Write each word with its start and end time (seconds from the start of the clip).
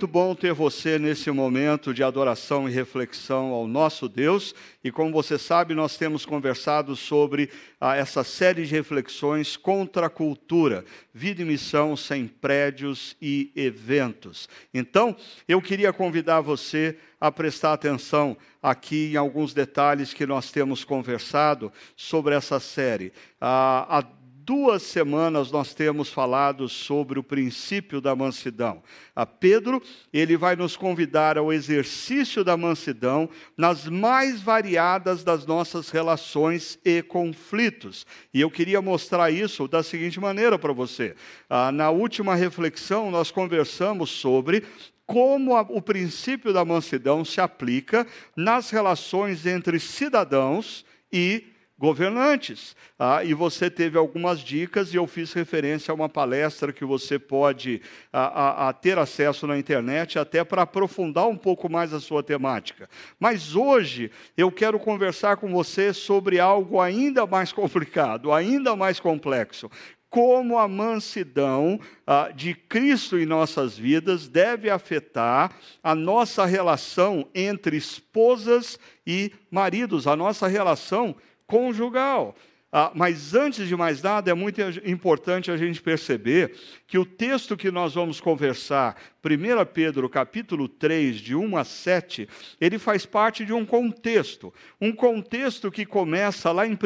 Muito 0.00 0.12
bom 0.12 0.34
ter 0.34 0.54
você 0.54 0.98
nesse 0.98 1.30
momento 1.30 1.92
de 1.92 2.02
adoração 2.02 2.66
e 2.66 2.72
reflexão 2.72 3.52
ao 3.52 3.66
nosso 3.66 4.08
Deus. 4.08 4.54
E 4.82 4.90
como 4.90 5.12
você 5.12 5.36
sabe, 5.36 5.74
nós 5.74 5.98
temos 5.98 6.24
conversado 6.24 6.96
sobre 6.96 7.50
ah, 7.78 7.94
essa 7.94 8.24
série 8.24 8.64
de 8.64 8.74
reflexões 8.74 9.58
contra 9.58 10.06
a 10.06 10.08
cultura, 10.08 10.86
vida 11.12 11.42
e 11.42 11.44
missão 11.44 11.94
sem 11.98 12.26
prédios 12.26 13.14
e 13.20 13.52
eventos. 13.54 14.48
Então, 14.72 15.14
eu 15.46 15.60
queria 15.60 15.92
convidar 15.92 16.40
você 16.40 16.96
a 17.20 17.30
prestar 17.30 17.74
atenção 17.74 18.34
aqui 18.62 19.12
em 19.12 19.16
alguns 19.16 19.52
detalhes 19.52 20.14
que 20.14 20.24
nós 20.24 20.50
temos 20.50 20.82
conversado 20.82 21.70
sobre 21.94 22.34
essa 22.34 22.58
série. 22.58 23.12
Ah, 23.38 24.02
duas 24.44 24.82
semanas 24.82 25.50
nós 25.50 25.74
temos 25.74 26.10
falado 26.10 26.68
sobre 26.68 27.18
o 27.18 27.22
princípio 27.22 28.00
da 28.00 28.16
mansidão. 28.16 28.82
A 29.14 29.26
Pedro, 29.26 29.82
ele 30.12 30.36
vai 30.36 30.56
nos 30.56 30.76
convidar 30.76 31.36
ao 31.36 31.52
exercício 31.52 32.42
da 32.42 32.56
mansidão 32.56 33.28
nas 33.56 33.86
mais 33.86 34.40
variadas 34.40 35.22
das 35.22 35.44
nossas 35.44 35.90
relações 35.90 36.78
e 36.84 37.02
conflitos. 37.02 38.06
E 38.32 38.40
eu 38.40 38.50
queria 38.50 38.80
mostrar 38.80 39.30
isso 39.30 39.68
da 39.68 39.82
seguinte 39.82 40.18
maneira 40.18 40.58
para 40.58 40.72
você. 40.72 41.14
Ah, 41.48 41.70
na 41.70 41.90
última 41.90 42.34
reflexão, 42.34 43.10
nós 43.10 43.30
conversamos 43.30 44.10
sobre 44.10 44.64
como 45.06 45.56
a, 45.56 45.62
o 45.62 45.82
princípio 45.82 46.52
da 46.52 46.64
mansidão 46.64 47.24
se 47.24 47.40
aplica 47.40 48.06
nas 48.36 48.70
relações 48.70 49.44
entre 49.44 49.78
cidadãos 49.80 50.84
e 51.12 51.49
governantes. 51.80 52.76
Ah, 52.98 53.24
e 53.24 53.32
você 53.32 53.70
teve 53.70 53.96
algumas 53.96 54.40
dicas, 54.40 54.92
e 54.92 54.98
eu 54.98 55.06
fiz 55.06 55.32
referência 55.32 55.90
a 55.90 55.94
uma 55.94 56.10
palestra 56.10 56.74
que 56.74 56.84
você 56.84 57.18
pode 57.18 57.80
a, 58.12 58.66
a, 58.66 58.68
a 58.68 58.72
ter 58.74 58.98
acesso 58.98 59.46
na 59.46 59.58
internet, 59.58 60.18
até 60.18 60.44
para 60.44 60.62
aprofundar 60.62 61.26
um 61.26 61.38
pouco 61.38 61.70
mais 61.70 61.94
a 61.94 61.98
sua 61.98 62.22
temática. 62.22 62.86
Mas 63.18 63.56
hoje 63.56 64.10
eu 64.36 64.52
quero 64.52 64.78
conversar 64.78 65.38
com 65.38 65.50
você 65.50 65.94
sobre 65.94 66.38
algo 66.38 66.78
ainda 66.78 67.26
mais 67.26 67.50
complicado, 67.50 68.30
ainda 68.30 68.76
mais 68.76 69.00
complexo. 69.00 69.70
Como 70.10 70.58
a 70.58 70.68
mansidão 70.68 71.80
ah, 72.06 72.30
de 72.34 72.52
Cristo 72.52 73.16
em 73.16 73.24
nossas 73.24 73.78
vidas 73.78 74.28
deve 74.28 74.68
afetar 74.68 75.52
a 75.82 75.94
nossa 75.94 76.44
relação 76.44 77.26
entre 77.34 77.76
esposas 77.76 78.78
e 79.06 79.32
maridos, 79.50 80.06
a 80.06 80.14
nossa 80.16 80.46
relação 80.48 81.16
conjugal. 81.50 82.36
Ah, 82.72 82.92
mas 82.94 83.34
antes 83.34 83.66
de 83.66 83.74
mais 83.74 84.00
nada, 84.00 84.30
é 84.30 84.34
muito 84.34 84.60
importante 84.84 85.50
a 85.50 85.56
gente 85.56 85.82
perceber 85.82 86.54
que 86.86 86.96
o 86.96 87.04
texto 87.04 87.56
que 87.56 87.68
nós 87.68 87.94
vamos 87.94 88.20
conversar, 88.20 88.96
1 89.24 89.66
Pedro 89.74 90.08
capítulo 90.08 90.68
3, 90.68 91.16
de 91.16 91.34
1 91.34 91.56
a 91.56 91.64
7, 91.64 92.28
ele 92.60 92.78
faz 92.78 93.04
parte 93.04 93.44
de 93.44 93.52
um 93.52 93.66
contexto. 93.66 94.54
Um 94.80 94.92
contexto 94.92 95.68
que 95.68 95.84
começa 95.84 96.52
lá 96.52 96.64
em 96.64 96.74
1 96.74 96.76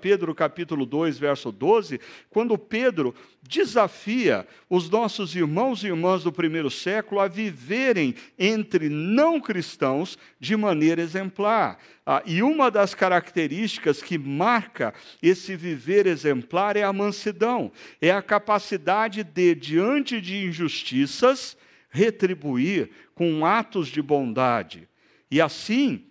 Pedro 0.00 0.34
capítulo 0.34 0.86
2, 0.86 1.18
verso 1.18 1.52
12, 1.52 2.00
quando 2.30 2.56
Pedro 2.56 3.14
desafia 3.46 4.46
os 4.70 4.88
nossos 4.88 5.36
irmãos 5.36 5.82
e 5.82 5.88
irmãs 5.88 6.24
do 6.24 6.32
primeiro 6.32 6.70
século 6.70 7.20
a 7.20 7.28
viverem 7.28 8.14
entre 8.38 8.88
não 8.88 9.40
cristãos 9.40 10.18
de 10.40 10.56
maneira 10.56 11.02
exemplar. 11.02 11.78
Ah, 12.06 12.22
e 12.24 12.42
uma 12.42 12.70
das 12.70 12.94
características 12.94 14.02
que 14.02 14.16
marca 14.16 14.94
esse 15.22 15.56
viver 15.56 16.06
exemplar 16.06 16.76
é 16.76 16.82
a 16.82 16.92
mansidão, 16.92 17.70
é 18.00 18.10
a 18.10 18.22
capacidade 18.22 19.22
de, 19.22 19.54
diante 19.54 20.20
de 20.20 20.44
injustiças, 20.46 21.56
retribuir 21.90 22.90
com 23.14 23.44
atos 23.46 23.88
de 23.88 24.02
bondade. 24.02 24.88
E 25.30 25.40
assim, 25.40 26.04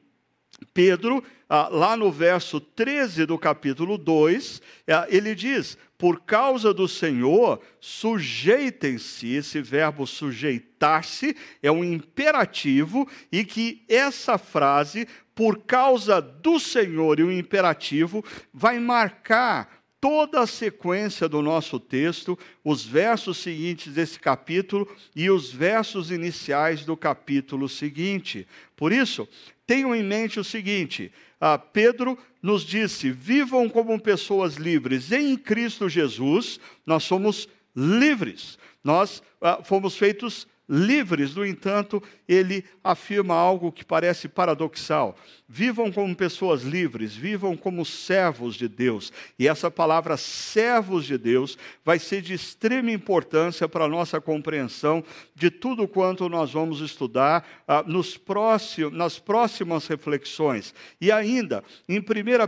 Pedro, 0.74 1.24
ah, 1.50 1.68
lá 1.70 1.98
no 1.98 2.12
verso 2.12 2.60
13 2.60 3.26
do 3.26 3.38
capítulo 3.38 3.98
2, 3.98 4.62
ah, 4.88 5.06
ele 5.10 5.36
diz: 5.36 5.78
Por 6.04 6.20
causa 6.24 6.74
do 6.74 6.86
Senhor, 6.86 7.62
sujeitem-se. 7.80 9.36
Esse 9.36 9.62
verbo 9.62 10.06
sujeitar-se 10.06 11.34
é 11.62 11.72
um 11.72 11.82
imperativo, 11.82 13.08
e 13.32 13.46
que 13.46 13.86
essa 13.88 14.38
frase 14.38 15.08
por 15.34 15.60
causa 15.60 16.22
do 16.22 16.60
Senhor 16.60 17.22
e 17.22 17.24
o 17.24 17.32
imperativo, 17.32 18.22
vai 18.54 18.80
marcar 18.80 19.82
toda 20.02 20.42
a 20.42 20.46
sequência 20.46 21.30
do 21.30 21.42
nosso 21.42 21.80
texto, 21.80 22.38
os 22.66 22.86
versos 22.86 23.38
seguintes 23.38 23.94
desse 23.94 24.20
capítulo 24.20 24.94
e 25.16 25.30
os 25.30 25.54
versos 25.54 26.12
iniciais 26.12 26.84
do 26.84 26.98
capítulo 26.98 27.70
seguinte. 27.70 28.46
Por 28.76 28.92
isso, 28.92 29.26
tenham 29.66 29.96
em 29.96 30.04
mente 30.04 30.40
o 30.40 30.44
seguinte: 30.44 31.12
ah, 31.40 31.58
Pedro 31.58 32.18
nos 32.42 32.64
disse: 32.64 33.12
vivam 33.12 33.70
como 33.70 34.00
pessoas 34.00 34.56
livres 34.56 35.12
em 35.12 35.36
Cristo 35.38 35.90
Jesus, 35.90 36.60
nós 36.86 37.04
somos 37.04 37.48
livres, 37.76 38.58
nós 38.84 39.22
ah, 39.42 39.62
fomos 39.64 39.98
feitos 39.98 40.48
livres. 40.68 41.36
No 41.36 41.46
entanto, 41.46 42.02
ele 42.28 42.64
afirma 42.84 43.36
algo 43.36 43.72
que 43.72 43.86
parece 43.86 44.28
paradoxal. 44.28 45.16
Vivam 45.56 45.92
como 45.92 46.16
pessoas 46.16 46.64
livres, 46.64 47.14
vivam 47.14 47.56
como 47.56 47.86
servos 47.86 48.56
de 48.56 48.68
Deus. 48.68 49.14
E 49.38 49.48
essa 49.48 49.70
palavra 49.70 50.18
servos 50.18 51.06
de 51.06 51.16
Deus 51.16 51.60
vai 51.86 52.00
ser 52.00 52.24
de 52.24 52.34
extrema 52.34 52.90
importância 52.90 53.70
para 53.70 53.86
a 53.86 53.88
nossa 53.88 54.20
compreensão 54.20 55.04
de 55.36 55.52
tudo 55.52 55.88
quanto 55.88 56.28
nós 56.28 56.52
vamos 56.54 56.82
estudar 56.82 57.48
ah, 57.68 57.84
nos 57.86 58.18
próximos, 58.18 58.94
nas 58.94 59.20
próximas 59.20 59.86
reflexões. 59.86 60.74
E 61.00 61.12
ainda, 61.12 61.64
em 61.88 62.00
1 62.00 62.04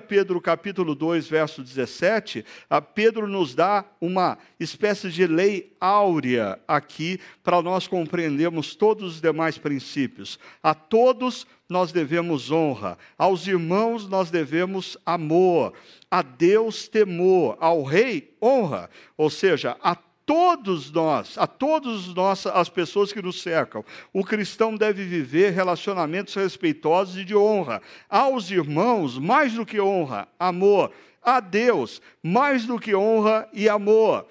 Pedro 0.07 0.41
capítulo 0.41 0.95
2, 0.95 1.27
verso 1.27 1.61
17, 1.61 2.43
ah, 2.67 2.81
Pedro 2.81 3.27
nos 3.27 3.53
dá 3.53 3.85
uma 4.01 4.35
espécie 4.59 5.11
de 5.11 5.27
lei 5.27 5.75
áurea 5.79 6.59
aqui 6.67 7.19
para 7.43 7.61
nós 7.61 7.87
compreendermos 7.87 8.75
todos 8.75 9.13
os 9.13 9.21
demais 9.21 9.59
princípios. 9.59 10.39
A 10.63 10.73
todos 10.73 11.45
nós 11.69 11.91
devemos 11.91 12.51
honra, 12.51 12.97
aos 13.17 13.47
irmãos 13.47 14.07
nós 14.07 14.29
devemos 14.29 14.97
amor, 15.05 15.73
a 16.09 16.21
Deus 16.21 16.87
temor, 16.87 17.57
ao 17.59 17.83
rei 17.83 18.35
honra, 18.41 18.89
ou 19.17 19.29
seja, 19.29 19.75
a 19.81 19.95
todos 20.25 20.91
nós, 20.91 21.37
a 21.37 21.45
todas 21.45 22.13
as 22.53 22.69
pessoas 22.69 23.13
que 23.13 23.21
nos 23.21 23.41
cercam, 23.41 23.85
o 24.11 24.23
cristão 24.23 24.75
deve 24.75 25.03
viver 25.03 25.51
relacionamentos 25.53 26.33
respeitosos 26.33 27.17
e 27.17 27.23
de 27.23 27.35
honra. 27.35 27.81
Aos 28.09 28.49
irmãos, 28.49 29.19
mais 29.19 29.53
do 29.53 29.65
que 29.65 29.79
honra, 29.79 30.27
amor. 30.39 30.91
A 31.21 31.39
Deus, 31.39 32.01
mais 32.21 32.65
do 32.65 32.79
que 32.79 32.95
honra 32.95 33.47
e 33.53 33.69
amor, 33.69 34.27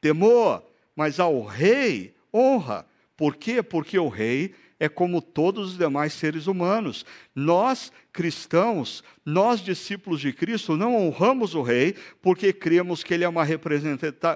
temor. 0.00 0.62
Mas 0.94 1.20
ao 1.20 1.42
rei, 1.44 2.14
honra. 2.32 2.86
Por 3.16 3.36
quê? 3.36 3.62
Porque 3.62 3.98
o 3.98 4.08
rei 4.08 4.54
é 4.80 4.88
como 4.88 5.20
todos 5.20 5.72
os 5.72 5.78
demais 5.78 6.12
seres 6.12 6.46
humanos. 6.46 7.04
Nós, 7.34 7.92
cristãos, 8.12 9.02
nós, 9.24 9.60
discípulos 9.60 10.20
de 10.20 10.32
Cristo, 10.32 10.76
não 10.76 10.94
honramos 10.94 11.54
o 11.54 11.62
Rei 11.62 11.94
porque 12.22 12.52
cremos 12.52 13.02
que 13.02 13.12
ele 13.14 13.24
é 13.24 13.28
uma, 13.28 13.44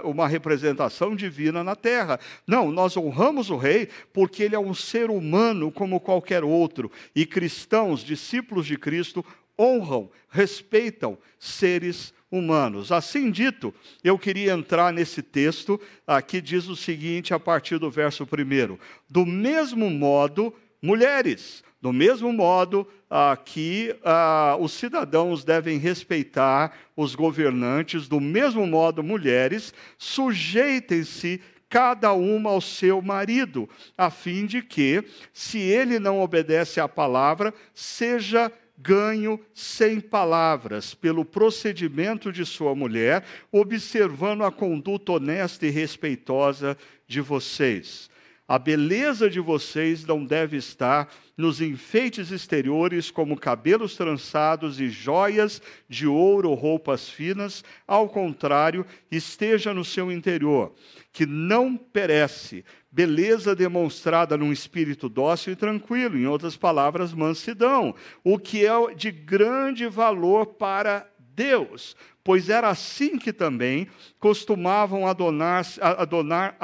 uma 0.05 0.29
representação 0.29 1.15
divina 1.15 1.63
na 1.63 1.77
terra. 1.77 2.19
Não, 2.47 2.73
nós 2.73 2.97
honramos 2.97 3.51
o 3.51 3.57
Rei 3.57 3.89
porque 4.13 4.43
ele 4.43 4.57
é 4.57 4.61
um 4.61 4.75
ser 4.75 5.11
humano 5.11 5.71
como 5.71 6.01
qualquer 6.01 6.43
outro. 6.43 6.91
E 7.15 7.25
cristãos, 7.25 8.01
discípulos 8.01 8.67
de 8.67 8.77
Cristo, 8.77 9.25
honram, 9.59 10.11
respeitam 10.29 11.17
seres 11.39 12.07
humanos 12.07 12.22
humanos. 12.33 12.91
Assim 12.91 13.31
dito, 13.31 13.73
eu 14.03 14.19
queria 14.19 14.55
entrar 14.55 14.91
nesse 14.91 15.23
texto, 15.23 15.79
aqui 16.07 16.41
diz 16.41 16.67
o 16.67 16.75
seguinte, 16.75 17.35
a 17.35 17.39
partir 17.39 17.79
do 17.79 17.91
verso 17.91 18.25
1. 18.25 18.79
Do 19.09 19.27
mesmo 19.27 19.91
modo, 19.91 20.53
mulheres, 20.81 21.63
do 21.81 21.93
mesmo 21.93 22.33
modo 22.33 22.89
ah, 23.11 23.37
que 23.37 23.95
ah, 24.03 24.57
os 24.59 24.73
cidadãos 24.73 25.45
devem 25.45 25.77
respeitar 25.79 26.73
os 26.97 27.15
governantes, 27.15 28.09
do 28.09 28.19
mesmo 28.19 28.67
modo, 28.67 29.03
mulheres, 29.03 29.75
sujeitem-se 29.99 31.41
cada 31.69 32.13
uma 32.13 32.51
ao 32.51 32.61
seu 32.61 33.01
marido, 33.01 33.69
a 33.97 34.11
fim 34.11 34.45
de 34.45 34.61
que, 34.61 35.03
se 35.33 35.59
ele 35.59 35.99
não 35.99 36.21
obedece 36.21 36.81
à 36.81 36.87
palavra, 36.87 37.53
seja 37.75 38.53
ganho 38.83 39.39
sem 39.55 40.01
palavras 40.01 40.95
pelo 40.95 41.25
procedimento 41.25 42.33
de 42.33 42.45
sua 42.45 42.75
mulher, 42.75 43.25
observando 43.51 44.43
a 44.43 44.51
conduta 44.51 45.13
honesta 45.13 45.67
e 45.67 45.71
respeitosa 45.71 46.77
de 47.07 47.21
vocês. 47.21 48.11
A 48.47 48.59
beleza 48.59 49.31
de 49.31 49.41
vocês 49.41 50.05
não 50.05 50.25
deve 50.25 50.57
estar 50.57 51.09
nos 51.37 51.61
enfeites 51.61 52.31
exteriores, 52.31 53.11
como 53.11 53.39
cabelos 53.39 53.97
trançados 53.97 54.81
e 54.81 54.91
joias 54.91 55.63
de 55.89 56.07
ouro 56.07 56.51
ou 56.51 56.55
roupas 56.55 57.09
finas. 57.09 57.65
Ao 57.87 58.09
contrário, 58.09 58.85
esteja 59.11 59.73
no 59.73 59.85
seu 59.85 60.13
interior, 60.13 60.75
que 61.13 61.25
não 61.25 61.77
perece, 61.77 62.65
beleza 62.93 63.57
demonstrada 63.57 64.37
num 64.37 64.53
espírito 64.53 65.09
dócil 65.09 65.55
e 65.55 65.57
tranquilo, 65.57 66.19
em 66.19 66.27
outras 66.27 66.57
palavras, 66.59 67.15
mansidão, 67.15 67.95
o 68.23 68.39
que 68.39 68.67
é 68.67 68.95
de 68.95 69.11
grande 69.11 69.89
valor 69.89 70.45
para 70.45 71.09
Deus, 71.35 71.97
pois 72.23 72.51
era 72.51 72.69
assim 72.69 73.19
que 73.19 73.33
também 73.33 73.89
costumavam 74.21 75.07
adornar-se 75.07 75.81
adornar, 75.83 76.55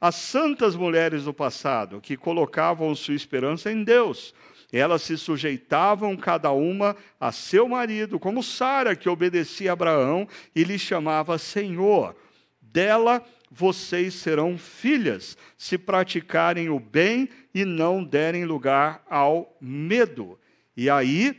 as 0.00 0.14
santas 0.14 0.76
mulheres 0.76 1.24
do 1.24 1.34
passado, 1.34 2.00
que 2.00 2.16
colocavam 2.16 2.94
sua 2.94 3.14
esperança 3.14 3.72
em 3.72 3.82
Deus. 3.82 4.32
Elas 4.72 5.02
se 5.02 5.18
sujeitavam 5.18 6.16
cada 6.16 6.52
uma 6.52 6.94
a 7.18 7.32
seu 7.32 7.68
marido, 7.68 8.20
como 8.20 8.40
Sara, 8.40 8.94
que 8.94 9.08
obedecia 9.08 9.70
a 9.70 9.72
Abraão 9.72 10.28
e 10.54 10.62
lhe 10.62 10.78
chamava 10.78 11.36
Senhor. 11.38 12.14
Dela 12.62 13.20
vocês 13.50 14.14
serão 14.14 14.56
filhas, 14.56 15.36
se 15.58 15.76
praticarem 15.76 16.68
o 16.68 16.78
bem 16.78 17.28
e 17.52 17.64
não 17.64 18.04
derem 18.04 18.44
lugar 18.44 19.04
ao 19.10 19.56
medo. 19.60 20.38
E 20.76 20.88
aí, 20.88 21.36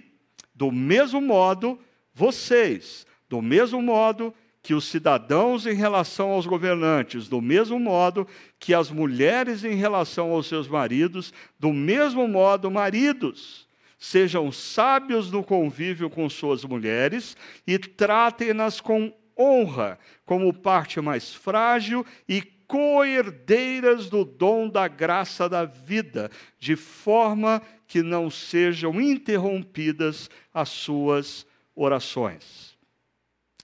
do 0.54 0.72
mesmo 0.72 1.22
modo, 1.22 1.80
vocês, 2.14 3.08
do 3.30 3.42
mesmo 3.42 3.82
modo 3.82 4.34
que 4.62 4.74
os 4.74 4.86
cidadãos 4.86 5.66
em 5.66 5.74
relação 5.74 6.32
aos 6.32 6.46
governantes, 6.46 7.28
do 7.28 7.42
mesmo 7.42 7.80
modo 7.80 8.28
que 8.60 8.74
as 8.74 8.92
mulheres 8.92 9.64
em 9.64 9.76
relação 9.76 10.32
aos 10.32 10.48
seus 10.48 10.68
maridos, 10.68 11.34
do 11.58 11.74
mesmo 11.74 12.28
modo, 12.28 12.70
maridos, 12.70 13.68
sejam 13.98 14.52
sábios 14.52 15.32
no 15.32 15.44
convívio 15.44 16.10
com 16.10 16.30
suas 16.30 16.64
mulheres 16.64 17.36
e 17.66 17.80
tratem-nas 17.80 18.80
com 18.82 19.12
honra 19.42 19.98
como 20.26 20.54
parte 20.54 21.02
mais 21.02 21.34
frágil 21.34 22.06
e 22.28 22.42
coerdeiras 22.42 24.10
do 24.10 24.24
dom 24.24 24.70
da 24.70 24.88
graça 24.88 25.50
da 25.50 25.66
vida, 25.66 26.32
de 26.58 26.76
forma 26.78 27.62
que 27.86 28.02
não 28.02 28.30
sejam 28.30 29.02
interrompidas 29.02 30.30
as 30.54 30.70
suas 30.70 31.46
orações. 31.76 32.78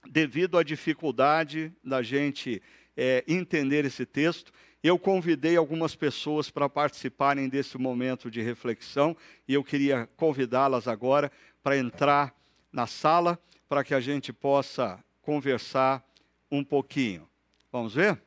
Devido 0.06 0.58
à 0.58 0.62
dificuldade 0.62 1.72
da 1.82 2.02
gente 2.02 2.60
é, 2.94 3.24
entender 3.26 3.84
esse 3.86 4.04
texto, 4.04 4.52
eu 4.82 4.98
convidei 4.98 5.56
algumas 5.56 5.96
pessoas 5.96 6.50
para 6.50 6.68
participarem 6.68 7.48
desse 7.48 7.78
momento 7.78 8.30
de 8.30 8.42
reflexão 8.42 9.16
e 9.46 9.54
eu 9.54 9.64
queria 9.64 10.08
convidá-las 10.16 10.86
agora 10.86 11.32
para 11.62 11.78
entrar 11.78 12.34
na 12.70 12.86
sala 12.86 13.38
para 13.68 13.82
que 13.82 13.94
a 13.94 14.00
gente 14.00 14.32
possa 14.32 15.02
conversar 15.28 16.02
um 16.50 16.64
pouquinho. 16.64 17.28
Vamos 17.70 17.92
ver? 17.92 18.18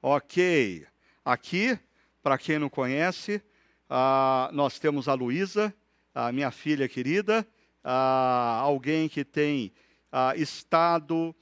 Ok. 0.00 0.86
Aqui, 1.24 1.76
para 2.22 2.38
quem 2.38 2.56
não 2.56 2.70
conhece, 2.70 3.42
ah, 3.88 4.48
nós 4.52 4.78
temos 4.78 5.08
a 5.08 5.14
Luísa, 5.14 5.74
a 6.14 6.30
minha 6.30 6.52
filha 6.52 6.88
querida, 6.88 7.44
ah, 7.82 8.60
alguém 8.62 9.08
que 9.08 9.24
tem 9.24 9.72
ah, 10.12 10.32
estado 10.36 11.34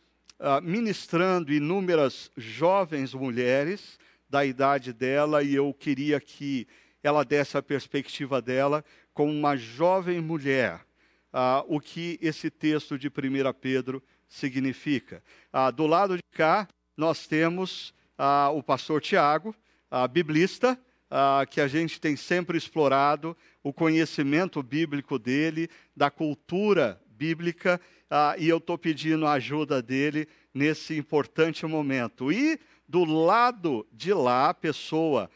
ministrando 0.63 1.53
inúmeras 1.53 2.31
jovens 2.39 3.13
mulheres 3.13 3.99
da 4.31 4.47
idade 4.47 4.95
dela, 4.95 5.43
e 5.43 5.55
eu 5.55 5.75
queria 5.75 6.19
que 6.19 6.67
ela 7.03 7.23
desse 7.23 7.59
a 7.59 7.63
perspectiva 7.63 8.41
dela 8.41 8.83
como 9.13 9.31
uma 9.31 9.59
jovem 9.59 10.23
mulher 10.23 10.88
ah, 11.33 11.65
o 11.69 11.81
que 11.81 12.19
esse 12.23 12.51
texto 12.51 12.99
de 12.99 13.09
1 13.09 13.11
Pedro 13.61 14.03
significa. 14.29 15.23
Ah, 15.53 15.71
do 15.71 15.87
lado 15.87 16.17
de 16.17 16.23
cá, 16.33 16.69
nós 16.97 17.27
temos 17.27 17.95
ah, 18.17 18.51
o 18.51 18.63
pastor 18.63 19.01
Tiago, 19.01 19.55
biblista, 20.11 20.79
que 21.49 21.63
a 21.63 21.67
gente 21.67 21.99
tem 21.99 22.15
sempre 22.15 22.59
explorado 22.59 23.35
o 23.63 23.73
conhecimento 23.73 24.63
bíblico 24.63 25.19
dele, 25.19 25.71
da 25.97 26.11
cultura 26.11 27.01
bíblica, 27.09 27.81
e 28.39 28.47
eu 28.47 28.59
estou 28.59 28.77
pedindo 28.77 29.27
a 29.27 29.33
ajuda 29.33 29.81
dele 29.81 30.29
nesse 30.53 30.95
importante 30.99 31.65
momento. 31.65 32.31
E 32.31 32.61
do 32.87 33.03
lado 33.07 33.87
de 33.91 34.13
lá, 34.13 34.51
a 34.51 34.55
pessoa, 34.55 35.31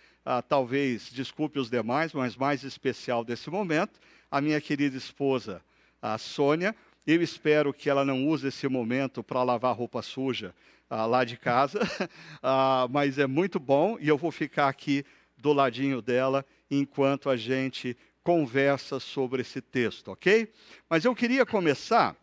talvez, 0.46 1.08
desculpe 1.10 1.58
os 1.58 1.70
demais, 1.70 2.12
mas 2.12 2.36
mais 2.36 2.62
especial 2.62 3.24
desse 3.24 3.48
momento, 3.48 3.98
a 4.30 4.38
minha 4.38 4.60
querida 4.60 4.98
esposa, 4.98 5.62
a 6.02 6.18
Sônia. 6.18 6.74
Eu 7.06 7.22
espero 7.22 7.72
que 7.72 7.88
ela 7.88 8.04
não 8.04 8.26
use 8.26 8.48
esse 8.48 8.66
momento 8.68 9.22
para 9.22 9.42
lavar 9.42 9.74
roupa 9.74 10.02
suja 10.02 10.52
ah, 10.90 11.06
lá 11.06 11.24
de 11.24 11.36
casa, 11.36 11.80
ah, 12.42 12.86
mas 12.90 13.18
é 13.18 13.26
muito 13.26 13.58
bom 13.58 13.96
e 13.98 14.08
eu 14.08 14.18
vou 14.18 14.30
ficar 14.30 14.68
aqui 14.68 15.04
do 15.38 15.52
ladinho 15.52 16.02
dela 16.02 16.44
enquanto 16.70 17.30
a 17.30 17.36
gente 17.36 17.96
conversa 18.22 19.00
sobre 19.00 19.42
esse 19.42 19.60
texto, 19.60 20.08
ok? 20.08 20.52
Mas 20.88 21.04
eu 21.04 21.14
queria 21.14 21.46
começar 21.46 22.14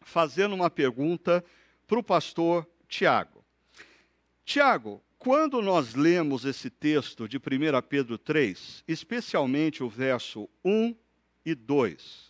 fazendo 0.00 0.54
uma 0.54 0.70
pergunta 0.70 1.44
para 1.86 1.98
o 1.98 2.02
pastor 2.02 2.66
Tiago. 2.88 3.44
Tiago, 4.44 5.02
quando 5.18 5.60
nós 5.60 5.94
lemos 5.94 6.44
esse 6.44 6.70
texto 6.70 7.28
de 7.28 7.36
1 7.36 7.40
Pedro 7.88 8.16
3, 8.16 8.82
especialmente 8.88 9.84
o 9.84 9.88
verso 9.88 10.48
1 10.64 10.96
e 11.44 11.54
2, 11.54 12.29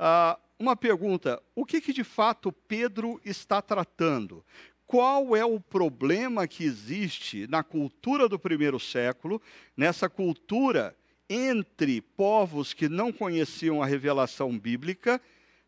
Uh, 0.00 0.40
uma 0.58 0.74
pergunta: 0.74 1.42
o 1.54 1.66
que, 1.66 1.78
que 1.78 1.92
de 1.92 2.02
fato 2.02 2.50
Pedro 2.50 3.20
está 3.22 3.60
tratando? 3.60 4.42
Qual 4.86 5.36
é 5.36 5.44
o 5.44 5.60
problema 5.60 6.48
que 6.48 6.64
existe 6.64 7.46
na 7.46 7.62
cultura 7.62 8.28
do 8.28 8.38
primeiro 8.38 8.80
século, 8.80 9.40
nessa 9.76 10.08
cultura 10.08 10.96
entre 11.28 12.00
povos 12.00 12.72
que 12.72 12.88
não 12.88 13.12
conheciam 13.12 13.80
a 13.80 13.86
revelação 13.86 14.58
bíblica, 14.58 15.20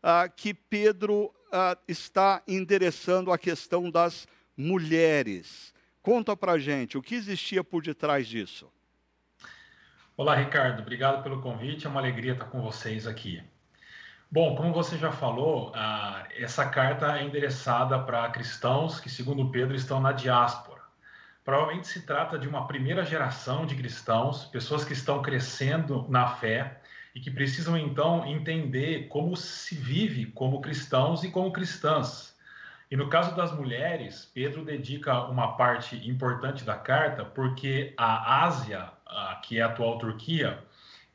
uh, 0.03 0.29
que 0.35 0.53
Pedro 0.53 1.25
uh, 1.27 1.79
está 1.87 2.41
endereçando 2.47 3.31
a 3.31 3.37
questão 3.37 3.89
das 3.89 4.27
mulheres? 4.57 5.73
Conta 6.01 6.35
para 6.35 6.57
gente 6.57 6.97
o 6.97 7.01
que 7.01 7.15
existia 7.15 7.63
por 7.63 7.81
detrás 7.81 8.27
disso. 8.27 8.69
Olá, 10.17 10.35
Ricardo. 10.35 10.81
Obrigado 10.81 11.23
pelo 11.23 11.41
convite. 11.41 11.85
É 11.87 11.89
uma 11.89 12.01
alegria 12.01 12.33
estar 12.33 12.45
com 12.45 12.61
vocês 12.61 13.07
aqui. 13.07 13.41
Bom, 14.33 14.55
como 14.55 14.73
você 14.73 14.97
já 14.97 15.11
falou, 15.11 15.71
ah, 15.75 16.25
essa 16.35 16.65
carta 16.65 17.19
é 17.19 17.23
endereçada 17.23 17.99
para 17.99 18.27
cristãos 18.31 18.99
que, 18.99 19.07
segundo 19.07 19.51
Pedro, 19.51 19.75
estão 19.75 20.01
na 20.01 20.11
diáspora. 20.11 20.81
Provavelmente 21.45 21.87
se 21.87 22.01
trata 22.01 22.39
de 22.39 22.47
uma 22.47 22.65
primeira 22.65 23.05
geração 23.05 23.63
de 23.63 23.75
cristãos, 23.75 24.45
pessoas 24.45 24.83
que 24.83 24.93
estão 24.93 25.21
crescendo 25.21 26.07
na 26.09 26.25
fé 26.29 26.81
e 27.13 27.19
que 27.19 27.29
precisam 27.29 27.77
então 27.77 28.25
entender 28.25 29.07
como 29.07 29.37
se 29.37 29.75
vive 29.75 30.25
como 30.25 30.61
cristãos 30.61 31.23
e 31.23 31.29
como 31.29 31.53
cristãs. 31.53 32.35
E 32.89 32.97
no 32.97 33.09
caso 33.09 33.35
das 33.35 33.51
mulheres, 33.51 34.31
Pedro 34.33 34.65
dedica 34.65 35.25
uma 35.25 35.55
parte 35.55 36.09
importante 36.09 36.63
da 36.63 36.75
carta 36.75 37.23
porque 37.23 37.93
a 37.95 38.43
Ásia, 38.45 38.89
que 39.43 39.59
é 39.59 39.61
a 39.61 39.67
atual 39.67 39.99
Turquia, 39.99 40.59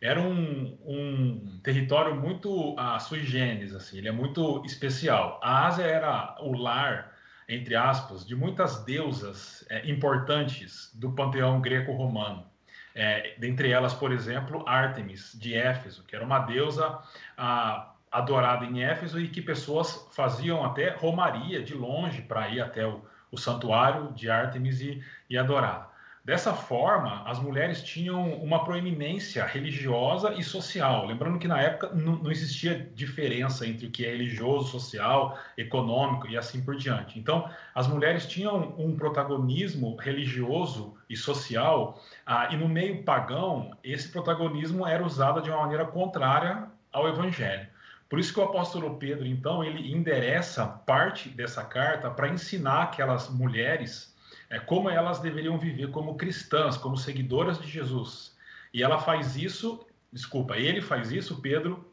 era 0.01 0.21
um, 0.21 0.79
um 0.85 1.61
território 1.63 2.15
muito 2.15 2.75
uh, 2.75 3.01
sui 3.01 3.25
generis, 3.25 3.75
assim, 3.75 3.99
ele 3.99 4.09
é 4.09 4.13
muito 4.13 4.63
especial. 4.65 5.41
A 5.43 5.67
Ásia 5.67 5.85
era 5.85 6.37
o 6.41 6.57
lar, 6.57 7.17
entre 7.49 7.75
aspas, 7.75 8.25
de 8.25 8.37
muitas 8.37 8.85
deusas 8.85 9.67
é, 9.69 9.89
importantes 9.89 10.93
do 10.95 11.11
panteão 11.13 11.61
greco-romano. 11.61 12.47
É, 12.95 13.35
dentre 13.39 13.71
elas, 13.71 13.95
por 13.95 14.13
exemplo, 14.13 14.65
Ártemis, 14.67 15.37
de 15.39 15.55
Éfeso, 15.55 16.05
que 16.05 16.15
era 16.15 16.25
uma 16.25 16.41
deusa 16.41 16.99
uh, 17.39 17.89
adorada 18.11 18.65
em 18.65 18.83
Éfeso 18.83 19.21
e 19.21 19.29
que 19.29 19.43
pessoas 19.43 20.09
faziam 20.13 20.65
até 20.65 20.91
romaria 20.91 21.63
de 21.63 21.75
longe 21.75 22.23
para 22.23 22.49
ir 22.49 22.61
até 22.61 22.87
o, 22.87 23.05
o 23.31 23.39
santuário 23.39 24.13
de 24.13 24.31
Ártemis 24.31 24.81
e, 24.81 25.03
e 25.29 25.37
adorar. 25.37 25.88
Dessa 26.29 26.53
forma, 26.53 27.23
as 27.25 27.39
mulheres 27.39 27.83
tinham 27.83 28.35
uma 28.35 28.63
proeminência 28.63 29.47
religiosa 29.47 30.35
e 30.35 30.43
social. 30.43 31.07
Lembrando 31.07 31.39
que 31.39 31.49
na 31.49 31.59
época 31.59 31.89
não, 31.95 32.31
existia 32.31 32.87
diferença 32.95 33.67
entre 33.67 33.87
o 33.87 33.91
que 33.91 34.05
é 34.05 34.11
religioso, 34.11 34.69
social, 34.69 35.39
econômico 35.57 36.29
e 36.29 36.37
assim 36.37 36.63
por 36.63 36.77
diante. 36.77 37.19
Então, 37.19 37.49
as 37.75 37.87
mulheres 37.87 38.27
tinham 38.27 38.75
um 38.77 38.95
protagonismo 38.95 39.97
religioso 39.97 40.99
e 41.09 41.17
social, 41.17 41.99
ah, 42.27 42.51
e 42.53 42.59
no 42.59 42.69
meio 42.69 43.03
pagão, 43.05 43.75
esse 43.83 44.13
protagonismo 44.13 44.87
era 44.87 45.03
usado 45.03 45.41
de 45.41 45.49
uma 45.49 45.63
maneira 45.63 45.87
contrária 45.87 46.65
ao 46.93 47.09
evangelho. 47.09 47.67
Por 48.07 48.19
isso 48.19 48.35
que 48.35 48.41
o 48.41 48.45
apóstolo 48.45 48.99
Pedro, 48.99 49.25
então, 49.25 49.65
ele 49.65 49.91
endereça 49.91 50.67
parte 50.67 51.31
dessa 51.31 51.65
carta 51.65 52.11
para 52.11 52.29
ensinar 52.29 52.83
aquelas 52.83 53.31
mulheres 53.31 54.15
é, 54.51 54.59
como 54.59 54.89
elas 54.89 55.21
deveriam 55.21 55.59
viver 55.59 55.91
como 55.91 56.17
cristãs, 56.17 56.77
como 56.77 56.97
seguidoras 56.97 57.61
de 57.61 57.69
Jesus. 57.69 58.37
E 58.73 58.83
ela 58.83 58.99
faz 58.99 59.37
isso, 59.37 59.87
desculpa, 60.13 60.57
ele 60.57 60.81
faz 60.81 61.13
isso, 61.13 61.41
Pedro, 61.41 61.87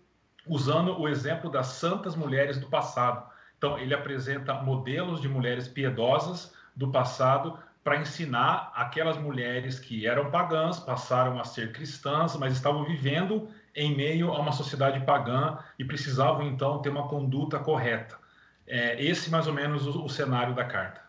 usando 0.48 1.00
o 1.00 1.08
exemplo 1.08 1.50
das 1.50 1.68
santas 1.68 2.16
mulheres 2.16 2.58
do 2.58 2.68
passado. 2.68 3.30
Então, 3.58 3.78
ele 3.78 3.94
apresenta 3.94 4.54
modelos 4.54 5.22
de 5.22 5.28
mulheres 5.28 5.68
piedosas, 5.68 6.54
do 6.76 6.90
passado 6.90 7.58
para 7.84 7.98
ensinar 7.98 8.72
aquelas 8.76 9.18
mulheres 9.18 9.80
que 9.80 10.08
eram 10.08 10.32
pagãs, 10.32 10.80
passaram 10.80 11.40
a 11.40 11.44
ser 11.44 11.72
cristãs, 11.72 12.36
mas 12.36 12.54
estavam 12.54 12.84
vivendo 12.84 13.48
em 13.76 13.96
meio 13.96 14.32
a 14.32 14.40
uma 14.40 14.52
sociedade 14.52 15.00
pagã 15.06 15.60
e 15.78 15.86
precisavam 15.86 16.44
então 16.44 16.82
ter 16.82 16.90
uma 16.90 17.08
conduta 17.08 17.60
correta. 17.60 18.18
É, 18.68 19.02
esse 19.04 19.30
mais 19.30 19.46
ou 19.46 19.54
menos 19.54 19.86
o, 19.86 20.04
o 20.04 20.10
cenário 20.10 20.56
da 20.56 20.66
carta. 20.66 21.05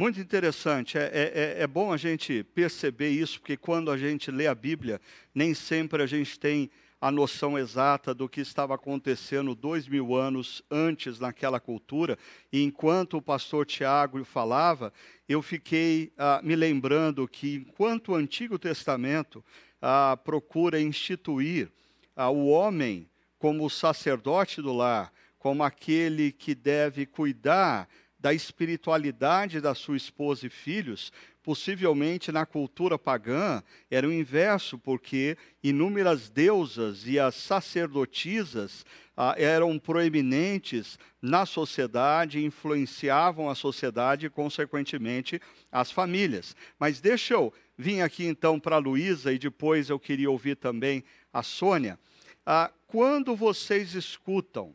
Muito 0.00 0.18
interessante. 0.18 0.96
É, 0.96 1.10
é, 1.12 1.58
é, 1.58 1.62
é, 1.62 1.66
bom 1.66 1.92
a 1.92 1.96
gente 1.98 2.42
perceber 2.42 3.10
isso, 3.10 3.38
porque 3.38 3.54
quando 3.54 3.90
a 3.90 3.98
gente 3.98 4.30
lê 4.30 4.46
a 4.46 4.54
Bíblia, 4.54 4.98
nem 5.34 5.52
sempre 5.52 6.02
a 6.02 6.06
gente 6.06 6.40
tem 6.40 6.70
a 6.98 7.10
noção 7.10 7.58
exata 7.58 8.14
do 8.14 8.26
que 8.26 8.40
estava 8.40 8.74
acontecendo 8.74 9.54
dois 9.54 9.86
mil 9.86 10.16
anos 10.16 10.62
antes 10.70 11.20
naquela 11.20 11.60
cultura. 11.60 12.18
E 12.50 12.62
enquanto 12.62 13.18
o 13.18 13.22
pastor 13.22 13.66
Tiago 13.66 14.24
falava, 14.24 14.90
eu 15.28 15.42
fiquei 15.42 16.10
ah, 16.16 16.40
me 16.42 16.56
lembrando 16.56 17.28
que, 17.28 17.56
enquanto 17.56 18.12
o 18.12 18.14
Antigo 18.14 18.58
Testamento 18.58 19.44
ah, 19.82 20.18
procura 20.24 20.80
instituir 20.80 21.70
ah, 22.16 22.30
o 22.30 22.48
homem 22.48 23.06
como 23.38 23.66
o 23.66 23.70
sacerdote 23.70 24.62
do 24.62 24.72
lar, 24.72 25.12
como 25.38 25.62
aquele 25.62 26.32
que 26.32 26.54
deve 26.54 27.04
cuidar 27.04 27.86
da 28.20 28.34
espiritualidade 28.34 29.60
da 29.60 29.74
sua 29.74 29.96
esposa 29.96 30.46
e 30.46 30.50
filhos, 30.50 31.10
possivelmente 31.42 32.30
na 32.30 32.44
cultura 32.44 32.98
pagã 32.98 33.62
era 33.90 34.06
o 34.06 34.12
inverso, 34.12 34.78
porque 34.78 35.38
inúmeras 35.62 36.28
deusas 36.28 37.06
e 37.06 37.18
as 37.18 37.34
sacerdotisas 37.34 38.84
ah, 39.16 39.34
eram 39.38 39.78
proeminentes 39.78 40.98
na 41.20 41.46
sociedade, 41.46 42.44
influenciavam 42.44 43.48
a 43.48 43.54
sociedade 43.54 44.26
e, 44.26 44.30
consequentemente, 44.30 45.40
as 45.72 45.90
famílias. 45.90 46.54
Mas 46.78 47.00
deixa 47.00 47.34
eu 47.34 47.52
vir 47.76 48.02
aqui 48.02 48.26
então 48.26 48.60
para 48.60 48.76
a 48.76 48.78
Luísa 48.80 49.32
e 49.32 49.38
depois 49.38 49.88
eu 49.88 49.98
queria 49.98 50.30
ouvir 50.30 50.56
também 50.56 51.02
a 51.32 51.42
Sônia. 51.42 51.98
Ah, 52.44 52.70
quando 52.86 53.34
vocês 53.34 53.94
escutam 53.94 54.74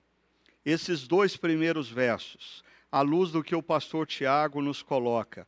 esses 0.65 1.07
dois 1.07 1.37
primeiros 1.37 1.89
versos, 1.89 2.64
à 2.95 3.01
luz 3.01 3.29
do 3.29 3.43
que 3.43 3.53
o 3.53 3.61
pastor 3.61 4.07
Tiago 4.07 4.61
nos 4.61 4.81
coloca. 4.81 5.45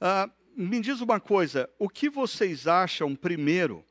Ah, 0.00 0.28
me 0.56 0.80
diz 0.80 1.00
uma 1.00 1.20
coisa: 1.20 1.70
o 1.78 1.88
que 1.88 2.10
vocês 2.10 2.66
acham, 2.66 3.14
primeiro, 3.14 3.84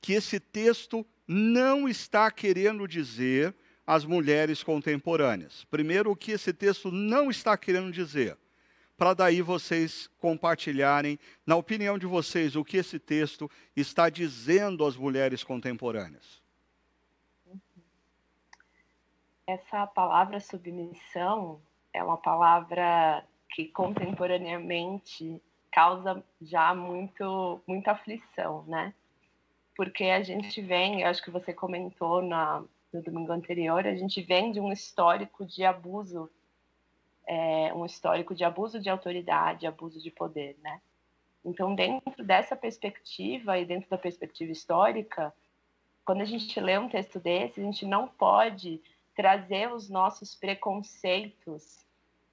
que 0.00 0.12
esse 0.14 0.40
texto 0.40 1.06
não 1.24 1.88
está 1.88 2.28
querendo 2.32 2.88
dizer 2.88 3.54
às 3.86 4.04
mulheres 4.04 4.60
contemporâneas? 4.60 5.64
Primeiro, 5.70 6.10
o 6.10 6.16
que 6.16 6.32
esse 6.32 6.52
texto 6.52 6.90
não 6.90 7.30
está 7.30 7.56
querendo 7.56 7.92
dizer? 7.92 8.36
Para 8.96 9.14
daí 9.14 9.40
vocês 9.40 10.10
compartilharem, 10.18 11.20
na 11.46 11.54
opinião 11.54 11.96
de 11.96 12.06
vocês, 12.06 12.56
o 12.56 12.64
que 12.64 12.78
esse 12.78 12.98
texto 12.98 13.48
está 13.76 14.10
dizendo 14.10 14.84
às 14.84 14.96
mulheres 14.96 15.44
contemporâneas. 15.44 16.42
Essa 19.46 19.86
palavra 19.86 20.40
submissão 20.40 21.62
é 21.96 22.02
uma 22.02 22.18
palavra 22.18 23.24
que 23.50 23.66
contemporaneamente 23.68 25.40
causa 25.72 26.22
já 26.42 26.74
muito 26.74 27.60
muita 27.66 27.92
aflição, 27.92 28.64
né? 28.66 28.92
Porque 29.74 30.04
a 30.04 30.22
gente 30.22 30.60
vem, 30.60 31.00
eu 31.00 31.08
acho 31.08 31.22
que 31.22 31.30
você 31.30 31.52
comentou 31.52 32.22
na, 32.22 32.62
no 32.92 33.02
domingo 33.02 33.32
anterior, 33.32 33.86
a 33.86 33.94
gente 33.94 34.20
vem 34.22 34.52
de 34.52 34.60
um 34.60 34.72
histórico 34.72 35.44
de 35.44 35.64
abuso, 35.64 36.30
é, 37.26 37.72
um 37.74 37.84
histórico 37.84 38.34
de 38.34 38.44
abuso 38.44 38.78
de 38.78 38.90
autoridade, 38.90 39.66
abuso 39.66 40.00
de 40.00 40.10
poder, 40.10 40.56
né? 40.62 40.80
Então, 41.44 41.74
dentro 41.74 42.24
dessa 42.24 42.56
perspectiva 42.56 43.58
e 43.58 43.64
dentro 43.64 43.88
da 43.88 43.96
perspectiva 43.96 44.50
histórica, 44.50 45.32
quando 46.04 46.20
a 46.20 46.24
gente 46.24 46.58
lê 46.58 46.76
um 46.78 46.88
texto 46.88 47.20
desse, 47.20 47.60
a 47.60 47.64
gente 47.64 47.86
não 47.86 48.08
pode 48.08 48.82
trazer 49.14 49.72
os 49.72 49.88
nossos 49.88 50.34
preconceitos 50.34 51.85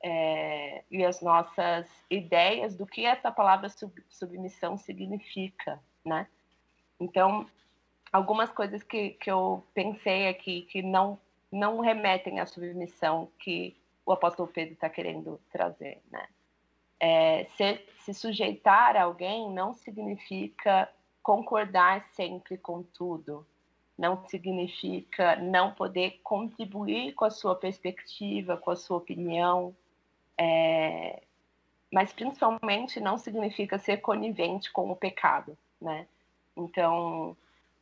é, 0.03 0.83
e 0.91 1.05
as 1.05 1.21
nossas 1.21 1.89
ideias 2.09 2.75
do 2.75 2.85
que 2.85 3.05
essa 3.05 3.31
palavra 3.31 3.69
sub, 3.69 4.03
submissão 4.09 4.77
significa, 4.77 5.79
né? 6.03 6.27
Então, 6.99 7.47
algumas 8.11 8.51
coisas 8.51 8.83
que, 8.83 9.11
que 9.11 9.31
eu 9.31 9.63
pensei 9.73 10.27
aqui 10.27 10.63
que 10.63 10.81
não, 10.81 11.17
não 11.49 11.79
remetem 11.79 12.41
à 12.41 12.45
submissão 12.45 13.31
que 13.39 13.77
o 14.05 14.11
apóstolo 14.11 14.49
Pedro 14.49 14.73
está 14.73 14.89
querendo 14.89 15.39
trazer, 15.49 16.01
né? 16.11 16.27
É, 16.99 17.45
se, 17.55 17.81
se 17.99 18.13
sujeitar 18.13 18.97
a 18.97 19.03
alguém 19.03 19.49
não 19.51 19.73
significa 19.73 20.89
concordar 21.21 22.05
sempre 22.13 22.57
com 22.57 22.83
tudo, 22.83 23.47
não 23.97 24.25
significa 24.27 25.37
não 25.37 25.73
poder 25.73 26.19
contribuir 26.23 27.13
com 27.13 27.23
a 27.23 27.29
sua 27.29 27.55
perspectiva, 27.55 28.57
com 28.57 28.71
a 28.71 28.75
sua 28.75 28.97
opinião, 28.97 29.73
é, 30.37 31.21
mas 31.91 32.11
principalmente 32.11 32.99
não 32.99 33.17
significa 33.17 33.77
ser 33.77 33.97
conivente 33.97 34.71
com 34.71 34.91
o 34.91 34.95
pecado, 34.95 35.57
né? 35.79 36.07
Então, 36.55 37.35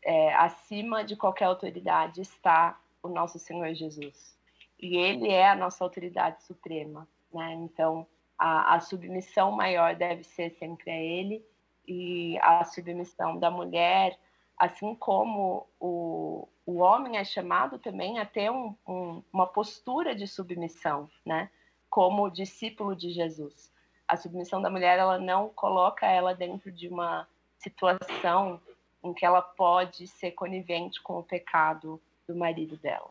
é, 0.04 0.34
acima 0.36 1.04
de 1.04 1.16
qualquer 1.16 1.46
autoridade 1.46 2.22
está 2.22 2.80
o 3.02 3.08
nosso 3.08 3.40
Senhor 3.40 3.74
Jesus. 3.74 4.38
E 4.80 4.98
Ele 4.98 5.30
é 5.30 5.50
a 5.50 5.56
nossa 5.56 5.84
autoridade 5.84 6.44
suprema, 6.44 7.08
né? 7.34 7.54
Então, 7.54 8.06
a, 8.38 8.76
a 8.76 8.80
submissão 8.80 9.52
maior 9.52 9.96
deve 9.96 10.24
ser 10.24 10.52
sempre 10.52 10.90
a 10.92 10.98
Ele 10.98 11.46
e 11.88 12.38
a 12.40 12.64
submissão 12.64 13.38
da 13.38 13.52
mulher, 13.52 14.18
assim 14.58 14.96
como 14.96 15.68
o, 15.80 16.48
o 16.66 16.78
homem 16.80 17.18
é 17.18 17.24
chamado 17.24 17.80
também 17.80 18.20
a 18.20 18.26
ter 18.26 18.52
um, 18.52 18.76
um, 18.88 19.24
uma 19.32 19.48
postura 19.48 20.16
de 20.16 20.28
submissão, 20.28 21.10
né? 21.26 21.50
Como 21.92 22.32
discípulo 22.32 22.96
de 22.96 23.12
Jesus. 23.12 23.70
A 24.08 24.16
submissão 24.16 24.62
da 24.62 24.70
mulher, 24.70 24.98
ela 24.98 25.20
não 25.20 25.50
coloca 25.50 26.08
ela 26.08 26.34
dentro 26.34 26.72
de 26.72 26.88
uma 26.88 27.28
situação 27.60 28.60
em 29.04 29.14
que 29.14 29.26
ela 29.26 29.42
pode 29.42 30.08
ser 30.08 30.32
conivente 30.32 31.02
com 31.02 31.20
o 31.20 31.24
pecado 31.24 32.02
do 32.26 32.34
marido 32.34 32.78
dela. 32.78 33.10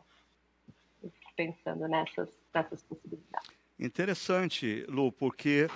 Eu 1.03 1.11
fico 1.11 1.33
pensando 1.37 1.87
nessas, 1.87 2.31
nessas 2.55 2.83
possibilidades. 2.83 3.51
Interessante, 3.79 4.85
Lu, 4.89 5.13
porque 5.13 5.69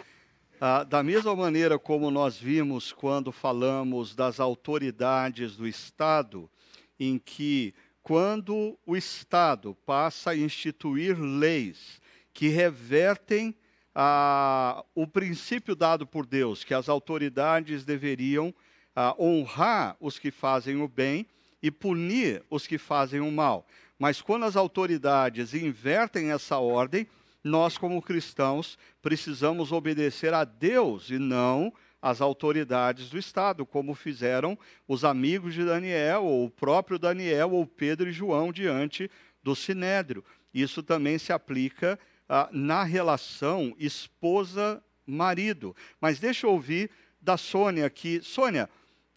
ah, 0.59 0.83
da 0.83 1.03
mesma 1.03 1.37
maneira 1.37 1.79
como 1.79 2.11
nós 2.11 2.39
vimos 2.39 2.91
quando 2.91 3.31
falamos 3.31 4.15
das 4.15 4.41
autoridades 4.41 5.57
do 5.57 5.69
Estado, 5.69 6.51
em 6.99 7.19
que 7.19 7.75
quando 8.03 8.79
o 8.87 8.97
Estado 8.97 9.75
passa 9.85 10.31
a 10.31 10.37
instituir 10.37 11.19
leis 11.19 12.03
que 12.35 12.49
revertem 12.49 13.55
ah, 13.95 14.85
o 14.95 15.07
princípio 15.07 15.77
dado 15.77 16.05
por 16.07 16.27
Deus, 16.27 16.65
que 16.65 16.75
as 16.75 16.89
autoridades 16.89 17.85
deveriam 17.85 18.53
ah, 18.95 19.15
honrar 19.19 19.97
os 20.01 20.19
que 20.19 20.33
fazem 20.33 20.83
o 20.83 20.89
bem 20.89 21.27
e 21.63 21.71
punir 21.71 22.43
os 22.51 22.67
que 22.67 22.77
fazem 22.77 23.21
o 23.21 23.31
mal. 23.31 23.67
Mas 23.99 24.21
quando 24.21 24.45
as 24.45 24.57
autoridades 24.57 25.55
invertem 25.55 26.33
essa 26.33 26.59
ordem, 26.59 27.07
nós, 27.43 27.79
como 27.79 28.03
cristãos, 28.03 28.77
precisamos 29.01 29.71
obedecer 29.71 30.35
a 30.35 30.45
Deus 30.45 31.11
e 31.11 31.19
não 31.19 31.73
às 32.03 32.21
autoridades 32.21 33.09
do 33.09 33.19
Estado, 33.19 33.65
como 33.65 33.95
fizeram 33.95 34.59
os 34.89 35.05
amigos 35.05 35.55
de 35.55 35.65
Daniel, 35.65 36.25
ou 36.25 36.47
o 36.47 36.51
próprio 36.51 36.99
Daniel, 36.99 37.53
ou 37.53 37.67
Pedro 37.67 38.09
e 38.09 38.13
João 38.13 38.53
diante 38.53 39.11
do 39.43 39.55
Sinédrio. 39.55 40.25
Isso 40.53 40.83
também 40.83 41.19
se 41.19 41.33
aplica 41.33 41.99
ah, 42.29 42.49
na 42.53 42.85
relação 42.85 43.75
esposa-marido. 43.79 45.75
Mas 46.01 46.19
deixa 46.19 46.47
eu 46.47 46.51
ouvir 46.51 46.91
da 47.21 47.37
Sônia 47.37 47.87
aqui. 47.87 48.21
Sônia, 48.23 48.69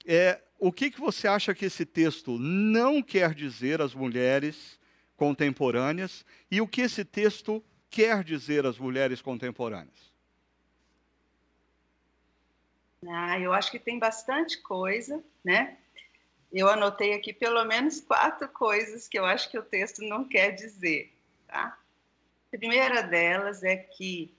é, 0.05 0.41
o 0.59 0.71
que, 0.71 0.89
que 0.89 0.99
você 0.99 1.27
acha 1.27 1.53
que 1.53 1.65
esse 1.65 1.85
texto 1.85 2.37
não 2.39 3.01
quer 3.01 3.33
dizer 3.33 3.81
às 3.81 3.93
mulheres 3.93 4.79
contemporâneas 5.15 6.25
e 6.49 6.61
o 6.61 6.67
que 6.67 6.81
esse 6.81 7.03
texto 7.03 7.63
quer 7.89 8.23
dizer 8.23 8.65
às 8.65 8.77
mulheres 8.77 9.21
contemporâneas? 9.21 10.07
Ah, 13.07 13.39
eu 13.39 13.53
acho 13.53 13.69
que 13.71 13.79
tem 13.79 13.99
bastante 13.99 14.57
coisa, 14.61 15.23
né? 15.43 15.77
Eu 16.51 16.67
anotei 16.69 17.13
aqui 17.13 17.33
pelo 17.33 17.63
menos 17.65 17.99
quatro 17.99 18.47
coisas 18.49 19.07
que 19.07 19.19
eu 19.19 19.25
acho 19.25 19.49
que 19.51 19.59
o 19.59 19.63
texto 19.63 20.01
não 20.01 20.23
quer 20.27 20.51
dizer, 20.51 21.13
tá? 21.47 21.77
A 22.53 22.57
primeira 22.57 23.03
delas 23.03 23.63
é 23.63 23.75
que 23.75 24.33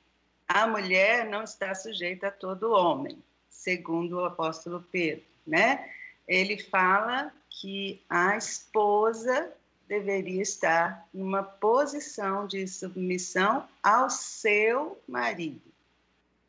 a 0.47 0.67
mulher 0.67 1.27
não 1.27 1.45
está 1.45 1.75
sujeita 1.75 2.29
a 2.29 2.33
todo 2.33 2.73
homem, 2.73 3.23
segundo 3.51 4.17
o 4.17 4.25
apóstolo 4.25 4.83
Pedro, 4.91 5.25
né? 5.47 5.93
Ele 6.27 6.59
fala 6.59 7.33
que 7.51 8.03
a 8.09 8.37
esposa 8.37 9.53
deveria 9.87 10.43
estar 10.43 11.07
numa 11.13 11.43
posição 11.43 12.47
de 12.47 12.67
submissão 12.67 13.69
ao 13.83 14.09
seu 14.09 14.99
marido. 15.07 15.61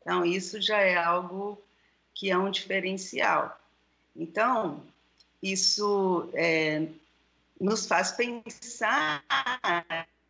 Então, 0.00 0.24
isso 0.24 0.60
já 0.60 0.78
é 0.78 0.96
algo 0.96 1.60
que 2.14 2.30
é 2.30 2.38
um 2.38 2.50
diferencial. 2.50 3.58
Então, 4.16 4.82
isso 5.42 6.30
é, 6.34 6.86
nos 7.60 7.86
faz 7.86 8.12
pensar 8.12 9.24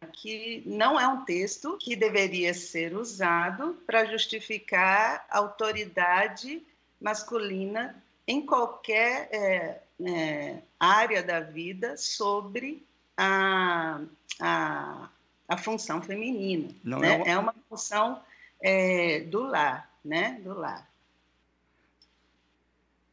que 0.06 0.62
não 0.66 0.98
é 0.98 1.06
um 1.06 1.24
texto 1.24 1.76
que 1.78 1.94
deveria 1.94 2.54
ser 2.54 2.94
usado 2.96 3.78
para 3.86 4.06
justificar 4.06 5.26
autoridade 5.30 6.62
masculina 7.00 8.02
em 8.26 8.44
qualquer 8.44 9.28
é, 9.30 9.80
é, 10.06 10.62
área 10.78 11.22
da 11.22 11.40
vida 11.40 11.96
sobre 11.96 12.86
a, 13.16 14.00
a, 14.40 15.08
a 15.48 15.58
função 15.58 16.00
feminina. 16.00 16.74
Não 16.82 17.00
né? 17.00 17.12
é, 17.12 17.16
uma... 17.16 17.26
é 17.26 17.38
uma 17.38 17.54
função 17.68 18.22
é, 18.60 19.20
do 19.20 19.42
lar, 19.42 19.90
né? 20.04 20.40
Do 20.42 20.54
lar. 20.54 20.88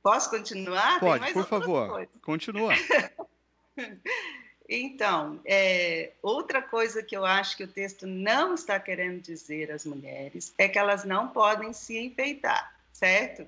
Posso 0.01 0.29
continuar? 0.29 0.99
Pode, 1.01 1.33
por 1.33 1.45
favor. 1.45 1.89
Coisa. 1.89 2.11
Continua. 2.21 2.73
então, 4.69 5.39
é, 5.45 6.11
outra 6.21 6.61
coisa 6.61 7.01
que 7.01 7.15
eu 7.15 7.25
acho 7.25 7.55
que 7.55 7.63
o 7.63 7.67
texto 7.67 8.05
não 8.05 8.53
está 8.53 8.77
querendo 8.79 9.21
dizer 9.21 9.71
às 9.71 9.85
mulheres 9.85 10.53
é 10.57 10.67
que 10.67 10.77
elas 10.77 11.05
não 11.05 11.29
podem 11.29 11.71
se 11.71 11.97
enfeitar, 11.97 12.75
certo? 12.91 13.47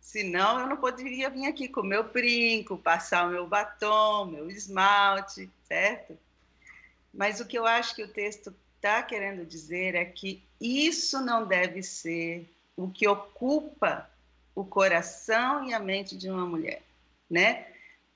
Senão 0.00 0.60
eu 0.60 0.66
não 0.68 0.76
poderia 0.76 1.28
vir 1.28 1.46
aqui 1.46 1.66
com 1.66 1.82
meu 1.82 2.04
brinco, 2.04 2.78
passar 2.78 3.26
o 3.26 3.30
meu 3.30 3.48
batom, 3.48 4.26
meu 4.26 4.48
esmalte, 4.48 5.50
certo? 5.66 6.16
Mas 7.12 7.40
o 7.40 7.46
que 7.46 7.58
eu 7.58 7.66
acho 7.66 7.96
que 7.96 8.02
o 8.04 8.08
texto 8.08 8.54
está 8.76 9.02
querendo 9.02 9.44
dizer 9.44 9.96
é 9.96 10.04
que 10.04 10.40
isso 10.60 11.20
não 11.20 11.44
deve 11.44 11.82
ser 11.82 12.48
o 12.76 12.88
que 12.88 13.08
ocupa 13.08 14.08
o 14.54 14.64
coração 14.64 15.64
e 15.68 15.74
a 15.74 15.80
mente 15.80 16.16
de 16.16 16.30
uma 16.30 16.46
mulher, 16.46 16.82
né? 17.28 17.66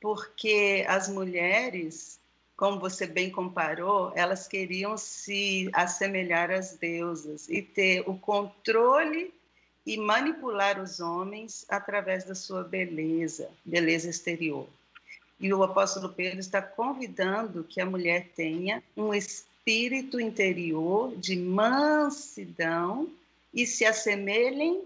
Porque 0.00 0.84
as 0.88 1.08
mulheres, 1.08 2.18
como 2.56 2.78
você 2.78 3.06
bem 3.06 3.30
comparou, 3.30 4.12
elas 4.14 4.46
queriam 4.46 4.96
se 4.96 5.68
assemelhar 5.72 6.50
às 6.50 6.76
deusas 6.76 7.48
e 7.48 7.62
ter 7.62 8.08
o 8.08 8.16
controle 8.16 9.32
e 9.84 9.96
manipular 9.96 10.80
os 10.80 11.00
homens 11.00 11.64
através 11.68 12.24
da 12.24 12.34
sua 12.34 12.62
beleza, 12.62 13.50
beleza 13.64 14.08
exterior. 14.08 14.68
E 15.40 15.52
o 15.52 15.62
apóstolo 15.62 16.12
Pedro 16.12 16.40
está 16.40 16.60
convidando 16.60 17.64
que 17.64 17.80
a 17.80 17.86
mulher 17.86 18.28
tenha 18.34 18.82
um 18.96 19.14
espírito 19.14 20.20
interior 20.20 21.16
de 21.16 21.36
mansidão 21.36 23.08
e 23.54 23.66
se 23.66 23.84
assemelhem 23.84 24.84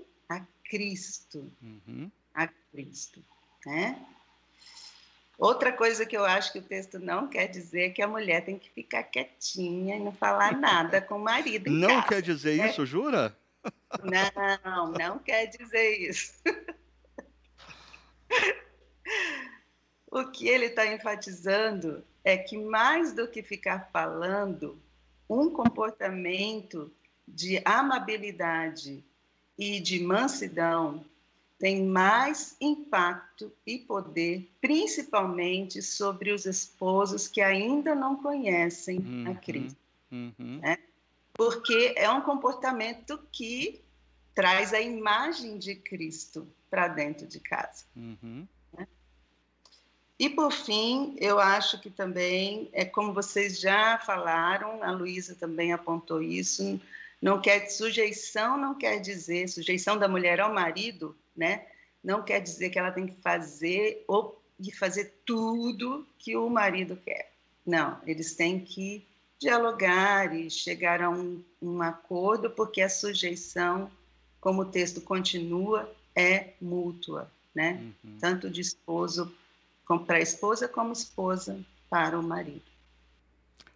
Cristo. 0.72 1.52
Uhum. 1.62 2.10
A 2.34 2.48
Cristo. 2.48 3.22
Né? 3.66 4.02
Outra 5.42 5.72
coisa 5.72 6.06
que 6.06 6.16
eu 6.16 6.24
acho 6.24 6.52
que 6.52 6.60
o 6.60 6.62
texto 6.62 7.00
não 7.00 7.26
quer 7.26 7.48
dizer 7.48 7.86
é 7.86 7.90
que 7.90 8.00
a 8.00 8.06
mulher 8.06 8.44
tem 8.44 8.56
que 8.56 8.70
ficar 8.70 9.02
quietinha 9.02 9.96
e 9.96 9.98
não 9.98 10.12
falar 10.12 10.56
nada 10.56 11.00
com 11.00 11.16
o 11.16 11.18
marido. 11.18 11.68
não 11.68 11.96
casa, 11.96 12.06
quer 12.06 12.22
dizer 12.22 12.58
né? 12.58 12.70
isso, 12.70 12.86
jura? 12.86 13.36
Não, 14.04 14.92
não 14.92 15.18
quer 15.18 15.46
dizer 15.46 15.98
isso. 15.98 16.32
o 20.12 20.30
que 20.30 20.46
ele 20.46 20.66
está 20.66 20.86
enfatizando 20.86 22.04
é 22.22 22.36
que 22.36 22.56
mais 22.56 23.12
do 23.12 23.26
que 23.26 23.42
ficar 23.42 23.90
falando, 23.92 24.80
um 25.28 25.50
comportamento 25.50 26.88
de 27.26 27.60
amabilidade 27.64 29.04
e 29.58 29.80
de 29.80 30.04
mansidão 30.04 31.04
tem 31.62 31.84
mais 31.84 32.56
impacto 32.60 33.52
e 33.64 33.78
poder, 33.78 34.50
principalmente 34.60 35.80
sobre 35.80 36.32
os 36.32 36.44
esposos 36.44 37.28
que 37.28 37.40
ainda 37.40 37.94
não 37.94 38.16
conhecem 38.16 38.98
uhum, 38.98 39.30
a 39.30 39.34
Cristo. 39.36 39.78
Uhum. 40.10 40.58
Né? 40.60 40.76
Porque 41.32 41.94
é 41.96 42.10
um 42.10 42.20
comportamento 42.20 43.16
que 43.30 43.80
traz 44.34 44.74
a 44.74 44.80
imagem 44.80 45.56
de 45.56 45.76
Cristo 45.76 46.48
para 46.68 46.88
dentro 46.88 47.28
de 47.28 47.38
casa. 47.38 47.84
Uhum. 47.94 48.44
Né? 48.76 48.88
E, 50.18 50.28
por 50.28 50.50
fim, 50.50 51.14
eu 51.20 51.38
acho 51.38 51.80
que 51.80 51.90
também, 51.90 52.70
é 52.72 52.84
como 52.84 53.12
vocês 53.12 53.60
já 53.60 54.00
falaram, 54.00 54.82
a 54.82 54.90
Luísa 54.90 55.36
também 55.36 55.72
apontou 55.72 56.20
isso, 56.20 56.80
não 57.22 57.40
quer 57.40 57.70
sujeição 57.70 58.56
não 58.56 58.74
quer 58.74 58.98
dizer 58.98 59.46
sujeição 59.46 59.96
da 59.96 60.08
mulher 60.08 60.40
ao 60.40 60.52
marido, 60.52 61.16
né? 61.36 61.66
Não 62.02 62.22
quer 62.22 62.40
dizer 62.40 62.70
que 62.70 62.78
ela 62.78 62.90
tem 62.90 63.06
que 63.06 63.20
fazer 63.20 64.04
ou 64.08 64.40
de 64.58 64.76
fazer 64.76 65.14
tudo 65.24 66.06
que 66.18 66.36
o 66.36 66.48
marido 66.48 66.96
quer. 66.96 67.32
Não, 67.66 68.00
eles 68.06 68.34
têm 68.34 68.60
que 68.60 69.06
dialogar 69.38 70.34
e 70.34 70.50
chegar 70.50 71.02
a 71.02 71.10
um, 71.10 71.42
um 71.60 71.82
acordo, 71.82 72.50
porque 72.50 72.80
a 72.80 72.88
sujeição, 72.88 73.90
como 74.40 74.62
o 74.62 74.64
texto 74.64 75.00
continua, 75.00 75.92
é 76.14 76.50
mútua, 76.60 77.30
né? 77.54 77.92
Uhum. 78.04 78.18
Tanto 78.20 78.48
de 78.48 78.60
esposo 78.60 79.32
para 80.06 80.16
a 80.16 80.20
esposa 80.20 80.68
como 80.68 80.92
esposa 80.92 81.60
para 81.90 82.18
o 82.18 82.22
marido. 82.22 82.62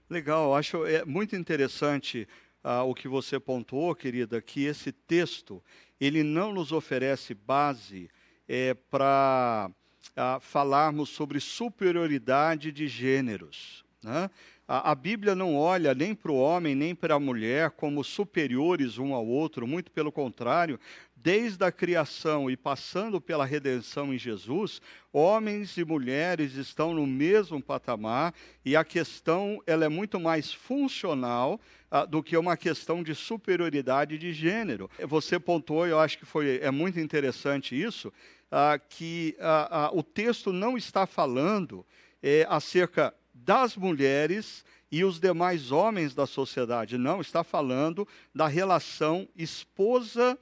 Legal, 0.09 0.55
acho 0.55 0.87
é 0.87 1.05
muito 1.05 1.35
interessante 1.35 2.29
ah, 2.63 2.85
o 2.85 2.95
que 2.95 3.09
você 3.09 3.39
pontuou, 3.41 3.95
querida, 3.95 4.41
que 4.41 4.65
esse 4.65 4.93
texto 4.93 5.63
ele 6.01 6.23
não 6.23 6.53
nos 6.53 6.73
oferece 6.73 7.35
base 7.35 8.09
é, 8.49 8.75
para 8.75 9.71
ah, 10.15 10.39
falarmos 10.41 11.09
sobre 11.09 11.41
superioridade 11.41 12.71
de 12.73 12.87
gêneros. 12.89 13.85
Né? 14.03 14.31
A, 14.69 14.91
a 14.91 14.95
Bíblia 14.95 15.35
não 15.35 15.57
olha 15.57 15.95
nem 15.95 16.15
para 16.15 16.33
o 16.33 16.39
homem 16.39 16.75
nem 16.75 16.95
para 16.95 17.15
a 17.15 17.21
mulher 17.21 17.71
como 17.71 18.03
superiores 18.03 18.99
um 18.99 19.15
ao 19.15 19.27
outro, 19.27 19.67
muito 19.67 19.91
pelo 19.91 20.11
contrário, 20.11 20.79
desde 21.27 21.65
a 21.65 21.73
criação 21.73 22.49
e 22.49 22.57
passando 22.57 23.21
pela 23.21 23.45
redenção 23.45 24.15
em 24.15 24.19
Jesus, 24.19 24.81
homens 25.13 25.77
e 25.77 25.85
mulheres 25.85 26.55
estão 26.55 26.95
no 26.95 27.05
mesmo 27.05 27.61
patamar 27.61 28.33
e 28.65 28.77
a 28.77 28.85
questão 28.85 29.61
ela 29.67 29.85
é 29.85 29.89
muito 29.89 30.21
mais 30.21 30.53
funcional 30.53 31.61
ah, 31.91 32.05
do 32.05 32.23
que 32.23 32.37
uma 32.37 32.57
questão 32.57 33.03
de 33.03 33.13
superioridade 33.13 34.17
de 34.19 34.33
gênero. 34.33 34.89
Você 35.01 35.37
pontuou, 35.37 35.85
eu 35.85 35.99
acho 35.99 36.17
que 36.17 36.25
foi 36.25 36.61
é 36.63 36.71
muito 36.71 37.01
interessante 37.01 37.75
isso, 37.75 38.13
ah, 38.49 38.79
que 38.79 39.37
ah, 39.41 39.91
o 39.93 40.05
texto 40.05 40.53
não 40.53 40.77
está 40.77 41.09
falando 41.09 41.85
é, 42.23 42.47
acerca 42.49 43.13
das 43.35 43.77
mulheres 43.77 44.65
e 44.93 45.03
os 45.03 45.19
demais 45.19 45.73
homens 45.73 46.15
da 46.15 46.25
sociedade, 46.25 46.97
não, 46.97 47.21
está 47.21 47.43
falando 47.43 48.07
da 48.33 48.47
relação 48.47 49.29
esposa 49.35 50.39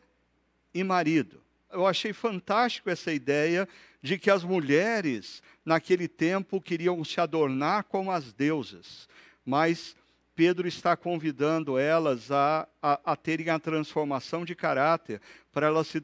e 0.74 0.82
marido. 0.82 1.40
Eu 1.72 1.86
achei 1.86 2.12
fantástico 2.12 2.90
essa 2.90 3.12
ideia 3.12 3.68
de 4.02 4.18
que 4.18 4.30
as 4.30 4.44
mulheres, 4.44 5.42
naquele 5.64 6.06
tempo, 6.06 6.60
queriam 6.60 7.02
se 7.04 7.20
adornar 7.20 7.84
como 7.84 8.10
as 8.10 8.32
deusas, 8.32 9.08
mas 9.44 9.96
Pedro 10.36 10.66
está 10.66 10.96
convidando 10.96 11.78
elas 11.78 12.30
a, 12.30 12.68
a, 12.82 13.12
a 13.12 13.16
terem 13.16 13.50
a 13.50 13.58
transformação 13.58 14.44
de 14.44 14.54
caráter, 14.54 15.20
para 15.52 15.68
elas 15.68 15.86
se, 15.86 16.02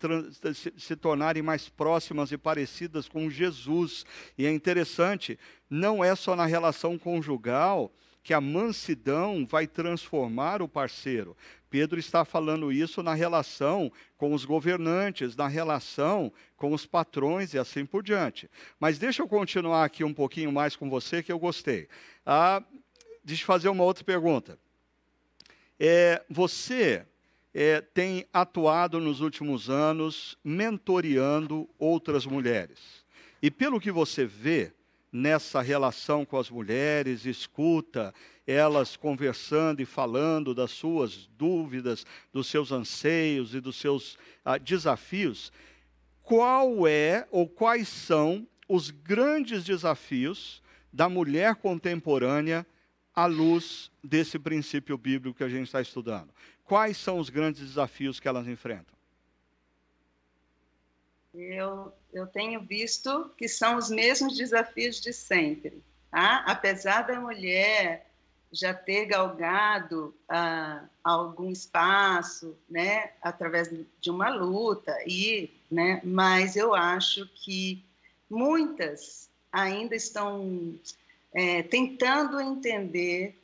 se, 0.54 0.72
se, 0.76 0.96
tornarem 0.96 1.42
mais 1.42 1.68
próximas 1.68 2.30
e 2.30 2.38
parecidas 2.38 3.08
com 3.08 3.28
Jesus. 3.28 4.06
E 4.38 4.46
é 4.46 4.52
interessante, 4.52 5.38
não 5.68 6.04
é 6.04 6.14
só 6.14 6.36
na 6.36 6.46
relação 6.46 6.96
conjugal 6.96 7.92
que 8.22 8.34
a 8.34 8.40
mansidão 8.40 9.46
vai 9.46 9.66
transformar 9.66 10.60
o 10.62 10.68
parceiro. 10.68 11.36
Pedro 11.70 11.98
está 11.98 12.24
falando 12.24 12.72
isso 12.72 13.02
na 13.02 13.14
relação 13.14 13.90
com 14.18 14.34
os 14.34 14.44
governantes, 14.44 15.36
na 15.36 15.46
relação 15.46 16.32
com 16.56 16.72
os 16.72 16.84
patrões 16.84 17.54
e 17.54 17.58
assim 17.58 17.86
por 17.86 18.02
diante. 18.02 18.50
Mas 18.78 18.98
deixa 18.98 19.22
eu 19.22 19.28
continuar 19.28 19.84
aqui 19.84 20.02
um 20.02 20.12
pouquinho 20.12 20.50
mais 20.50 20.74
com 20.74 20.90
você, 20.90 21.22
que 21.22 21.30
eu 21.30 21.38
gostei. 21.38 21.88
Ah, 22.26 22.62
deixa 23.24 23.42
eu 23.42 23.46
fazer 23.46 23.68
uma 23.68 23.84
outra 23.84 24.04
pergunta. 24.04 24.58
É, 25.78 26.22
você 26.28 27.06
é, 27.54 27.80
tem 27.80 28.26
atuado 28.32 29.00
nos 29.00 29.20
últimos 29.20 29.70
anos 29.70 30.36
mentoreando 30.44 31.68
outras 31.78 32.26
mulheres. 32.26 33.04
E 33.40 33.50
pelo 33.50 33.80
que 33.80 33.90
você 33.90 34.26
vê, 34.26 34.72
nessa 35.12 35.60
relação 35.60 36.24
com 36.24 36.38
as 36.38 36.50
mulheres, 36.50 37.24
escuta 37.24 38.14
elas 38.46 38.96
conversando 38.96 39.80
e 39.80 39.84
falando 39.84 40.54
das 40.54 40.70
suas 40.70 41.28
dúvidas, 41.38 42.04
dos 42.32 42.46
seus 42.46 42.72
anseios 42.72 43.54
e 43.54 43.60
dos 43.60 43.76
seus 43.76 44.18
ah, 44.44 44.58
desafios. 44.58 45.52
Qual 46.22 46.86
é 46.86 47.26
ou 47.30 47.48
quais 47.48 47.88
são 47.88 48.46
os 48.68 48.90
grandes 48.90 49.64
desafios 49.64 50.62
da 50.92 51.08
mulher 51.08 51.56
contemporânea 51.56 52.66
à 53.14 53.26
luz 53.26 53.90
desse 54.02 54.38
princípio 54.38 54.96
bíblico 54.96 55.38
que 55.38 55.44
a 55.44 55.48
gente 55.48 55.66
está 55.66 55.80
estudando? 55.80 56.30
Quais 56.64 56.96
são 56.96 57.18
os 57.18 57.30
grandes 57.30 57.62
desafios 57.62 58.20
que 58.20 58.28
elas 58.28 58.46
enfrentam? 58.46 58.99
Eu, 61.32 61.92
eu 62.12 62.26
tenho 62.26 62.60
visto 62.60 63.30
que 63.36 63.48
são 63.48 63.76
os 63.76 63.88
mesmos 63.88 64.36
desafios 64.36 65.00
de 65.00 65.12
sempre. 65.12 65.82
Tá? 66.10 66.44
Apesar 66.46 67.02
da 67.02 67.20
mulher 67.20 68.10
já 68.52 68.74
ter 68.74 69.06
galgado 69.06 70.14
ah, 70.28 70.84
algum 71.04 71.50
espaço, 71.50 72.56
né, 72.68 73.12
através 73.22 73.70
de 74.00 74.10
uma 74.10 74.28
luta 74.28 74.96
e, 75.06 75.50
né, 75.70 76.00
mas 76.02 76.56
eu 76.56 76.74
acho 76.74 77.26
que 77.28 77.84
muitas 78.28 79.28
ainda 79.52 79.94
estão 79.94 80.74
é, 81.32 81.62
tentando 81.62 82.40
entender 82.40 83.36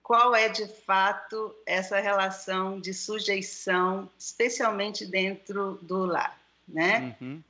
qual 0.00 0.34
é 0.34 0.48
de 0.48 0.66
fato 0.66 1.54
essa 1.66 2.00
relação 2.00 2.80
de 2.80 2.92
sujeição, 2.94 4.08
especialmente 4.18 5.06
dentro 5.06 5.78
do 5.82 6.04
lar, 6.04 6.39
né? 6.72 7.16
Uhum. 7.20 7.42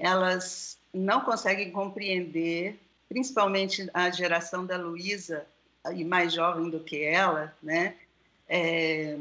Elas 0.00 0.78
não 0.92 1.20
conseguem 1.20 1.70
compreender, 1.70 2.78
principalmente 3.08 3.88
a 3.94 4.10
geração 4.10 4.66
da 4.66 4.76
Luísa 4.76 5.46
e 5.94 6.04
mais 6.04 6.32
jovem 6.32 6.70
do 6.70 6.80
que 6.80 7.02
ela, 7.02 7.54
né? 7.62 7.94
É, 8.48 9.18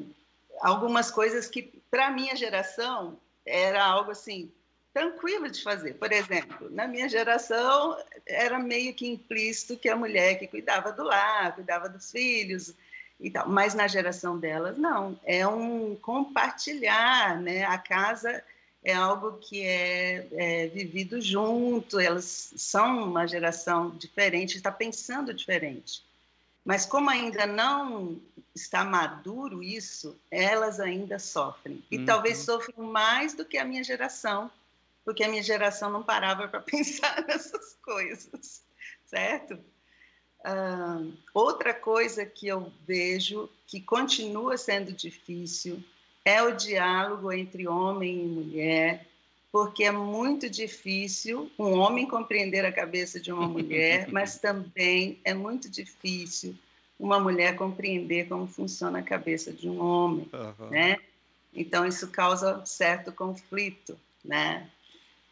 algumas 0.61 1.11
coisas 1.11 1.47
que 1.47 1.63
para 1.89 2.11
minha 2.11 2.35
geração 2.35 3.17
era 3.45 3.83
algo 3.83 4.11
assim 4.11 4.51
tranquilo 4.93 5.49
de 5.49 5.61
fazer. 5.61 5.93
Por 5.93 6.11
exemplo, 6.11 6.69
na 6.71 6.87
minha 6.87 7.07
geração 7.07 7.97
era 8.25 8.57
meio 8.57 8.93
que 8.93 9.07
implícito 9.07 9.77
que 9.77 9.87
a 9.87 9.95
mulher 9.95 10.39
que 10.39 10.47
cuidava 10.47 10.91
do 10.91 11.03
lar, 11.03 11.53
cuidava 11.53 11.87
dos 11.87 12.11
filhos 12.11 12.73
e 13.19 13.29
tal. 13.29 13.47
Mas 13.47 13.75
na 13.75 13.87
geração 13.87 14.39
delas 14.39 14.77
não, 14.77 15.19
é 15.23 15.47
um 15.47 15.95
compartilhar, 15.95 17.39
né? 17.39 17.63
A 17.65 17.77
casa 17.77 18.43
é 18.87 18.93
algo 18.93 19.33
que 19.33 19.65
é, 19.65 20.27
é 20.31 20.67
vivido 20.67 21.19
junto. 21.19 21.99
Elas 21.99 22.53
são 22.55 23.03
uma 23.03 23.27
geração 23.27 23.89
diferente, 23.89 24.55
está 24.55 24.71
pensando 24.71 25.33
diferente. 25.33 26.01
Mas 26.63 26.85
como 26.85 27.09
ainda 27.09 27.45
não 27.45 28.17
está 28.55 28.85
maduro 28.85 29.61
isso, 29.61 30.17
elas 30.31 30.79
ainda 30.79 31.19
sofrem. 31.19 31.83
E 31.91 31.97
uhum. 31.97 32.05
talvez 32.05 32.37
sofram 32.37 32.85
mais 32.85 33.33
do 33.33 33.43
que 33.43 33.57
a 33.57 33.65
minha 33.65 33.83
geração, 33.83 34.49
porque 35.03 35.21
a 35.21 35.27
minha 35.27 35.43
geração 35.43 35.91
não 35.91 36.01
parava 36.01 36.47
para 36.47 36.61
pensar 36.63 37.25
nessas 37.27 37.75
coisas, 37.83 38.63
certo? 39.05 39.59
Uh, 40.45 41.11
outra 41.33 41.73
coisa 41.73 42.25
que 42.25 42.47
eu 42.47 42.71
vejo 42.87 43.49
que 43.65 43.81
continua 43.81 44.57
sendo 44.57 44.93
difícil 44.93 45.83
é 46.27 46.43
o 46.43 46.51
diálogo 46.51 47.31
entre 47.31 47.69
homem 47.69 48.21
e 48.21 48.27
mulher, 48.27 49.07
porque 49.49 49.85
é 49.85 49.91
muito 49.91 50.49
difícil 50.49 51.49
um 51.57 51.79
homem 51.79 52.05
compreender 52.05 52.65
a 52.65 52.71
cabeça 52.71 53.17
de 53.17 53.31
uma 53.31 53.47
mulher, 53.47 54.09
mas 54.11 54.37
também 54.37 55.21
é 55.23 55.33
muito 55.33 55.69
difícil 55.69 56.53
uma 56.99 57.17
mulher 57.17 57.55
compreender 57.55 58.27
como 58.27 58.45
funciona 58.45 58.99
a 58.99 59.03
cabeça 59.03 59.53
de 59.53 59.69
um 59.69 59.81
homem, 59.81 60.29
uhum. 60.33 60.69
né? 60.69 60.97
Então 61.53 61.85
isso 61.85 62.09
causa 62.09 62.61
certo 62.65 63.09
conflito, 63.13 63.97
né? 64.25 64.69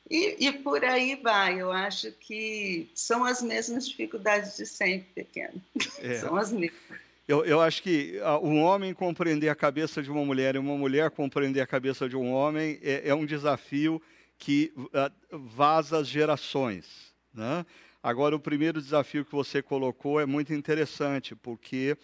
E, 0.10 0.48
e, 0.48 0.54
por 0.54 0.86
aí 0.86 1.16
vai. 1.16 1.60
Eu 1.60 1.72
acho 1.72 2.12
que 2.14 2.90
são 2.96 3.26
as 3.26 3.42
mesmas 3.42 3.88
dificuldades 3.88 4.56
de 4.56 4.66
sempre, 4.66 5.08
pequeno. 5.14 5.62
É. 6.00 6.20
são 6.20 6.36
as 6.38 6.52
mesmas. 6.52 7.05
Eu, 7.28 7.44
eu 7.44 7.60
acho 7.60 7.82
que 7.82 8.20
uh, 8.20 8.46
um 8.46 8.62
homem 8.62 8.94
compreender 8.94 9.50
a 9.50 9.56
cabeça 9.56 10.02
de 10.04 10.12
uma 10.12 10.24
mulher 10.24 10.54
e 10.54 10.60
uma 10.60 10.78
mulher 10.78 11.10
compreender 11.10 11.60
a 11.60 11.66
cabeça 11.66 12.08
de 12.08 12.16
um 12.16 12.32
homem 12.32 12.80
é, 12.84 13.10
é 13.10 13.16
um 13.16 13.26
desafio 13.26 14.00
que 14.38 14.72
uh, 14.78 15.40
vaza 15.40 15.98
as 15.98 16.08
gerações. 16.08 17.16
Né? 17.34 17.66
Agora, 18.04 18.36
o 18.36 18.40
primeiro 18.40 18.80
desafio 18.80 19.26
que 19.26 19.32
você 19.32 19.60
colocou 19.60 20.20
é 20.20 20.26
muito 20.28 20.54
interessante, 20.54 21.36
porque 21.36 21.98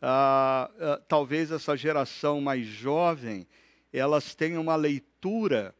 uh, 0.00 1.00
talvez 1.08 1.50
essa 1.50 1.76
geração 1.76 2.40
mais 2.40 2.64
jovem 2.64 3.48
elas 3.92 4.36
tenham 4.36 4.62
uma 4.62 4.76
leitura 4.76 5.74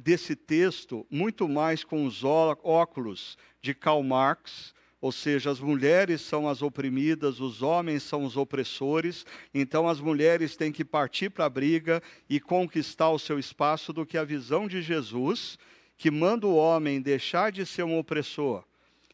desse 0.00 0.34
texto 0.34 1.06
muito 1.08 1.48
mais 1.48 1.84
com 1.84 2.04
os 2.04 2.24
óculos 2.24 3.38
de 3.62 3.72
Karl 3.72 4.02
Marx, 4.02 4.74
ou 5.00 5.12
seja, 5.12 5.50
as 5.50 5.60
mulheres 5.60 6.20
são 6.22 6.48
as 6.48 6.62
oprimidas, 6.62 7.38
os 7.38 7.62
homens 7.62 8.02
são 8.02 8.24
os 8.24 8.36
opressores, 8.36 9.26
então 9.52 9.88
as 9.88 10.00
mulheres 10.00 10.56
têm 10.56 10.72
que 10.72 10.84
partir 10.84 11.30
para 11.30 11.44
a 11.44 11.50
briga 11.50 12.02
e 12.28 12.40
conquistar 12.40 13.10
o 13.10 13.18
seu 13.18 13.38
espaço 13.38 13.92
do 13.92 14.06
que 14.06 14.16
a 14.16 14.24
visão 14.24 14.66
de 14.66 14.80
Jesus, 14.80 15.58
que 15.96 16.10
manda 16.10 16.46
o 16.46 16.56
homem 16.56 17.00
deixar 17.00 17.52
de 17.52 17.66
ser 17.66 17.82
um 17.82 17.98
opressor 17.98 18.64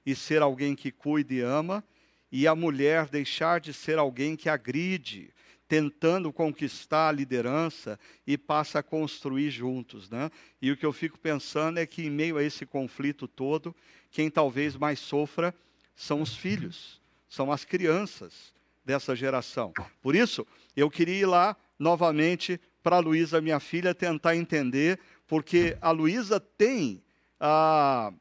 e 0.05 0.15
ser 0.15 0.41
alguém 0.41 0.75
que 0.75 0.91
cuida 0.91 1.35
e 1.35 1.41
ama, 1.41 1.85
e 2.31 2.47
a 2.47 2.55
mulher 2.55 3.09
deixar 3.09 3.61
de 3.61 3.73
ser 3.73 3.99
alguém 3.99 4.37
que 4.37 4.49
agride, 4.49 5.31
tentando 5.69 6.33
conquistar 6.33 7.09
a 7.09 7.13
liderança 7.13 7.99
e 8.27 8.39
passa 8.39 8.79
a 8.79 8.83
construir 8.83 9.51
juntos, 9.51 10.09
né? 10.11 10.31
E 10.61 10.71
o 10.71 10.77
que 10.77 10.85
eu 10.85 10.93
fico 10.93 11.19
pensando 11.19 11.79
é 11.79 11.87
que 11.87 12.03
em 12.03 12.11
meio 12.11 12.37
a 12.37 12.43
esse 12.43 12.67
conflito 12.67 13.29
todo, 13.29 13.75
quem 14.11 14.31
talvez 14.31 14.77
mais 14.77 14.99
sofra 14.99 15.55
são 15.95 16.23
os 16.23 16.37
filhos, 16.37 17.01
são 17.29 17.51
as 17.53 17.65
crianças 17.65 18.53
dessa 18.85 19.15
geração. 19.15 19.73
Por 20.01 20.15
isso, 20.15 20.47
eu 20.77 20.91
queria 20.91 21.21
ir 21.21 21.27
lá 21.27 21.57
novamente 21.79 22.61
para 22.83 22.97
a 22.97 23.01
Luísa, 23.01 23.41
minha 23.41 23.61
filha, 23.61 23.95
tentar 23.95 24.37
entender, 24.37 24.99
porque 25.27 25.77
a 25.81 25.91
Luísa 25.91 26.41
tem 26.41 27.03
ah, 27.41 28.13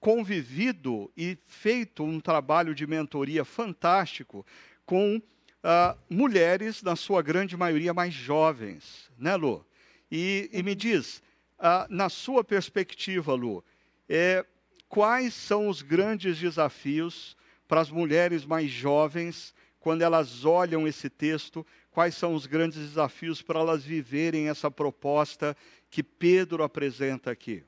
convivido 0.00 1.10
e 1.16 1.38
feito 1.46 2.02
um 2.02 2.20
trabalho 2.20 2.74
de 2.74 2.86
mentoria 2.86 3.44
fantástico 3.44 4.44
com 4.84 5.20
ah, 5.62 5.96
mulheres, 6.10 6.82
na 6.82 6.96
sua 6.96 7.22
grande 7.22 7.56
maioria, 7.56 7.94
mais 7.94 8.12
jovens, 8.12 9.10
né, 9.18 9.36
Lu? 9.36 9.64
E, 10.10 10.48
e 10.52 10.62
me 10.62 10.74
diz, 10.74 11.22
ah, 11.58 11.86
na 11.88 12.08
sua 12.08 12.42
perspectiva, 12.42 13.34
Lu, 13.34 13.64
é, 14.08 14.44
quais 14.88 15.34
são 15.34 15.68
os 15.68 15.82
grandes 15.82 16.38
desafios 16.38 17.36
para 17.66 17.80
as 17.80 17.90
mulheres 17.90 18.44
mais 18.44 18.70
jovens 18.70 19.54
quando 19.78 20.02
elas 20.02 20.44
olham 20.44 20.86
esse 20.86 21.10
texto? 21.10 21.66
Quais 21.90 22.14
são 22.14 22.34
os 22.34 22.46
grandes 22.46 22.78
desafios 22.78 23.42
para 23.42 23.60
elas 23.60 23.84
viverem 23.84 24.48
essa 24.48 24.70
proposta 24.70 25.56
que 25.90 26.02
Pedro 26.02 26.62
apresenta 26.62 27.30
aqui? 27.30 27.64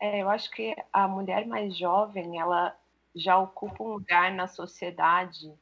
É, 0.00 0.20
eu 0.22 0.28
acho 0.28 0.50
que 0.50 0.74
a 0.92 1.06
mulher 1.06 1.46
mais 1.46 1.76
jovem, 1.76 2.40
ela 2.40 2.76
já 3.14 3.38
ocupa 3.38 3.84
um 3.84 3.92
lugar 3.92 4.32
na 4.32 4.46
sociedade 4.46 5.52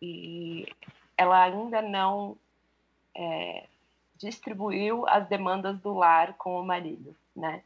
e 0.00 0.66
ela 1.16 1.44
ainda 1.44 1.80
não 1.80 2.36
é, 3.14 3.66
distribuiu 4.16 5.06
as 5.06 5.28
demandas 5.28 5.78
do 5.80 5.92
lar 5.94 6.34
com 6.34 6.58
o 6.58 6.64
marido, 6.64 7.14
né? 7.36 7.62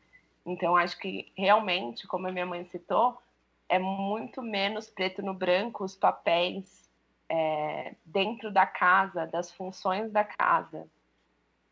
Então, 0.46 0.76
acho 0.76 0.96
que 0.98 1.32
realmente, 1.36 2.06
como 2.06 2.28
a 2.28 2.32
minha 2.32 2.46
mãe 2.46 2.64
citou, 2.66 3.20
é 3.68 3.80
muito 3.80 4.40
menos 4.40 4.88
preto 4.88 5.20
no 5.20 5.34
branco 5.34 5.84
os 5.84 5.96
papéis 5.96 6.88
é, 7.28 7.96
dentro 8.04 8.52
da 8.52 8.64
casa, 8.64 9.26
das 9.26 9.50
funções 9.50 10.12
da 10.12 10.22
casa. 10.22 10.86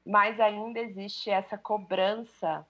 Mas 0.05 0.41
ainda 0.41 0.81
existe 0.81 1.31
essa 1.31 1.57
cobrança 1.57 2.67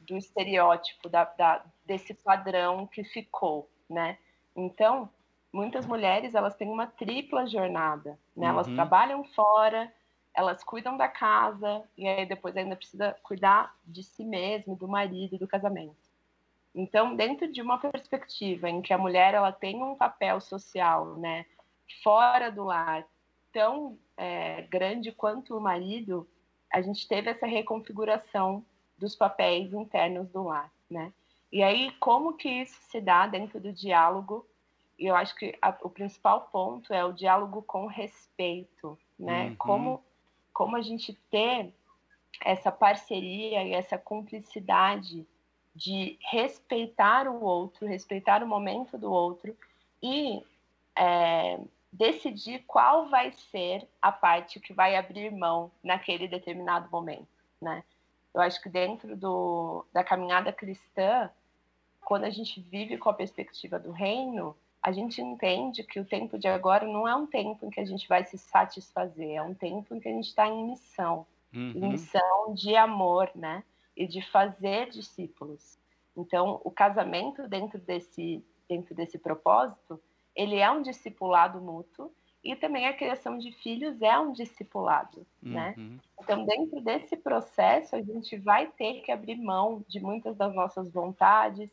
do 0.00 0.16
estereótipo, 0.16 1.08
da, 1.08 1.24
da, 1.24 1.64
desse 1.84 2.14
padrão 2.14 2.86
que 2.86 3.02
ficou, 3.02 3.68
né? 3.90 4.16
Então, 4.56 5.10
muitas 5.52 5.84
mulheres, 5.84 6.34
elas 6.34 6.54
têm 6.54 6.70
uma 6.70 6.86
tripla 6.86 7.46
jornada, 7.46 8.18
né? 8.34 8.46
Uhum. 8.46 8.52
Elas 8.52 8.66
trabalham 8.68 9.24
fora, 9.24 9.92
elas 10.38 10.62
cuidam 10.62 10.96
da 10.96 11.08
casa 11.08 11.82
e 11.96 12.06
aí 12.06 12.24
depois 12.24 12.56
ainda 12.56 12.76
precisa 12.76 13.16
cuidar 13.24 13.74
de 13.84 14.04
si 14.04 14.24
mesmo, 14.24 14.76
do 14.76 14.86
marido, 14.86 15.36
do 15.36 15.48
casamento. 15.48 15.96
Então, 16.72 17.16
dentro 17.16 17.50
de 17.50 17.60
uma 17.60 17.76
perspectiva 17.76 18.70
em 18.70 18.80
que 18.80 18.92
a 18.92 18.98
mulher 18.98 19.34
ela 19.34 19.50
tem 19.50 19.82
um 19.82 19.96
papel 19.96 20.40
social, 20.40 21.16
né, 21.16 21.44
fora 22.04 22.50
do 22.50 22.62
lar, 22.62 23.04
tão 23.52 23.98
é, 24.16 24.62
grande 24.62 25.10
quanto 25.10 25.56
o 25.56 25.60
marido, 25.60 26.28
a 26.72 26.80
gente 26.80 27.08
teve 27.08 27.30
essa 27.30 27.46
reconfiguração 27.46 28.64
dos 28.96 29.16
papéis 29.16 29.72
internos 29.72 30.30
do 30.30 30.44
lar, 30.44 30.70
né? 30.88 31.12
E 31.50 31.64
aí, 31.64 31.90
como 31.98 32.34
que 32.34 32.48
isso 32.48 32.78
se 32.90 33.00
dá 33.00 33.26
dentro 33.26 33.58
do 33.58 33.72
diálogo? 33.72 34.46
E 34.96 35.06
eu 35.06 35.16
acho 35.16 35.34
que 35.34 35.58
a, 35.60 35.76
o 35.82 35.90
principal 35.90 36.42
ponto 36.52 36.92
é 36.94 37.04
o 37.04 37.12
diálogo 37.12 37.62
com 37.62 37.86
respeito, 37.86 38.96
né? 39.18 39.48
Uhum. 39.48 39.56
Como 39.56 40.07
como 40.58 40.74
a 40.74 40.82
gente 40.82 41.14
ter 41.30 41.72
essa 42.44 42.72
parceria 42.72 43.62
e 43.62 43.74
essa 43.74 43.96
cumplicidade 43.96 45.24
de 45.72 46.18
respeitar 46.20 47.28
o 47.28 47.44
outro, 47.44 47.86
respeitar 47.86 48.42
o 48.42 48.48
momento 48.48 48.98
do 48.98 49.08
outro 49.08 49.56
e 50.02 50.42
é, 50.96 51.60
decidir 51.92 52.64
qual 52.66 53.08
vai 53.08 53.30
ser 53.30 53.88
a 54.02 54.10
parte 54.10 54.58
que 54.58 54.72
vai 54.72 54.96
abrir 54.96 55.30
mão 55.30 55.70
naquele 55.80 56.26
determinado 56.26 56.90
momento, 56.90 57.28
né? 57.62 57.84
Eu 58.34 58.40
acho 58.40 58.60
que 58.60 58.68
dentro 58.68 59.16
do, 59.16 59.86
da 59.92 60.02
caminhada 60.02 60.52
cristã, 60.52 61.30
quando 62.00 62.24
a 62.24 62.30
gente 62.30 62.60
vive 62.60 62.98
com 62.98 63.08
a 63.08 63.14
perspectiva 63.14 63.78
do 63.78 63.92
reino, 63.92 64.56
a 64.88 64.92
gente 64.92 65.20
entende 65.20 65.84
que 65.84 66.00
o 66.00 66.04
tempo 66.04 66.38
de 66.38 66.48
agora 66.48 66.86
não 66.86 67.06
é 67.06 67.14
um 67.14 67.26
tempo 67.26 67.66
em 67.66 67.70
que 67.70 67.78
a 67.78 67.84
gente 67.84 68.08
vai 68.08 68.24
se 68.24 68.38
satisfazer, 68.38 69.32
é 69.36 69.42
um 69.42 69.52
tempo 69.52 69.94
em 69.94 70.00
que 70.00 70.08
a 70.08 70.12
gente 70.12 70.28
está 70.28 70.48
em 70.48 70.64
missão, 70.64 71.26
uhum. 71.54 71.72
em 71.74 71.88
missão 71.90 72.54
de 72.54 72.74
amor, 72.74 73.30
né? 73.34 73.62
E 73.94 74.06
de 74.06 74.22
fazer 74.30 74.88
discípulos. 74.88 75.78
Então, 76.16 76.60
o 76.64 76.70
casamento 76.70 77.46
dentro 77.46 77.78
desse 77.78 78.42
dentro 78.66 78.94
desse 78.94 79.18
propósito, 79.18 80.00
ele 80.34 80.56
é 80.56 80.70
um 80.70 80.82
discipulado 80.82 81.60
mútuo 81.60 82.10
e 82.42 82.54
também 82.56 82.86
a 82.86 82.94
criação 82.94 83.38
de 83.38 83.50
filhos 83.52 84.00
é 84.00 84.18
um 84.18 84.32
discipulado, 84.32 85.26
né? 85.42 85.74
uhum. 85.76 85.84
né? 85.84 85.98
Então, 86.20 86.44
dentro 86.46 86.80
desse 86.80 87.16
processo, 87.16 87.94
a 87.94 88.00
gente 88.02 88.38
vai 88.38 88.66
ter 88.68 89.02
que 89.02 89.12
abrir 89.12 89.36
mão 89.36 89.84
de 89.86 90.00
muitas 90.00 90.36
das 90.36 90.54
nossas 90.54 90.90
vontades, 90.90 91.70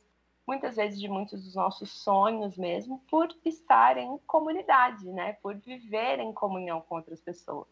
muitas 0.48 0.76
vezes 0.76 1.00
de 1.00 1.08
muitos 1.08 1.44
dos 1.44 1.56
nossos 1.56 1.92
sonhos 1.92 2.58
mesmo, 2.58 3.00
por 3.10 3.30
estar 3.44 3.98
em 3.98 4.18
comunidade, 4.28 5.06
né? 5.08 5.34
Por 5.42 5.56
viver 5.56 6.20
em 6.20 6.32
comunhão 6.34 6.82
com 6.82 6.96
outras 6.96 7.20
pessoas. 7.20 7.68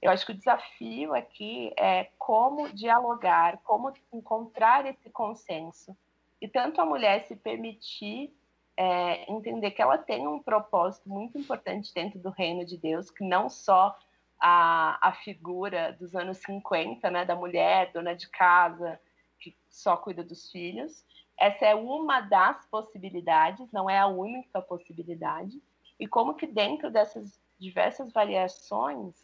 Eu 0.00 0.10
acho 0.10 0.26
que 0.26 0.32
o 0.32 0.36
desafio 0.36 1.14
aqui 1.14 1.72
é 1.76 2.10
como 2.18 2.68
dialogar, 2.68 3.58
como 3.64 3.92
encontrar 4.12 4.86
esse 4.86 5.08
consenso. 5.10 5.96
E 6.40 6.46
tanto 6.46 6.80
a 6.80 6.84
mulher 6.84 7.26
se 7.26 7.34
permitir 7.34 8.32
é, 8.76 9.30
entender 9.32 9.70
que 9.70 9.80
ela 9.80 9.96
tem 9.96 10.28
um 10.28 10.38
propósito 10.38 11.08
muito 11.08 11.38
importante 11.38 11.94
dentro 11.94 12.18
do 12.18 12.28
reino 12.28 12.64
de 12.64 12.76
Deus, 12.76 13.10
que 13.10 13.24
não 13.24 13.48
só 13.48 13.96
a, 14.38 15.08
a 15.08 15.12
figura 15.12 15.96
dos 15.98 16.14
anos 16.14 16.38
50, 16.38 17.10
né, 17.10 17.24
da 17.24 17.34
mulher, 17.34 17.90
dona 17.92 18.14
de 18.14 18.28
casa, 18.28 19.00
que 19.40 19.56
só 19.70 19.96
cuida 19.96 20.22
dos 20.22 20.50
filhos. 20.50 21.04
Essa 21.38 21.66
é 21.66 21.74
uma 21.74 22.20
das 22.20 22.64
possibilidades, 22.66 23.70
não 23.72 23.88
é 23.88 23.98
a 23.98 24.06
única 24.06 24.60
possibilidade. 24.62 25.60
E 25.98 26.06
como 26.06 26.34
que 26.34 26.46
dentro 26.46 26.90
dessas 26.90 27.38
diversas 27.58 28.12
variações, 28.12 29.14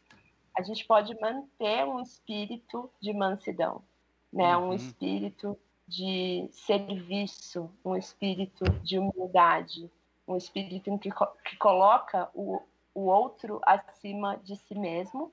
a 0.57 0.63
gente 0.63 0.87
pode 0.87 1.19
manter 1.21 1.85
um 1.85 2.01
espírito 2.01 2.91
de 3.01 3.13
mansidão, 3.13 3.83
né? 4.33 4.57
Uhum. 4.57 4.69
Um 4.69 4.75
espírito 4.75 5.59
de 5.87 6.49
serviço, 6.53 7.71
um 7.85 7.97
espírito 7.97 8.65
de 8.83 8.99
humildade, 8.99 9.91
um 10.27 10.37
espírito 10.37 10.99
que, 10.99 11.11
que 11.11 11.57
coloca 11.57 12.31
o, 12.35 12.63
o 12.95 13.07
outro 13.07 13.61
acima 13.65 14.37
de 14.39 14.57
si 14.57 14.75
mesmo, 14.75 15.33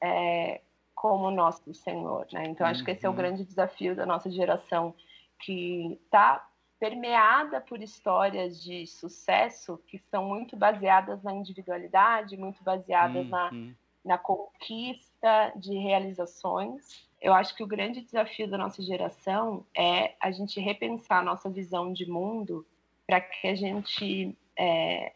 é, 0.00 0.60
como 0.94 1.30
nosso 1.30 1.72
Senhor. 1.74 2.26
Né? 2.32 2.46
Então, 2.46 2.66
acho 2.66 2.84
que 2.84 2.90
esse 2.90 3.04
é 3.04 3.08
o 3.08 3.12
uhum. 3.12 3.16
grande 3.18 3.44
desafio 3.44 3.94
da 3.94 4.06
nossa 4.06 4.30
geração, 4.30 4.94
que 5.40 5.98
está 6.04 6.46
permeada 6.78 7.60
por 7.60 7.82
histórias 7.82 8.62
de 8.62 8.86
sucesso 8.86 9.78
que 9.86 9.98
são 9.98 10.26
muito 10.26 10.56
baseadas 10.56 11.22
na 11.22 11.32
individualidade, 11.32 12.36
muito 12.36 12.62
baseadas 12.62 13.26
na, 13.28 13.50
uhum. 13.50 13.74
na 14.04 14.18
conquista 14.18 15.52
de 15.56 15.78
realizações 15.78 17.08
eu 17.24 17.32
acho 17.32 17.56
que 17.56 17.62
o 17.62 17.66
grande 17.66 18.02
desafio 18.02 18.46
da 18.46 18.58
nossa 18.58 18.82
geração 18.82 19.64
é 19.74 20.14
a 20.20 20.30
gente 20.30 20.60
repensar 20.60 21.20
a 21.20 21.24
nossa 21.24 21.48
visão 21.48 21.90
de 21.90 22.04
mundo 22.04 22.66
para 23.06 23.18
que 23.18 23.48
a 23.48 23.54
gente 23.54 24.36
é, 24.54 25.14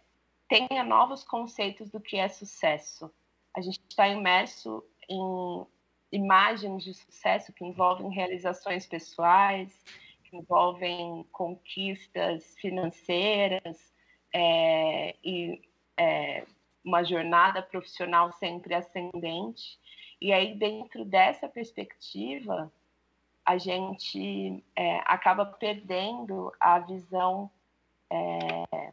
tenha 0.49 0.83
novos 0.83 1.23
conceitos 1.23 1.91
do 1.91 2.01
que 2.01 2.17
é 2.17 2.27
sucesso. 2.27 3.13
A 3.55 3.61
gente 3.61 3.79
está 3.87 4.09
imerso 4.09 4.83
em 5.07 5.67
imagens 6.11 6.83
de 6.83 6.95
sucesso 6.95 7.53
que 7.53 7.63
envolvem 7.63 8.09
realizações 8.09 8.87
pessoais, 8.87 9.85
que 10.29 10.37
envolvem 10.37 11.25
conquistas 11.33 12.55
financeiras 12.59 13.93
é, 14.35 15.17
e 15.25 15.63
é, 15.97 16.45
uma 16.85 17.03
jornada 17.03 17.63
profissional 17.63 18.33
sempre 18.33 18.75
ascendente. 18.75 19.79
E 20.21 20.33
aí, 20.33 20.55
dentro 20.55 21.05
dessa 21.05 21.49
perspectiva, 21.49 22.71
a 23.45 23.57
gente 23.57 24.63
é, 24.77 24.99
acaba 25.05 25.47
perdendo 25.47 26.53
a 26.61 26.79
visão 26.81 27.51
é, 28.11 28.93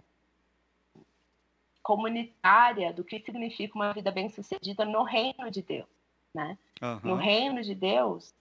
comunitária 1.83 2.93
do 2.93 3.03
que 3.03 3.19
significa 3.19 3.75
uma 3.75 3.93
vida 3.93 4.11
bem-sucedida 4.11 4.85
no 4.85 5.03
reino 5.03 5.51
de 5.51 5.61
Deus. 5.61 5.89
Né? 6.33 6.57
Uhum. 6.81 6.99
No 7.03 7.15
reino 7.15 7.61
de 7.61 7.75
Deus, 7.75 8.33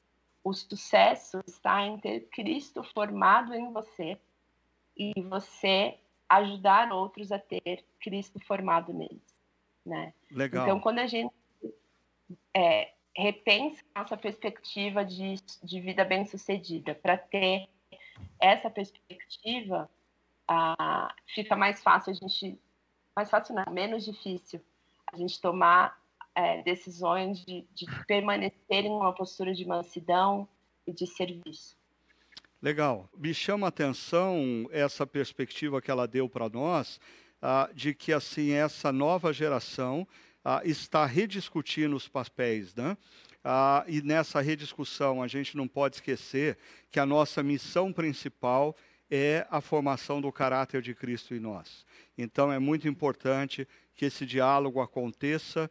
o 0.45 0.53
sucesso 0.53 1.41
está 1.47 1.83
em 1.83 1.99
ter 1.99 2.29
Cristo 2.29 2.85
formado 2.95 3.55
em 3.55 3.73
você 3.73 4.19
e 4.97 5.13
você 5.23 5.99
ajudar 6.29 6.93
outros 6.93 7.33
a 7.33 7.39
ter 7.39 7.85
Cristo 7.99 8.39
formado 8.47 8.93
neles. 8.93 9.35
Né? 9.85 10.13
Legal. 10.31 10.65
Então, 10.65 10.81
quando 10.81 10.99
a 10.99 11.07
gente 11.07 11.35
é, 12.55 12.93
repense 13.17 13.83
nossa 13.95 14.17
perspectiva 14.17 15.05
de, 15.05 15.37
de 15.63 15.81
vida 15.81 16.05
bem-sucedida. 16.05 16.95
Para 16.95 17.17
ter 17.17 17.69
essa 18.41 18.69
perspectiva, 18.69 19.89
ah, 20.49 21.15
fica 21.35 21.57
mais 21.57 21.83
fácil 21.83 22.13
a 22.13 22.15
gente, 22.15 22.59
mais 23.15 23.31
fácil 23.31 23.55
não, 23.55 23.73
menos 23.73 24.05
difícil 24.05 24.61
a 25.13 25.17
gente 25.17 25.41
tomar 25.41 25.99
é, 26.35 26.63
decisões 26.63 27.45
de, 27.45 27.67
de 27.75 27.87
permanecer 28.07 28.85
em 28.85 28.91
uma 28.91 29.13
postura 29.15 29.55
de 29.55 29.65
mansidão 29.65 30.49
e 30.87 30.93
de 30.93 31.07
serviço. 31.07 31.77
Legal. 32.61 33.09
Me 33.17 33.35
chama 33.35 33.67
a 33.67 33.69
atenção 33.69 34.67
essa 34.71 35.07
perspectiva 35.07 35.83
que 35.83 35.91
ela 35.91 36.09
deu 36.09 36.29
para 36.29 36.49
nós, 36.49 36.99
ah, 37.43 37.69
de 37.75 37.95
que 37.95 38.13
assim 38.13 38.53
essa 38.53 38.91
nova 38.91 39.33
geração 39.33 40.09
ah, 40.43 40.63
está 40.65 41.05
rediscutindo 41.05 41.95
os 41.95 42.09
papéis, 42.09 42.75
né? 42.75 42.97
Ah, 43.45 43.85
e 43.87 44.01
nessa 44.01 44.41
rediscussão 44.41 45.23
a 45.23 45.29
gente 45.29 45.55
não 45.55 45.69
pode 45.69 45.97
esquecer 45.97 46.57
que 46.91 46.99
a 46.99 47.05
nossa 47.05 47.43
missão 47.43 47.93
principal 47.93 48.75
é 49.11 49.47
a 49.51 49.61
formação 49.61 50.23
do 50.23 50.33
caráter 50.33 50.81
de 50.81 50.95
Cristo 50.95 51.35
em 51.35 51.41
nós. 51.41 51.85
Então 52.17 52.51
é 52.51 52.59
muito 52.59 52.89
importante 52.89 53.69
que 53.95 54.07
esse 54.07 54.25
diálogo 54.25 54.81
aconteça 54.81 55.71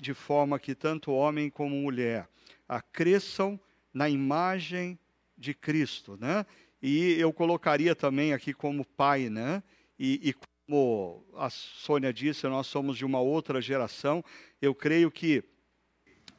de 0.00 0.12
forma 0.14 0.58
que 0.58 0.74
tanto 0.74 1.12
homem 1.12 1.48
como 1.48 1.74
mulher 1.74 2.28
ah, 2.68 2.82
cresçam 2.82 3.58
na 3.92 4.08
imagem 4.08 4.98
de 5.36 5.54
Cristo, 5.54 6.18
né? 6.20 6.44
E 6.82 7.14
eu 7.18 7.32
colocaria 7.32 7.94
também 7.94 8.32
aqui 8.32 8.52
como 8.52 8.84
pai, 8.84 9.28
né? 9.28 9.62
E, 9.98 10.30
e 10.30 10.34
como 10.66 11.24
a 11.36 11.50
Sônia 11.50 12.12
disse, 12.12 12.46
nós 12.46 12.66
somos 12.66 12.96
de 12.96 13.04
uma 13.04 13.20
outra 13.20 13.60
geração. 13.60 14.24
Eu 14.60 14.74
creio 14.74 15.10
que 15.10 15.42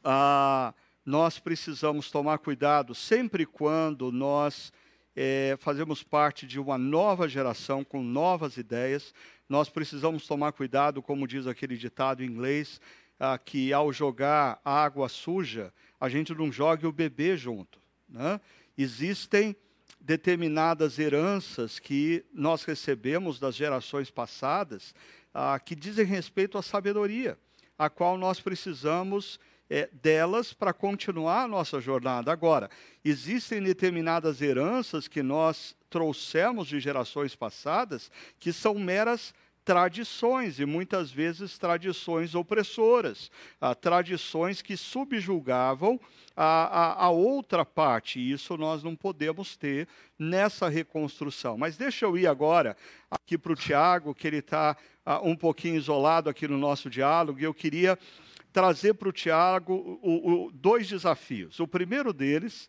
ah, 0.02 0.72
nós 1.04 1.38
precisamos 1.38 2.10
tomar 2.10 2.38
cuidado 2.38 2.94
sempre 2.94 3.44
quando 3.44 4.10
nós 4.10 4.72
é, 5.14 5.56
fazemos 5.60 6.02
parte 6.02 6.46
de 6.46 6.58
uma 6.58 6.78
nova 6.78 7.28
geração 7.28 7.84
com 7.84 8.02
novas 8.02 8.56
ideias. 8.56 9.14
Nós 9.48 9.68
precisamos 9.68 10.26
tomar 10.26 10.52
cuidado, 10.52 11.02
como 11.02 11.26
diz 11.26 11.46
aquele 11.46 11.76
ditado 11.76 12.22
em 12.22 12.26
inglês, 12.26 12.80
ah, 13.22 13.38
que 13.38 13.72
ao 13.72 13.92
jogar 13.92 14.60
água 14.64 15.08
suja, 15.08 15.72
a 16.00 16.08
gente 16.08 16.34
não 16.34 16.50
jogue 16.50 16.88
o 16.88 16.92
bebê 16.92 17.36
junto. 17.36 17.78
Né? 18.08 18.40
Existem 18.76 19.54
determinadas 20.00 20.98
heranças 20.98 21.78
que 21.78 22.24
nós 22.34 22.64
recebemos 22.64 23.38
das 23.38 23.54
gerações 23.54 24.10
passadas, 24.10 24.92
ah, 25.32 25.56
que 25.60 25.76
dizem 25.76 26.04
respeito 26.04 26.58
à 26.58 26.62
sabedoria, 26.62 27.38
a 27.78 27.88
qual 27.88 28.18
nós 28.18 28.40
precisamos 28.40 29.38
é, 29.70 29.88
delas 30.02 30.52
para 30.52 30.72
continuar 30.72 31.44
a 31.44 31.48
nossa 31.48 31.80
jornada. 31.80 32.32
Agora, 32.32 32.68
existem 33.04 33.62
determinadas 33.62 34.42
heranças 34.42 35.06
que 35.06 35.22
nós 35.22 35.76
trouxemos 35.88 36.66
de 36.66 36.80
gerações 36.80 37.36
passadas 37.36 38.10
que 38.40 38.52
são 38.52 38.74
meras 38.74 39.32
tradições, 39.64 40.58
e 40.58 40.66
muitas 40.66 41.10
vezes 41.10 41.56
tradições 41.56 42.34
opressoras, 42.34 43.30
ah, 43.60 43.74
tradições 43.74 44.60
que 44.60 44.76
subjugavam 44.76 46.00
a, 46.36 46.44
a, 46.44 47.04
a, 47.04 47.10
outra 47.10 47.64
parte, 47.64 48.18
e 48.18 48.32
isso 48.32 48.56
nós 48.56 48.82
não 48.82 48.96
podemos 48.96 49.56
ter 49.56 49.86
nessa 50.18 50.68
reconstrução. 50.68 51.56
Mas 51.56 51.76
deixa 51.76 52.04
eu 52.04 52.18
ir 52.18 52.26
agora 52.26 52.76
aqui 53.10 53.38
para 53.38 53.52
o 53.52 53.56
Tiago, 53.56 54.14
que 54.14 54.26
ele 54.26 54.38
está 54.38 54.76
ah, 55.06 55.20
um 55.22 55.36
pouquinho 55.36 55.76
isolado 55.76 56.28
aqui 56.28 56.48
no 56.48 56.58
nosso 56.58 56.90
diálogo, 56.90 57.38
e 57.38 57.44
eu 57.44 57.54
queria 57.54 57.98
trazer 58.52 58.94
para 58.94 59.08
o 59.08 59.12
Tiago 59.12 60.50
dois 60.52 60.86
desafios. 60.86 61.58
O 61.58 61.66
primeiro 61.66 62.12
deles 62.12 62.68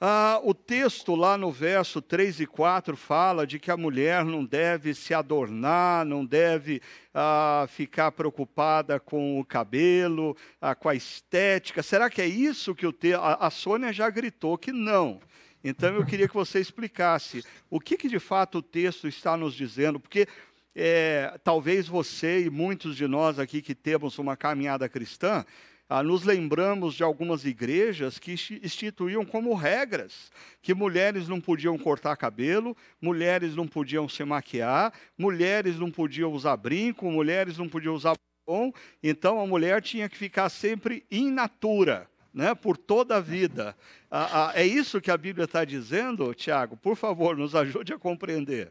Ah, 0.00 0.40
o 0.44 0.54
texto 0.54 1.16
lá 1.16 1.36
no 1.36 1.50
verso 1.50 2.00
3 2.00 2.40
e 2.40 2.46
4 2.46 2.96
fala 2.96 3.44
de 3.44 3.58
que 3.58 3.68
a 3.68 3.76
mulher 3.76 4.24
não 4.24 4.44
deve 4.44 4.94
se 4.94 5.12
adornar, 5.12 6.04
não 6.04 6.24
deve 6.24 6.80
ah, 7.12 7.66
ficar 7.68 8.12
preocupada 8.12 9.00
com 9.00 9.40
o 9.40 9.44
cabelo, 9.44 10.36
ah, 10.60 10.72
com 10.76 10.88
a 10.88 10.94
estética. 10.94 11.82
Será 11.82 12.08
que 12.08 12.22
é 12.22 12.26
isso 12.26 12.76
que 12.76 12.86
o 12.86 12.92
texto. 12.92 13.20
A, 13.20 13.46
a 13.46 13.50
Sônia 13.50 13.92
já 13.92 14.08
gritou 14.08 14.56
que 14.56 14.70
não. 14.70 15.20
Então 15.64 15.92
eu 15.92 16.06
queria 16.06 16.28
que 16.28 16.34
você 16.34 16.60
explicasse 16.60 17.44
o 17.68 17.80
que, 17.80 17.96
que 17.96 18.08
de 18.08 18.20
fato 18.20 18.58
o 18.58 18.62
texto 18.62 19.08
está 19.08 19.36
nos 19.36 19.52
dizendo, 19.52 19.98
porque 19.98 20.28
é, 20.76 21.36
talvez 21.42 21.88
você 21.88 22.44
e 22.44 22.50
muitos 22.50 22.96
de 22.96 23.08
nós 23.08 23.40
aqui 23.40 23.60
que 23.60 23.74
temos 23.74 24.16
uma 24.16 24.36
caminhada 24.36 24.88
cristã 24.88 25.44
ah, 25.88 26.02
nos 26.02 26.22
lembramos 26.22 26.94
de 26.94 27.02
algumas 27.02 27.46
igrejas 27.46 28.18
que 28.18 28.32
instituíam 28.62 29.24
como 29.24 29.54
regras 29.54 30.30
que 30.60 30.74
mulheres 30.74 31.28
não 31.28 31.40
podiam 31.40 31.78
cortar 31.78 32.16
cabelo, 32.16 32.76
mulheres 33.00 33.54
não 33.54 33.66
podiam 33.66 34.06
se 34.06 34.22
maquiar, 34.22 34.92
mulheres 35.16 35.78
não 35.78 35.90
podiam 35.90 36.30
usar 36.32 36.56
brinco, 36.58 37.10
mulheres 37.10 37.56
não 37.56 37.68
podiam 37.68 37.94
usar 37.94 38.14
bom. 38.46 38.70
Então 39.02 39.40
a 39.40 39.46
mulher 39.46 39.80
tinha 39.80 40.08
que 40.08 40.16
ficar 40.16 40.48
sempre 40.48 41.06
in 41.10 41.30
natura. 41.30 42.08
Né, 42.34 42.54
por 42.54 42.76
toda 42.76 43.16
a 43.16 43.20
vida. 43.20 43.74
Ah, 44.08 44.50
ah, 44.50 44.52
é 44.54 44.64
isso 44.64 45.00
que 45.00 45.10
a 45.10 45.16
Bíblia 45.16 45.46
está 45.46 45.64
dizendo, 45.64 46.32
Tiago? 46.34 46.76
Por 46.76 46.94
favor, 46.94 47.36
nos 47.36 47.54
ajude 47.54 47.92
a 47.92 47.98
compreender. 47.98 48.70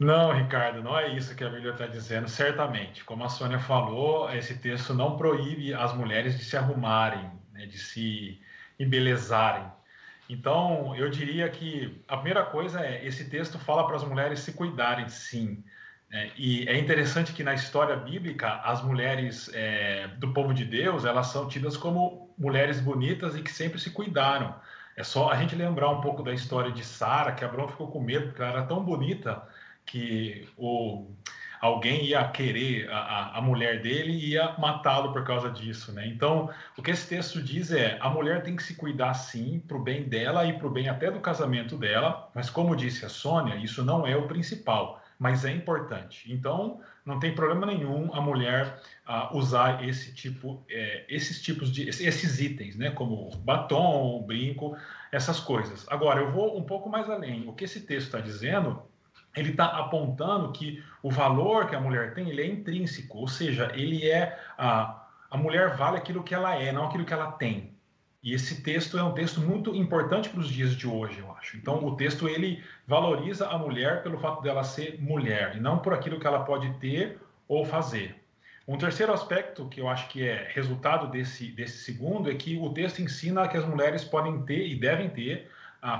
Não, 0.00 0.32
Ricardo, 0.32 0.82
não 0.82 0.98
é 0.98 1.08
isso 1.14 1.34
que 1.36 1.44
a 1.44 1.50
Bíblia 1.50 1.72
está 1.72 1.86
dizendo, 1.86 2.26
certamente. 2.26 3.04
Como 3.04 3.22
a 3.22 3.28
Sônia 3.28 3.58
falou, 3.58 4.32
esse 4.32 4.56
texto 4.56 4.94
não 4.94 5.18
proíbe 5.18 5.74
as 5.74 5.92
mulheres 5.92 6.38
de 6.38 6.42
se 6.42 6.56
arrumarem, 6.56 7.30
né, 7.52 7.66
de 7.66 7.78
se 7.78 8.40
embelezarem. 8.78 9.70
Então, 10.26 10.96
eu 10.96 11.10
diria 11.10 11.50
que 11.50 12.02
a 12.08 12.16
primeira 12.16 12.42
coisa 12.46 12.80
é: 12.80 13.04
esse 13.06 13.28
texto 13.28 13.58
fala 13.58 13.86
para 13.86 13.96
as 13.96 14.02
mulheres 14.02 14.40
se 14.40 14.54
cuidarem, 14.54 15.06
sim. 15.06 15.62
É, 16.10 16.30
e 16.34 16.66
é 16.66 16.78
interessante 16.78 17.34
que 17.34 17.44
na 17.44 17.52
história 17.52 17.94
bíblica, 17.94 18.54
as 18.64 18.82
mulheres 18.82 19.50
é, 19.52 20.08
do 20.16 20.32
povo 20.32 20.54
de 20.54 20.64
Deus, 20.64 21.04
elas 21.04 21.26
são 21.26 21.46
tidas 21.46 21.76
como 21.76 22.34
mulheres 22.38 22.80
bonitas 22.80 23.36
e 23.36 23.42
que 23.42 23.52
sempre 23.52 23.78
se 23.78 23.90
cuidaram. 23.90 24.54
É 24.96 25.04
só 25.04 25.30
a 25.30 25.36
gente 25.36 25.54
lembrar 25.54 25.90
um 25.90 26.00
pouco 26.00 26.22
da 26.22 26.32
história 26.32 26.72
de 26.72 26.84
Sara, 26.84 27.32
que 27.32 27.44
Abraão 27.44 27.68
ficou 27.68 27.90
com 27.90 28.00
medo 28.00 28.28
porque 28.28 28.40
ela 28.40 28.52
era 28.52 28.62
tão 28.62 28.82
bonita 28.82 29.46
que 29.86 30.48
o, 30.56 31.10
alguém 31.60 32.06
ia 32.06 32.26
querer 32.28 32.90
a, 32.90 33.38
a 33.38 33.40
mulher 33.40 33.82
dele 33.82 34.12
e 34.12 34.30
ia 34.30 34.54
matá-lo 34.58 35.12
por 35.12 35.24
causa 35.24 35.50
disso, 35.50 35.92
né? 35.92 36.06
Então, 36.06 36.50
o 36.76 36.82
que 36.82 36.90
esse 36.90 37.06
texto 37.06 37.42
diz 37.42 37.70
é: 37.70 37.98
a 38.00 38.08
mulher 38.08 38.42
tem 38.42 38.56
que 38.56 38.62
se 38.62 38.74
cuidar 38.74 39.14
sim, 39.14 39.62
para 39.68 39.76
o 39.76 39.82
bem 39.82 40.04
dela 40.04 40.46
e 40.46 40.54
para 40.54 40.66
o 40.66 40.70
bem 40.70 40.88
até 40.88 41.10
do 41.10 41.20
casamento 41.20 41.76
dela, 41.76 42.30
mas 42.34 42.48
como 42.48 42.74
disse 42.74 43.04
a 43.04 43.08
Sônia, 43.08 43.56
isso 43.56 43.84
não 43.84 44.06
é 44.06 44.16
o 44.16 44.26
principal, 44.26 45.02
mas 45.18 45.44
é 45.44 45.52
importante. 45.52 46.32
Então, 46.32 46.80
não 47.04 47.18
tem 47.18 47.34
problema 47.34 47.66
nenhum 47.66 48.14
a 48.14 48.20
mulher 48.20 48.80
usar 49.32 49.86
esse 49.86 50.14
tipo, 50.14 50.64
é, 50.70 51.04
esses 51.08 51.42
tipos 51.42 51.70
de, 51.70 51.88
esses 51.88 52.40
itens, 52.40 52.76
né? 52.76 52.90
Como 52.90 53.30
batom, 53.38 54.22
brinco, 54.22 54.76
essas 55.12 55.40
coisas. 55.40 55.86
Agora, 55.90 56.20
eu 56.20 56.30
vou 56.30 56.56
um 56.56 56.62
pouco 56.62 56.88
mais 56.88 57.10
além. 57.10 57.46
O 57.48 57.52
que 57.52 57.64
esse 57.64 57.80
texto 57.80 58.06
está 58.06 58.20
dizendo 58.20 58.82
ele 59.36 59.50
está 59.50 59.66
apontando 59.66 60.52
que 60.52 60.82
o 61.02 61.10
valor 61.10 61.68
que 61.68 61.76
a 61.76 61.80
mulher 61.80 62.14
tem 62.14 62.28
ele 62.28 62.42
é 62.42 62.46
intrínseco, 62.46 63.18
ou 63.18 63.28
seja, 63.28 63.70
ele 63.74 64.08
é 64.10 64.38
a, 64.58 65.06
a 65.30 65.36
mulher 65.36 65.76
vale 65.76 65.96
aquilo 65.96 66.22
que 66.22 66.34
ela 66.34 66.54
é, 66.56 66.72
não 66.72 66.86
aquilo 66.86 67.04
que 67.04 67.12
ela 67.12 67.32
tem. 67.32 67.74
E 68.22 68.34
esse 68.34 68.62
texto 68.62 68.98
é 68.98 69.02
um 69.02 69.12
texto 69.12 69.40
muito 69.40 69.74
importante 69.74 70.28
para 70.28 70.40
os 70.40 70.48
dias 70.50 70.76
de 70.76 70.86
hoje, 70.86 71.20
eu 71.20 71.32
acho. 71.32 71.56
Então, 71.56 71.82
o 71.82 71.96
texto 71.96 72.28
ele 72.28 72.62
valoriza 72.86 73.48
a 73.48 73.56
mulher 73.56 74.02
pelo 74.02 74.18
fato 74.18 74.42
dela 74.42 74.62
ser 74.62 75.00
mulher 75.00 75.56
e 75.56 75.60
não 75.60 75.78
por 75.78 75.94
aquilo 75.94 76.20
que 76.20 76.26
ela 76.26 76.44
pode 76.44 76.70
ter 76.74 77.18
ou 77.48 77.64
fazer. 77.64 78.20
Um 78.68 78.76
terceiro 78.76 79.12
aspecto 79.12 79.66
que 79.68 79.80
eu 79.80 79.88
acho 79.88 80.06
que 80.08 80.22
é 80.22 80.48
resultado 80.52 81.10
desse, 81.10 81.46
desse 81.46 81.78
segundo 81.78 82.30
é 82.30 82.34
que 82.34 82.58
o 82.58 82.70
texto 82.70 83.00
ensina 83.00 83.48
que 83.48 83.56
as 83.56 83.64
mulheres 83.64 84.04
podem 84.04 84.42
ter 84.42 84.66
e 84.66 84.78
devem 84.78 85.08
ter 85.08 85.50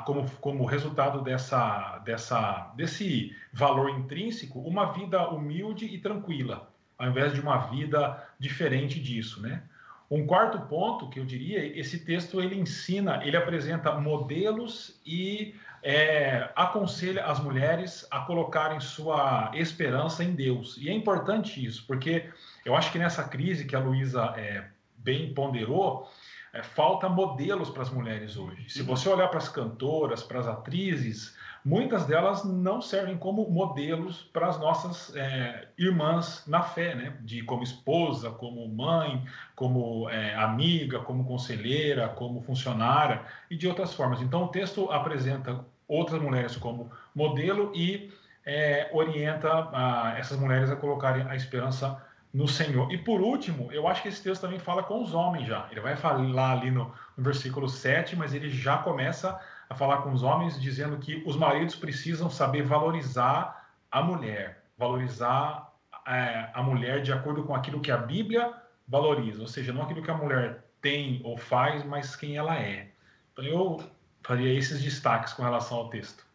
como, 0.05 0.31
como 0.41 0.65
resultado 0.65 1.23
dessa, 1.23 1.99
dessa, 2.05 2.73
desse 2.77 3.35
valor 3.53 3.91
intrínseco, 3.91 4.61
uma 4.61 4.93
vida 4.93 5.29
humilde 5.29 5.87
e 5.87 5.99
tranquila, 5.99 6.69
ao 6.99 7.09
invés 7.09 7.33
de 7.33 7.41
uma 7.41 7.57
vida 7.69 8.23
diferente 8.39 9.01
disso, 9.01 9.41
né? 9.41 9.63
Um 10.11 10.27
quarto 10.27 10.59
ponto 10.63 11.09
que 11.09 11.21
eu 11.21 11.25
diria, 11.25 11.65
esse 11.79 12.01
texto 12.01 12.41
ele 12.41 12.59
ensina, 12.59 13.25
ele 13.25 13.37
apresenta 13.37 13.93
modelos 13.93 15.01
e 15.07 15.55
é, 15.83 16.51
aconselha 16.57 17.25
as 17.27 17.39
mulheres 17.39 18.05
a 18.11 18.21
colocarem 18.21 18.81
sua 18.81 19.53
esperança 19.55 20.25
em 20.25 20.35
Deus. 20.35 20.77
E 20.79 20.89
é 20.89 20.93
importante 20.93 21.65
isso, 21.65 21.85
porque 21.87 22.29
eu 22.65 22.75
acho 22.75 22.91
que 22.91 22.99
nessa 22.99 23.23
crise 23.23 23.65
que 23.65 23.77
a 23.77 23.79
Luísa 23.79 24.35
é, 24.37 24.65
bem 24.97 25.33
ponderou, 25.33 26.11
é, 26.53 26.63
falta 26.63 27.09
modelos 27.09 27.71
para 27.71 27.83
as 27.83 27.91
mulheres 27.91 28.37
hoje. 28.37 28.69
Se 28.69 28.83
você 28.83 29.09
olhar 29.09 29.29
para 29.29 29.39
as 29.39 29.49
cantoras, 29.49 30.23
para 30.23 30.41
as 30.41 30.47
atrizes, 30.47 31.37
muitas 31.65 32.07
delas 32.07 32.45
não 32.45 32.81
servem 32.81 33.17
como 33.17 33.49
modelos 33.49 34.23
para 34.33 34.49
as 34.49 34.59
nossas 34.59 35.15
é, 35.15 35.69
irmãs 35.79 36.45
na 36.47 36.63
fé, 36.63 36.95
né? 36.95 37.17
De 37.21 37.43
como 37.43 37.63
esposa, 37.63 38.31
como 38.31 38.67
mãe, 38.69 39.25
como 39.55 40.09
é, 40.11 40.35
amiga, 40.35 40.99
como 41.01 41.25
conselheira, 41.25 42.09
como 42.09 42.43
funcionária 42.43 43.23
e 43.51 43.57
de 43.57 43.69
outras 43.69 43.95
formas. 43.95 44.21
Então 44.21 44.45
o 44.45 44.49
texto 44.49 44.91
apresenta 44.91 45.65
outras 45.87 46.21
mulheres 46.21 46.57
como 46.57 46.91
modelo 47.15 47.73
e 47.75 48.13
é, 48.45 48.89
orienta 48.93 49.69
a, 49.73 50.15
essas 50.19 50.39
mulheres 50.39 50.71
a 50.71 50.77
colocarem 50.77 51.27
a 51.29 51.37
esperança 51.37 52.03
no 52.33 52.47
Senhor. 52.47 52.93
E 52.93 52.99
por 52.99 53.21
último, 53.21 53.71
eu 53.73 53.89
acho 53.89 54.03
que 54.03 54.09
esse 54.09 54.23
texto 54.23 54.43
também 54.43 54.59
fala 54.59 54.83
com 54.83 55.03
os 55.03 55.15
homens 55.15 55.47
já. 55.47 55.67
Ele 55.71 55.81
vai 55.81 55.97
falar 55.97 56.53
ali 56.53 56.71
no, 56.71 56.93
no 57.17 57.25
versículo 57.25 57.69
7, 57.69 58.17
mas 58.17 58.33
ele 58.33 58.49
já 58.49 58.79
começa 58.79 59.41
a 59.69 59.75
falar 59.75 59.99
com 59.99 60.13
os 60.13 60.23
homens, 60.23 60.61
dizendo 60.61 60.99
que 60.99 61.23
os 61.27 61.37
maridos 61.37 61.75
precisam 61.75 62.31
saber 62.31 62.63
valorizar 62.63 63.71
a 63.91 64.03
mulher, 64.03 64.65
valorizar 64.77 65.73
é, 66.07 66.51
a 66.55 66.63
mulher 66.63 67.03
de 67.03 67.13
acordo 67.13 67.45
com 67.45 67.55
aquilo 67.55 67.81
que 67.81 67.91
a 67.91 67.97
Bíblia 67.97 68.53
valoriza, 68.87 69.41
ou 69.41 69.47
seja, 69.47 69.73
não 69.73 69.83
aquilo 69.83 70.03
que 70.03 70.11
a 70.11 70.17
mulher 70.17 70.65
tem 70.81 71.21
ou 71.25 71.37
faz, 71.37 71.85
mas 71.85 72.17
quem 72.17 72.37
ela 72.37 72.57
é. 72.57 72.91
Então 73.33 73.45
eu 73.45 73.81
faria 74.23 74.53
esses 74.53 74.83
destaques 74.83 75.33
com 75.33 75.43
relação 75.43 75.79
ao 75.79 75.89
texto. 75.89 76.27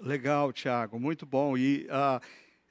Legal, 0.00 0.52
Tiago, 0.52 0.98
muito 0.98 1.24
bom. 1.24 1.56
E 1.56 1.86
uh, 1.86 2.20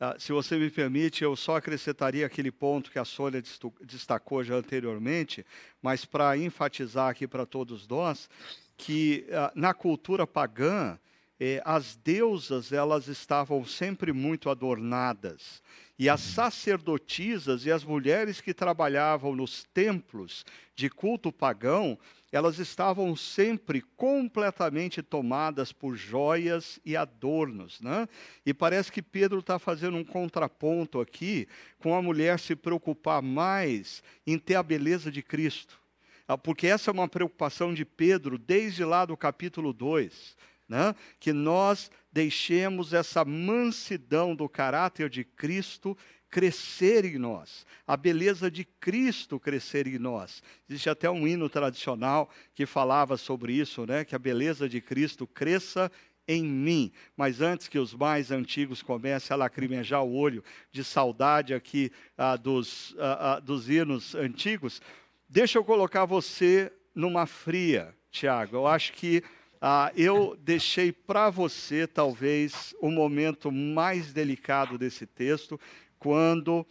ah, 0.04 0.16
se 0.18 0.32
você 0.32 0.58
me 0.58 0.68
permite, 0.72 1.24
eu 1.24 1.36
só 1.36 1.58
acrescentaria 1.58 2.26
aquele 2.26 2.52
ponto 2.52 2.90
que 2.90 2.98
a 2.98 3.06
Sônia 3.06 3.40
destacou 3.84 4.44
já 4.44 4.56
anteriormente, 4.56 5.46
mas 5.80 6.06
para 6.06 6.36
enfatizar 6.36 7.08
aqui 7.08 7.28
para 7.28 7.46
todos 7.46 7.88
nós, 7.88 8.28
que 8.76 9.28
ah, 9.32 9.52
na 9.54 9.76
cultura 9.76 10.26
pagã, 10.26 10.98
eh, 11.40 11.62
as 11.64 11.96
deusas 11.98 12.72
elas 12.72 13.08
estavam 13.08 13.64
sempre 13.64 14.12
muito 14.12 14.50
adornadas. 14.50 15.62
E 16.00 16.10
as 16.10 16.22
sacerdotisas 16.22 17.68
e 17.68 17.72
as 17.72 17.84
mulheres 17.84 18.42
que 18.42 18.56
trabalhavam 18.56 19.36
nos 19.36 19.66
templos 19.72 20.44
de 20.76 20.90
culto 20.90 21.32
pagão, 21.32 21.96
elas 22.32 22.60
estavam 22.60 23.16
sempre 23.16 23.82
completamente 23.98 25.02
tomadas 25.02 25.74
por 25.74 25.96
joias 25.96 26.80
e 26.86 26.96
adornos. 26.96 27.82
Né? 27.82 28.08
E 28.46 28.54
parece 28.54 28.92
que 28.92 29.02
Pedro 29.02 29.40
está 29.40 29.60
fazendo 29.60 29.98
um 29.98 30.04
contraponto 30.04 31.02
aqui 31.02 31.48
com 31.80 31.94
a 31.94 32.02
mulher 32.02 32.40
se 32.40 32.56
preocupar 32.56 33.22
mais 33.22 34.02
em 34.26 34.38
ter 34.38 34.56
a 34.56 34.64
beleza 34.64 35.12
de 35.12 35.22
Cristo. 35.22 35.80
Ah, 36.28 36.38
porque 36.38 36.68
essa 36.68 36.90
é 36.90 36.94
uma 36.94 37.10
preocupação 37.10 37.74
de 37.74 37.84
Pedro 37.84 38.38
desde 38.38 38.86
lá 38.86 39.04
do 39.04 39.18
capítulo 39.18 39.74
2. 39.74 40.38
Né? 40.70 40.96
Que 41.20 41.34
nós 41.34 41.92
deixemos 42.14 42.94
essa 42.94 43.26
mansidão 43.26 44.34
do 44.34 44.48
caráter 44.48 45.10
de 45.10 45.26
Cristo 45.26 45.98
crescer 46.32 47.04
em 47.04 47.18
nós, 47.18 47.66
a 47.86 47.98
beleza 47.98 48.50
de 48.50 48.64
Cristo 48.64 49.38
crescer 49.38 49.86
em 49.86 50.00
nós. 50.00 50.42
Existe 50.68 50.90
até 50.90 51.12
um 51.12 51.28
hino 51.28 51.50
tradicional 51.50 52.30
que 52.56 52.66
falava 52.66 53.18
sobre 53.18 53.54
isso, 53.54 53.86
né? 53.86 54.06
Que 54.06 54.16
a 54.16 54.20
beleza 54.20 54.70
de 54.70 54.80
Cristo 54.80 55.28
cresça 55.28 55.92
em 56.26 56.44
mim. 56.44 56.92
Mas 57.18 57.42
antes 57.42 57.68
que 57.68 57.78
os 57.78 57.94
mais 57.94 58.32
antigos 58.32 58.82
comecem 58.82 59.34
a 59.34 59.38
lacrimejar 59.38 60.04
o 60.04 60.16
olho 60.16 60.42
de 60.72 60.84
saudade 60.84 61.54
aqui 61.54 61.92
ah, 62.18 62.38
dos, 62.38 62.96
ah, 62.98 63.34
ah, 63.34 63.40
dos 63.42 63.70
hinos 63.70 64.16
antigos, 64.16 64.82
deixa 65.28 65.60
eu 65.60 65.66
colocar 65.66 66.06
você 66.06 66.72
numa 66.96 67.26
fria, 67.26 67.94
Tiago. 68.10 68.56
Eu 68.56 68.68
acho 68.68 68.94
que 68.94 69.22
ah, 69.60 69.92
eu 69.96 70.36
deixei 70.42 70.92
para 70.92 71.30
você, 71.30 71.86
talvez, 71.86 72.74
o 72.82 72.90
momento 72.90 73.52
mais 73.52 74.12
delicado 74.12 74.78
desse 74.78 75.06
texto, 75.06 75.60
quando 76.02 76.66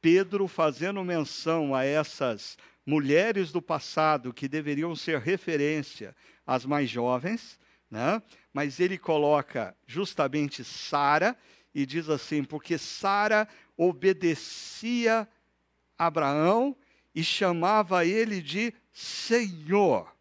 Pedro, 0.00 0.46
fazendo 0.46 1.02
menção 1.02 1.74
a 1.74 1.84
essas 1.84 2.56
mulheres 2.86 3.50
do 3.50 3.60
passado 3.60 4.32
que 4.32 4.46
deveriam 4.46 4.94
ser 4.94 5.18
referência 5.18 6.14
as 6.46 6.64
mais 6.64 6.88
jovens, 6.88 7.58
né? 7.90 8.22
mas 8.54 8.78
ele 8.78 8.96
coloca 8.96 9.76
justamente 9.84 10.62
Sara 10.62 11.36
e 11.74 11.84
diz 11.84 12.08
assim: 12.08 12.44
porque 12.44 12.78
Sara 12.78 13.48
obedecia 13.76 15.28
Abraão 15.98 16.76
e 17.12 17.24
chamava 17.24 18.06
ele 18.06 18.40
de 18.40 18.72
Senhor. 18.92 20.14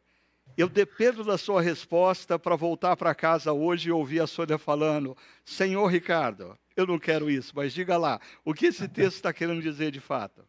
Eu 0.58 0.68
dependo 0.68 1.24
da 1.24 1.38
sua 1.38 1.62
resposta 1.62 2.40
para 2.40 2.56
voltar 2.56 2.98
para 2.98 3.14
casa 3.14 3.54
hoje 3.54 3.90
e 3.90 3.92
ouvir 3.92 4.20
a 4.20 4.26
Sônia 4.26 4.58
falando: 4.58 5.16
Senhor 5.46 5.86
Ricardo, 5.86 6.58
eu 6.78 6.86
não 6.86 7.00
quero 7.00 7.30
isso, 7.30 7.52
mas 7.56 7.74
diga 7.74 7.98
lá, 7.98 8.22
o 8.46 8.54
que 8.54 8.68
esse 8.68 8.88
texto 8.88 9.18
está 9.18 9.34
querendo 9.34 9.62
dizer 9.62 9.92
de 9.92 10.00
fato? 10.00 10.46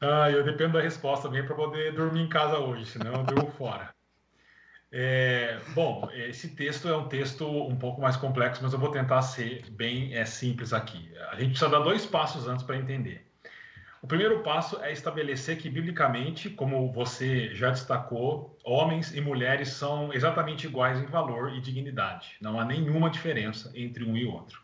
Ah, 0.00 0.30
eu 0.30 0.42
dependo 0.42 0.74
da 0.74 0.80
resposta 0.80 1.28
também 1.28 1.44
para 1.44 1.54
poder 1.54 1.92
dormir 1.92 2.22
em 2.22 2.28
casa 2.28 2.58
hoje, 2.58 2.86
senão 2.86 3.12
eu 3.12 3.24
durmo 3.24 3.50
fora. 3.50 3.94
É, 4.92 5.58
bom, 5.74 6.08
esse 6.12 6.54
texto 6.54 6.88
é 6.88 6.96
um 6.96 7.06
texto 7.06 7.46
um 7.46 7.76
pouco 7.76 8.00
mais 8.00 8.16
complexo, 8.16 8.62
mas 8.62 8.72
eu 8.72 8.78
vou 8.78 8.90
tentar 8.90 9.22
ser 9.22 9.68
bem 9.70 10.14
é, 10.14 10.24
simples 10.24 10.72
aqui. 10.72 11.12
A 11.30 11.36
gente 11.36 11.50
precisa 11.50 11.70
dar 11.70 11.80
dois 11.80 12.06
passos 12.06 12.48
antes 12.48 12.64
para 12.64 12.76
entender. 12.76 13.30
O 14.02 14.06
primeiro 14.06 14.42
passo 14.42 14.82
é 14.82 14.90
estabelecer 14.90 15.58
que, 15.58 15.68
biblicamente, 15.68 16.48
como 16.48 16.90
você 16.90 17.54
já 17.54 17.68
destacou, 17.70 18.58
homens 18.64 19.14
e 19.14 19.20
mulheres 19.20 19.68
são 19.68 20.12
exatamente 20.12 20.66
iguais 20.66 20.98
em 20.98 21.06
valor 21.06 21.52
e 21.52 21.60
dignidade. 21.60 22.36
Não 22.40 22.58
há 22.58 22.64
nenhuma 22.64 23.10
diferença 23.10 23.70
entre 23.74 24.02
um 24.02 24.16
e 24.16 24.24
outro. 24.24 24.58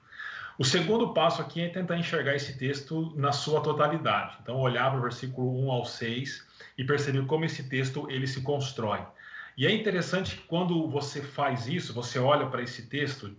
O 0.59 0.65
segundo 0.65 1.13
passo 1.13 1.43
aqui 1.43 1.61
é 1.61 1.69
tentar 1.69 1.99
enxergar 1.99 2.35
esse 2.35 2.57
texto 2.57 3.13
na 3.15 3.31
sua 3.31 3.61
totalidade. 3.61 4.39
Então, 4.41 4.57
olhar 4.57 4.91
para 4.91 4.99
o 4.99 5.03
versículo 5.03 5.67
1 5.67 5.71
ao 5.71 5.85
6 5.85 6.47
e 6.79 6.85
perceber 6.85 7.27
como 7.27 7.45
esse 7.45 7.69
texto 7.69 8.11
ele 8.11 8.27
se 8.27 8.41
constrói. 8.41 9.01
E 9.57 9.67
é 9.67 9.71
interessante 9.71 10.37
que 10.37 10.43
quando 10.43 10.89
você 10.89 11.21
faz 11.23 11.67
isso, 11.67 11.93
você 11.93 12.19
olha 12.19 12.47
para 12.47 12.63
esse 12.63 12.89
texto 12.89 13.37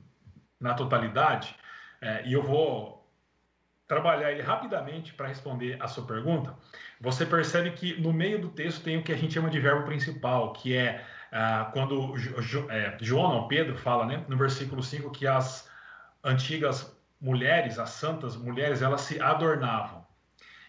na 0.59 0.73
totalidade, 0.73 1.55
é, 2.01 2.23
e 2.27 2.33
eu 2.33 2.43
vou 2.43 2.97
trabalhar 3.87 4.31
ele 4.31 4.41
rapidamente 4.41 5.13
para 5.13 5.27
responder 5.27 5.81
a 5.81 5.87
sua 5.87 6.05
pergunta, 6.05 6.55
você 6.99 7.25
percebe 7.25 7.71
que 7.71 7.99
no 7.99 8.11
meio 8.11 8.39
do 8.39 8.49
texto 8.49 8.83
tem 8.83 8.97
o 8.97 9.03
que 9.03 9.13
a 9.13 9.17
gente 9.17 9.33
chama 9.33 9.49
de 9.49 9.59
verbo 9.59 9.85
principal, 9.85 10.53
que 10.53 10.75
é 10.75 11.05
ah, 11.31 11.69
quando 11.73 12.13
é, 12.69 12.97
João, 12.99 13.33
não, 13.33 13.47
Pedro, 13.47 13.77
fala 13.77 14.05
né, 14.05 14.25
no 14.27 14.37
versículo 14.37 14.83
5 14.83 15.09
que 15.11 15.25
as 15.25 15.69
antigas 16.23 16.96
mulheres, 17.19 17.79
as 17.79 17.91
santas 17.91 18.35
mulheres, 18.35 18.81
elas 18.81 19.01
se 19.01 19.19
adornavam. 19.21 20.05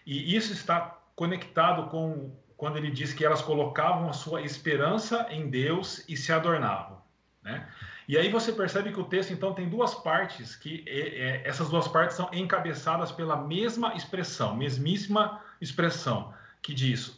E 0.05 0.35
isso 0.35 0.51
está 0.53 0.97
conectado 1.15 1.89
com 1.89 2.31
quando 2.57 2.77
ele 2.77 2.91
diz 2.91 3.13
que 3.13 3.23
elas 3.23 3.41
colocavam 3.41 4.09
a 4.09 4.13
sua 4.13 4.41
esperança 4.41 5.27
em 5.29 5.49
Deus 5.49 6.03
e 6.09 6.17
se 6.17 6.33
adornavam. 6.33 7.01
Né? 7.41 7.65
E 8.07 8.17
aí 8.17 8.29
você 8.29 8.51
percebe 8.51 8.91
que 8.91 8.99
o 8.99 9.05
texto 9.05 9.31
então 9.31 9.53
tem 9.53 9.69
duas 9.69 9.95
partes 9.95 10.55
que 10.55 10.83
é, 10.85 10.99
é, 10.99 11.41
essas 11.45 11.69
duas 11.69 11.87
partes 11.87 12.17
são 12.17 12.29
encabeçadas 12.33 13.11
pela 13.11 13.37
mesma 13.37 13.95
expressão, 13.95 14.55
mesmíssima 14.55 15.41
expressão 15.61 16.33
que 16.61 16.73
diz 16.73 17.17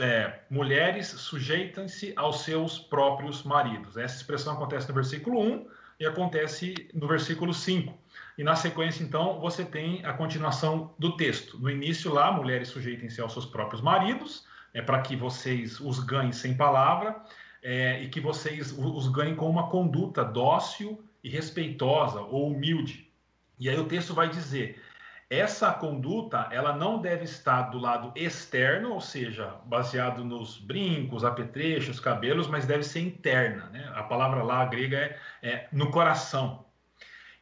é, 0.00 0.40
mulheres 0.48 1.08
sujeitam-se 1.08 2.12
aos 2.16 2.42
seus 2.42 2.78
próprios 2.78 3.42
maridos. 3.42 3.96
Essa 3.96 4.16
expressão 4.16 4.54
acontece 4.54 4.88
no 4.88 4.94
versículo 4.94 5.40
1 5.40 5.66
e 6.00 6.06
acontece 6.06 6.88
no 6.94 7.06
versículo 7.06 7.52
5. 7.52 7.92
E 8.38 8.44
na 8.44 8.54
sequência, 8.54 9.02
então, 9.02 9.40
você 9.40 9.64
tem 9.64 10.06
a 10.06 10.12
continuação 10.12 10.94
do 10.96 11.16
texto. 11.16 11.58
No 11.58 11.68
início, 11.68 12.12
lá, 12.12 12.30
mulheres 12.30 12.68
sujeitem-se 12.68 13.20
aos 13.20 13.32
seus 13.32 13.44
próprios 13.44 13.82
maridos, 13.82 14.46
é 14.72 14.80
para 14.80 15.00
que 15.00 15.16
vocês 15.16 15.80
os 15.80 15.98
ganhem 15.98 16.30
sem 16.30 16.56
palavra 16.56 17.20
é, 17.60 18.00
e 18.00 18.08
que 18.08 18.20
vocês 18.20 18.72
os 18.72 19.08
ganhem 19.08 19.34
com 19.34 19.50
uma 19.50 19.68
conduta 19.68 20.24
dócil 20.24 21.02
e 21.24 21.28
respeitosa 21.28 22.20
ou 22.20 22.46
humilde. 22.46 23.10
E 23.58 23.68
aí 23.68 23.76
o 23.76 23.88
texto 23.88 24.14
vai 24.14 24.28
dizer: 24.28 24.80
essa 25.28 25.72
conduta 25.72 26.48
ela 26.52 26.76
não 26.76 27.00
deve 27.00 27.24
estar 27.24 27.62
do 27.70 27.78
lado 27.78 28.12
externo, 28.14 28.92
ou 28.92 29.00
seja, 29.00 29.56
baseado 29.64 30.24
nos 30.24 30.58
brincos, 30.58 31.24
apetrechos, 31.24 31.98
cabelos, 31.98 32.46
mas 32.46 32.66
deve 32.66 32.84
ser 32.84 33.00
interna. 33.00 33.68
Né? 33.70 33.90
A 33.96 34.04
palavra 34.04 34.44
lá 34.44 34.64
grega 34.64 34.96
é, 34.96 35.18
é 35.42 35.68
no 35.72 35.90
coração. 35.90 36.67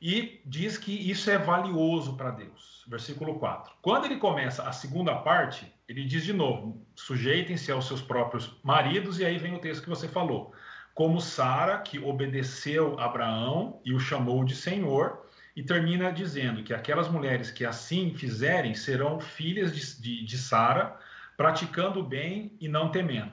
E 0.01 0.41
diz 0.45 0.77
que 0.77 0.93
isso 0.93 1.31
é 1.31 1.39
valioso 1.39 2.17
para 2.17 2.31
Deus. 2.31 2.85
Versículo 2.87 3.39
4. 3.39 3.73
Quando 3.81 4.05
ele 4.05 4.17
começa 4.17 4.69
a 4.69 4.73
segunda 4.73 5.15
parte, 5.15 5.73
ele 5.89 6.05
diz 6.05 6.25
de 6.25 6.33
novo: 6.33 6.85
sujeitem-se 6.95 7.73
aos 7.73 7.87
seus 7.87 8.03
próprios 8.03 8.59
maridos, 8.63 9.19
e 9.19 9.25
aí 9.25 9.39
vem 9.39 9.55
o 9.55 9.61
texto 9.61 9.83
que 9.83 9.89
você 9.89 10.07
falou. 10.07 10.53
Como 10.95 11.21
Sara, 11.21 11.79
que 11.79 11.99
obedeceu 11.99 12.99
Abraão 12.99 13.81
e 13.85 13.93
o 13.93 14.01
chamou 14.01 14.45
de 14.45 14.55
Senhor, 14.55 15.27
e 15.55 15.63
termina 15.63 16.13
dizendo 16.13 16.63
que 16.63 16.75
aquelas 16.75 17.09
mulheres 17.09 17.51
que 17.51 17.65
assim 17.65 18.15
fizerem 18.15 18.75
serão 18.75 19.19
filhas 19.19 19.75
de, 19.75 20.01
de, 20.01 20.25
de 20.25 20.39
Sara, 20.39 20.99
praticando 21.37 22.01
o 22.01 22.07
bem 22.07 22.55
e 22.61 22.69
não 22.69 22.91
temendo. 22.91 23.33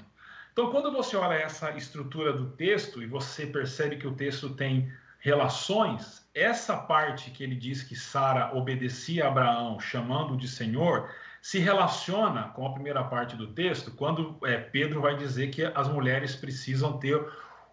Então, 0.54 0.72
quando 0.72 0.92
você 0.92 1.16
olha 1.16 1.36
essa 1.36 1.72
estrutura 1.72 2.32
do 2.32 2.52
texto 2.52 3.02
e 3.02 3.08
você 3.08 3.46
percebe 3.46 3.98
que 3.98 4.08
o 4.08 4.14
texto 4.14 4.52
tem 4.52 4.92
relações, 5.24 6.28
essa 6.36 6.76
parte 6.76 7.32
que 7.32 7.46
ele 7.46 7.56
diz 7.56 7.82
que 7.82 7.96
Sara 7.96 8.54
obedecia 8.54 9.24
a 9.24 9.30
Abraão, 9.30 9.80
chamando 9.80 10.36
de 10.36 10.50
Senhor, 10.50 11.10
se 11.42 11.60
relaciona 11.60 12.50
com 12.50 12.68
a 12.68 12.74
primeira 12.74 13.02
parte 13.06 13.34
do 13.38 13.48
texto, 13.48 13.92
quando 13.92 14.38
é, 14.44 14.58
Pedro 14.58 15.00
vai 15.00 15.16
dizer 15.16 15.50
que 15.50 15.64
as 15.64 15.88
mulheres 15.88 16.36
precisam 16.36 16.98
ter 17.00 17.26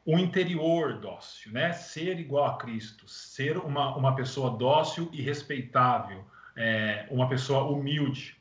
o 0.07 0.17
interior 0.17 1.01
dócil, 1.01 1.51
né? 1.51 1.73
Ser 1.73 2.21
igual 2.21 2.47
a 2.47 2.57
Cristo, 2.57 3.09
ser 3.09 3.59
uma, 3.59 3.97
uma 3.97 4.15
pessoa 4.15 4.57
dócil 4.57 5.11
e 5.13 5.21
respeitável, 5.21 6.25
é, 6.57 7.07
uma 7.11 7.29
pessoa 7.29 7.65
humilde. 7.65 8.40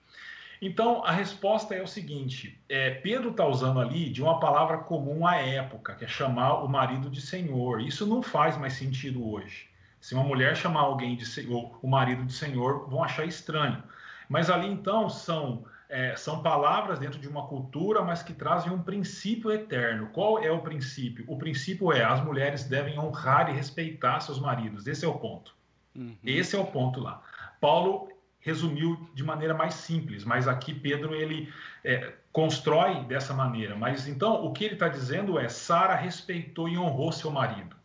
Então, 0.62 1.04
a 1.06 1.12
resposta 1.12 1.74
é 1.74 1.82
o 1.82 1.88
seguinte: 1.88 2.60
é, 2.68 2.92
Pedro 2.92 3.32
está 3.32 3.46
usando 3.46 3.80
ali 3.80 4.10
de 4.10 4.22
uma 4.22 4.40
palavra 4.40 4.80
comum 4.80 5.26
à 5.26 5.38
época, 5.38 5.96
que 5.96 6.06
é 6.06 6.08
chamar 6.08 6.64
o 6.64 6.68
marido 6.68 7.10
de 7.10 7.22
senhor. 7.22 7.82
Isso 7.82 8.06
não 8.06 8.22
faz 8.22 8.58
mais 8.58 8.74
sentido 8.74 9.28
hoje. 9.30 9.70
Se 10.02 10.14
uma 10.14 10.24
mulher 10.24 10.56
chamar 10.56 10.82
alguém 10.82 11.16
de 11.16 11.26
senhor, 11.26 11.78
o 11.82 11.88
marido 11.88 12.26
de 12.26 12.34
senhor, 12.34 12.90
vão 12.90 13.04
achar 13.04 13.26
estranho. 13.26 13.84
Mas 14.28 14.50
ali 14.50 14.68
então 14.68 15.10
são 15.10 15.66
é, 15.90 16.16
são 16.16 16.44
palavras 16.44 17.00
dentro 17.00 17.20
de 17.20 17.28
uma 17.28 17.48
cultura, 17.48 18.04
mas 18.04 18.22
que 18.22 18.32
trazem 18.32 18.72
um 18.72 18.82
princípio 18.82 19.52
eterno. 19.52 20.10
Qual 20.14 20.38
é 20.38 20.52
o 20.52 20.60
princípio? 20.60 21.26
O 21.28 21.36
princípio 21.36 21.92
é 21.92 22.04
as 22.04 22.24
mulheres 22.24 22.64
devem 22.64 23.00
honrar 23.00 23.50
e 23.50 23.54
respeitar 23.54 24.20
seus 24.20 24.40
maridos. 24.40 24.86
Esse 24.86 25.04
é 25.04 25.08
o 25.08 25.16
ponto. 25.16 25.56
Uhum. 25.96 26.16
Esse 26.24 26.56
é 26.56 26.60
o 26.60 26.66
ponto 26.66 27.00
lá. 27.00 27.24
Paulo 27.60 28.08
resumiu 28.40 29.10
de 29.14 29.24
maneira 29.24 29.54
mais 29.54 29.74
simples, 29.74 30.24
mas 30.24 30.48
aqui 30.48 30.74
Pedro 30.74 31.14
ele 31.14 31.52
é, 31.84 32.14
constrói 32.32 33.04
dessa 33.06 33.34
maneira. 33.34 33.76
Mas 33.76 34.08
então 34.08 34.46
o 34.46 34.54
que 34.54 34.64
ele 34.64 34.74
está 34.74 34.88
dizendo 34.88 35.38
é: 35.38 35.50
Sara 35.50 35.96
respeitou 35.96 36.68
e 36.70 36.78
honrou 36.78 37.12
seu 37.12 37.32
marido, 37.32 37.76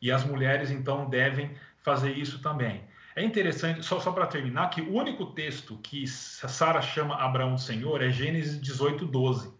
e 0.00 0.10
as 0.10 0.24
mulheres 0.24 0.70
então 0.70 1.08
devem 1.08 1.50
fazer 1.82 2.12
isso 2.12 2.40
também. 2.40 2.82
É 3.16 3.22
interessante, 3.22 3.84
só, 3.84 4.00
só 4.00 4.10
para 4.10 4.26
terminar, 4.26 4.70
que 4.70 4.80
o 4.80 4.92
único 4.92 5.26
texto 5.26 5.78
que 5.82 6.06
Sara 6.06 6.82
chama 6.82 7.14
Abraão 7.14 7.56
Senhor 7.56 8.02
é 8.02 8.10
Gênesis 8.10 8.60
18, 8.60 9.06
12. 9.06 9.54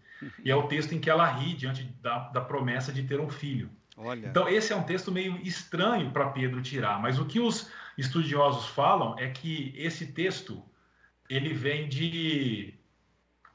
E 0.45 0.51
é 0.51 0.57
o 0.57 0.65
texto 0.65 0.93
em 0.93 1.01
que 1.01 1.11
ela 1.11 1.27
ri 1.27 1.55
diante 1.55 1.85
da, 2.03 2.31
da 2.31 2.41
promessa 2.41 2.93
de 2.93 3.03
ter 3.05 3.21
um 3.21 3.29
filho. 3.29 3.71
Olha. 3.97 4.27
Então, 4.27 4.49
esse 4.49 4.73
é 4.73 4.77
um 4.77 4.83
texto 4.83 5.13
meio 5.13 5.37
estranho 5.43 6.11
para 6.11 6.31
Pedro 6.31 6.61
tirar, 6.61 7.01
mas 7.01 7.19
o 7.19 7.27
que 7.27 7.39
os 7.39 7.71
estudiosos 7.97 8.67
falam 8.67 9.19
é 9.19 9.29
que 9.29 9.73
esse 9.77 10.07
texto 10.07 10.65
ele 11.29 11.53
vem 11.53 11.89
de, 11.89 12.75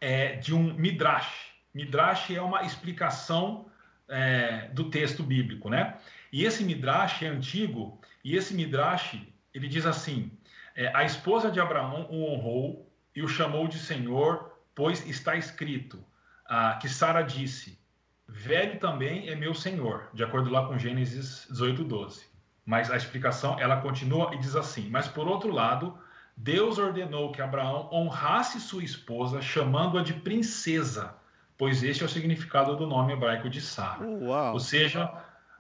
é, 0.02 0.36
de 0.36 0.54
um 0.54 0.74
midrash. 0.74 1.50
Midrash 1.74 2.32
é 2.32 2.42
uma 2.42 2.64
explicação 2.64 3.70
é, 4.08 4.70
do 4.74 4.90
texto 4.90 5.24
bíblico, 5.24 5.70
né? 5.70 5.98
E 6.32 6.46
esse 6.46 6.64
midrash 6.64 7.24
é 7.24 7.28
antigo, 7.28 8.00
e 8.24 8.36
esse 8.36 8.54
midrash 8.54 9.22
ele 9.54 9.68
diz 9.68 9.86
assim: 9.86 10.32
é, 10.76 10.92
a 10.96 11.04
esposa 11.04 11.52
de 11.52 11.60
Abraão 11.60 12.08
o 12.10 12.32
honrou 12.32 12.92
e 13.16 13.22
o 13.22 13.28
chamou 13.28 13.68
de 13.68 13.78
Senhor, 13.78 14.58
pois 14.74 15.06
está 15.08 15.36
escrito 15.36 16.04
ah, 16.46 16.78
que 16.82 16.90
Sara 16.90 17.22
disse: 17.22 17.80
Velho 18.28 18.80
também 18.80 19.30
é 19.30 19.36
meu 19.36 19.54
Senhor, 19.54 20.10
de 20.14 20.24
acordo 20.24 20.50
lá 20.50 20.68
com 20.68 20.78
Gênesis 20.78 21.48
18, 21.50 21.84
12. 21.84 22.29
Mas 22.70 22.92
a 22.92 22.96
explicação 22.96 23.60
ela 23.60 23.82
continua 23.82 24.30
e 24.36 24.38
diz 24.38 24.56
assim: 24.56 24.92
Mas 24.92 25.08
por 25.08 25.28
outro 25.28 25.52
lado, 25.52 25.98
Deus 26.38 26.78
ordenou 26.78 27.32
que 27.32 27.42
Abraão 27.42 27.90
honrasse 27.92 28.62
sua 28.62 28.84
esposa, 28.84 29.42
chamando-a 29.42 30.04
de 30.04 30.14
princesa, 30.14 31.16
pois 31.58 31.82
este 31.82 32.04
é 32.04 32.06
o 32.06 32.10
significado 32.10 32.76
do 32.76 32.86
nome 32.86 33.14
hebraico 33.14 33.50
de 33.50 33.60
Sara. 33.60 34.06
Ou 34.54 34.60
seja, 34.60 35.12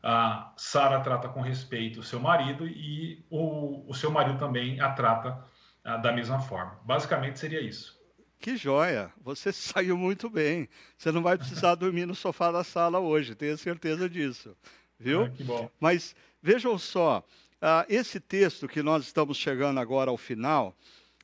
a 0.03 0.53
Sara 0.55 0.99
trata 0.99 1.27
com 1.27 1.41
respeito 1.41 2.01
o 2.01 2.03
seu 2.03 2.19
marido 2.19 2.67
e 2.67 3.25
o, 3.27 3.89
o 3.89 3.93
seu 3.95 4.11
marido 4.11 4.37
também 4.37 4.79
a 4.79 4.91
trata 4.91 5.43
a, 5.83 5.97
da 5.97 6.11
mesma 6.11 6.39
forma. 6.39 6.77
Basicamente 6.85 7.39
seria 7.39 7.59
isso. 7.59 7.99
Que 8.37 8.55
joia! 8.55 9.11
Você 9.23 9.49
saiu 9.51 9.97
muito 9.97 10.29
bem. 10.29 10.69
Você 10.95 11.11
não 11.11 11.23
vai 11.23 11.39
precisar 11.39 11.73
dormir 11.73 12.05
no 12.05 12.13
sofá 12.13 12.51
da 12.51 12.63
sala 12.63 12.99
hoje, 12.99 13.33
tenho 13.33 13.57
certeza 13.57 14.07
disso. 14.07 14.55
Viu? 14.99 15.23
Ah, 15.23 15.29
que 15.29 15.43
bom. 15.43 15.71
Mas 15.79 16.13
vejam 16.41 16.77
só, 16.77 17.23
uh, 17.61 17.85
esse 17.87 18.19
texto 18.19 18.67
que 18.67 18.81
nós 18.81 19.05
estamos 19.05 19.37
chegando 19.37 19.79
agora 19.79 20.11
ao 20.11 20.17
final, 20.17 20.75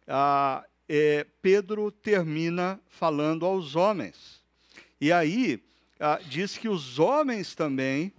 uh, 0.08 0.64
é, 0.88 1.26
Pedro 1.42 1.92
termina 1.92 2.80
falando 2.88 3.46
aos 3.46 3.76
homens. 3.76 4.44
E 5.00 5.12
aí 5.12 5.64
uh, 5.96 6.24
diz 6.30 6.58
que 6.58 6.70
os 6.70 7.00
homens 7.00 7.56
também 7.56 8.14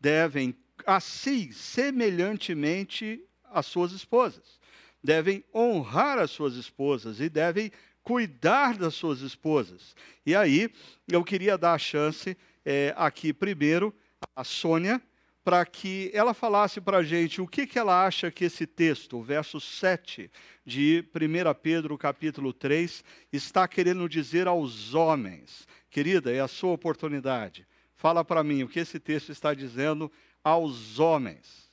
devem, 0.00 0.54
assim, 0.86 1.52
semelhantemente 1.52 3.22
às 3.44 3.66
suas 3.66 3.92
esposas, 3.92 4.60
devem 5.02 5.44
honrar 5.54 6.18
as 6.18 6.30
suas 6.30 6.54
esposas 6.54 7.20
e 7.20 7.28
devem 7.28 7.70
cuidar 8.02 8.76
das 8.76 8.94
suas 8.94 9.20
esposas. 9.20 9.94
E 10.24 10.34
aí 10.34 10.72
eu 11.08 11.22
queria 11.24 11.58
dar 11.58 11.74
a 11.74 11.78
chance 11.78 12.36
é, 12.64 12.94
aqui 12.96 13.32
primeiro 13.32 13.94
à 14.34 14.44
Sônia, 14.44 15.00
para 15.44 15.64
que 15.66 16.10
ela 16.14 16.32
falasse 16.32 16.80
para 16.80 16.98
a 16.98 17.02
gente 17.02 17.40
o 17.40 17.48
que, 17.48 17.66
que 17.66 17.78
ela 17.78 18.06
acha 18.06 18.30
que 18.30 18.44
esse 18.44 18.66
texto, 18.66 19.18
o 19.18 19.22
verso 19.22 19.60
7 19.60 20.30
de 20.64 21.04
1 21.14 21.54
Pedro 21.60 21.98
capítulo 21.98 22.52
3, 22.52 23.02
está 23.32 23.66
querendo 23.66 24.08
dizer 24.08 24.46
aos 24.46 24.94
homens. 24.94 25.66
Querida, 25.90 26.32
é 26.32 26.40
a 26.40 26.48
sua 26.48 26.72
oportunidade. 26.72 27.66
Fala 27.94 28.24
para 28.24 28.44
mim 28.44 28.62
o 28.62 28.68
que 28.68 28.80
esse 28.80 29.00
texto 29.00 29.30
está 29.32 29.52
dizendo 29.52 30.10
aos 30.44 30.98
homens. 30.98 31.70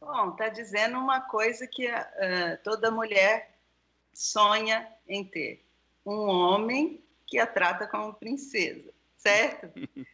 Bom, 0.00 0.30
está 0.30 0.48
dizendo 0.48 0.98
uma 0.98 1.20
coisa 1.22 1.66
que 1.66 1.88
uh, 1.88 2.58
toda 2.62 2.90
mulher 2.90 3.58
sonha 4.12 4.86
em 5.08 5.24
ter: 5.24 5.64
um 6.04 6.28
homem 6.28 7.02
que 7.26 7.38
a 7.38 7.46
trata 7.46 7.86
como 7.86 8.14
princesa, 8.14 8.92
certo? 9.16 9.72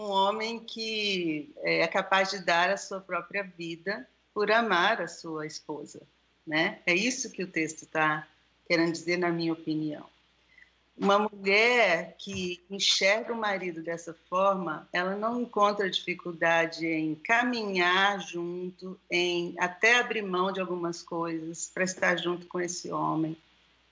um 0.00 0.10
homem 0.10 0.58
que 0.58 1.52
é 1.58 1.86
capaz 1.86 2.30
de 2.30 2.38
dar 2.38 2.70
a 2.70 2.76
sua 2.78 3.00
própria 3.00 3.42
vida 3.42 4.08
por 4.32 4.50
amar 4.50 5.02
a 5.02 5.06
sua 5.06 5.46
esposa, 5.46 6.00
né? 6.46 6.78
É 6.86 6.94
isso 6.94 7.30
que 7.30 7.42
o 7.42 7.46
texto 7.46 7.82
está 7.82 8.26
querendo 8.66 8.92
dizer, 8.92 9.18
na 9.18 9.28
minha 9.28 9.52
opinião. 9.52 10.06
Uma 10.96 11.18
mulher 11.18 12.14
que 12.18 12.62
enxerga 12.70 13.32
o 13.32 13.36
marido 13.36 13.82
dessa 13.82 14.14
forma, 14.28 14.88
ela 14.92 15.16
não 15.16 15.40
encontra 15.40 15.90
dificuldade 15.90 16.86
em 16.86 17.14
caminhar 17.14 18.20
junto, 18.20 18.98
em 19.10 19.54
até 19.58 19.98
abrir 19.98 20.22
mão 20.22 20.50
de 20.50 20.60
algumas 20.60 21.02
coisas 21.02 21.70
para 21.72 21.84
estar 21.84 22.16
junto 22.16 22.46
com 22.46 22.60
esse 22.60 22.90
homem, 22.90 23.36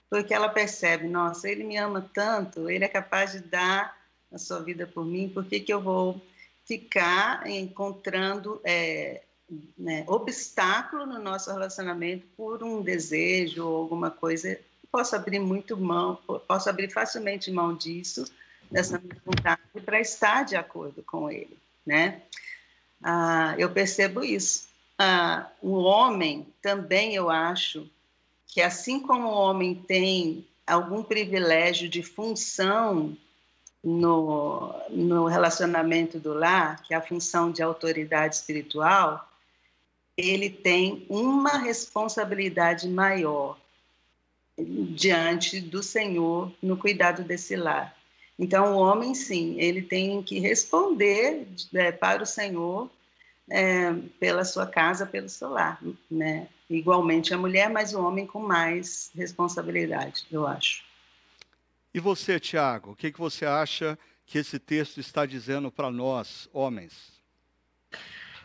porque 0.09 0.33
ela 0.33 0.49
percebe, 0.49 1.07
nossa, 1.07 1.51
ele 1.51 1.65
me 1.65 1.77
ama 1.77 2.09
tanto, 2.15 2.71
ele 2.71 2.85
é 2.85 2.89
capaz 2.89 3.33
de 3.33 3.41
dar 3.41 3.98
a 4.33 4.39
sua 4.39 4.61
vida 4.61 4.87
por 4.87 5.05
mim, 5.05 5.29
por 5.29 5.45
que, 5.45 5.61
que 5.61 5.73
eu 5.73 5.81
vou 5.81 6.21
ficar 6.67 7.49
encontrando 7.49 8.61
é, 8.63 9.23
né, 9.77 10.05
obstáculo 10.07 11.07
no 11.07 11.19
nosso 11.19 11.51
relacionamento 11.51 12.27
por 12.37 12.63
um 12.63 12.83
desejo 12.83 13.67
ou 13.67 13.77
alguma 13.77 14.11
coisa? 14.11 14.59
Posso 14.91 15.17
abrir 15.17 15.39
muito 15.39 15.77
mão, 15.77 16.19
posso 16.47 16.69
abrir 16.69 16.91
facilmente 16.91 17.51
mão 17.51 17.75
disso, 17.75 18.25
dessa 18.71 18.99
minha 18.99 19.17
vontade, 19.25 19.61
para 19.85 20.01
estar 20.01 20.45
de 20.45 20.57
acordo 20.57 21.03
com 21.03 21.31
ele, 21.31 21.59
né? 21.87 22.23
Ah, 23.03 23.55
eu 23.59 23.71
percebo 23.71 24.23
isso. 24.25 24.69
Ah, 24.99 25.51
o 25.63 25.75
homem 25.77 26.47
também, 26.61 27.15
eu 27.15 27.31
acho, 27.31 27.89
que 28.47 28.61
assim 28.61 29.01
como 29.01 29.29
o 29.29 29.35
homem 29.35 29.75
tem 29.75 30.47
algum 30.67 31.03
privilégio 31.03 31.89
de 31.89 32.03
função 32.03 33.17
no, 33.89 34.75
no 34.91 35.27
relacionamento 35.27 36.19
do 36.21 36.35
lar, 36.35 36.83
que 36.83 36.93
é 36.93 36.97
a 36.97 37.03
função 37.03 37.51
de 37.51 37.63
autoridade 37.63 38.37
espiritual, 38.37 39.27
ele 40.17 40.51
tem 40.51 41.07
uma 41.09 41.57
responsabilidade 41.59 42.89
maior 42.89 43.59
diante 44.59 45.61
do 45.61 45.83
Senhor 45.83 46.53
no 46.61 46.77
cuidado 46.77 47.23
desse 47.23 47.57
lar. 47.57 47.97
Então, 48.39 48.75
o 48.75 48.79
homem, 48.79 49.15
sim, 49.15 49.57
ele 49.59 49.83
tem 49.83 50.23
que 50.23 50.39
responder 50.39 51.47
é, 51.75 51.91
para 51.91 52.23
o 52.23 52.27
Senhor 52.27 52.91
é, 53.51 53.93
pela 54.21 54.45
sua 54.45 54.67
casa, 54.67 55.07
pelo 55.07 55.29
seu 55.29 55.49
lar, 55.49 55.81
né? 56.11 56.49
Igualmente 56.69 57.33
a 57.33 57.39
mulher, 57.39 57.71
mas 57.71 57.95
o 57.95 58.05
homem 58.05 58.27
com 58.27 58.41
mais 58.41 59.11
responsabilidade, 59.15 60.27
eu 60.31 60.47
acho. 60.47 60.88
E 61.99 62.01
você, 62.01 62.39
Tiago, 62.39 62.93
o 62.93 62.95
que, 62.95 63.11
que 63.11 63.19
você 63.19 63.45
acha 63.45 63.99
que 64.25 64.39
esse 64.39 64.57
texto 64.57 65.01
está 65.01 65.27
dizendo 65.27 65.69
para 65.69 65.91
nós, 65.91 66.49
homens? 66.53 67.21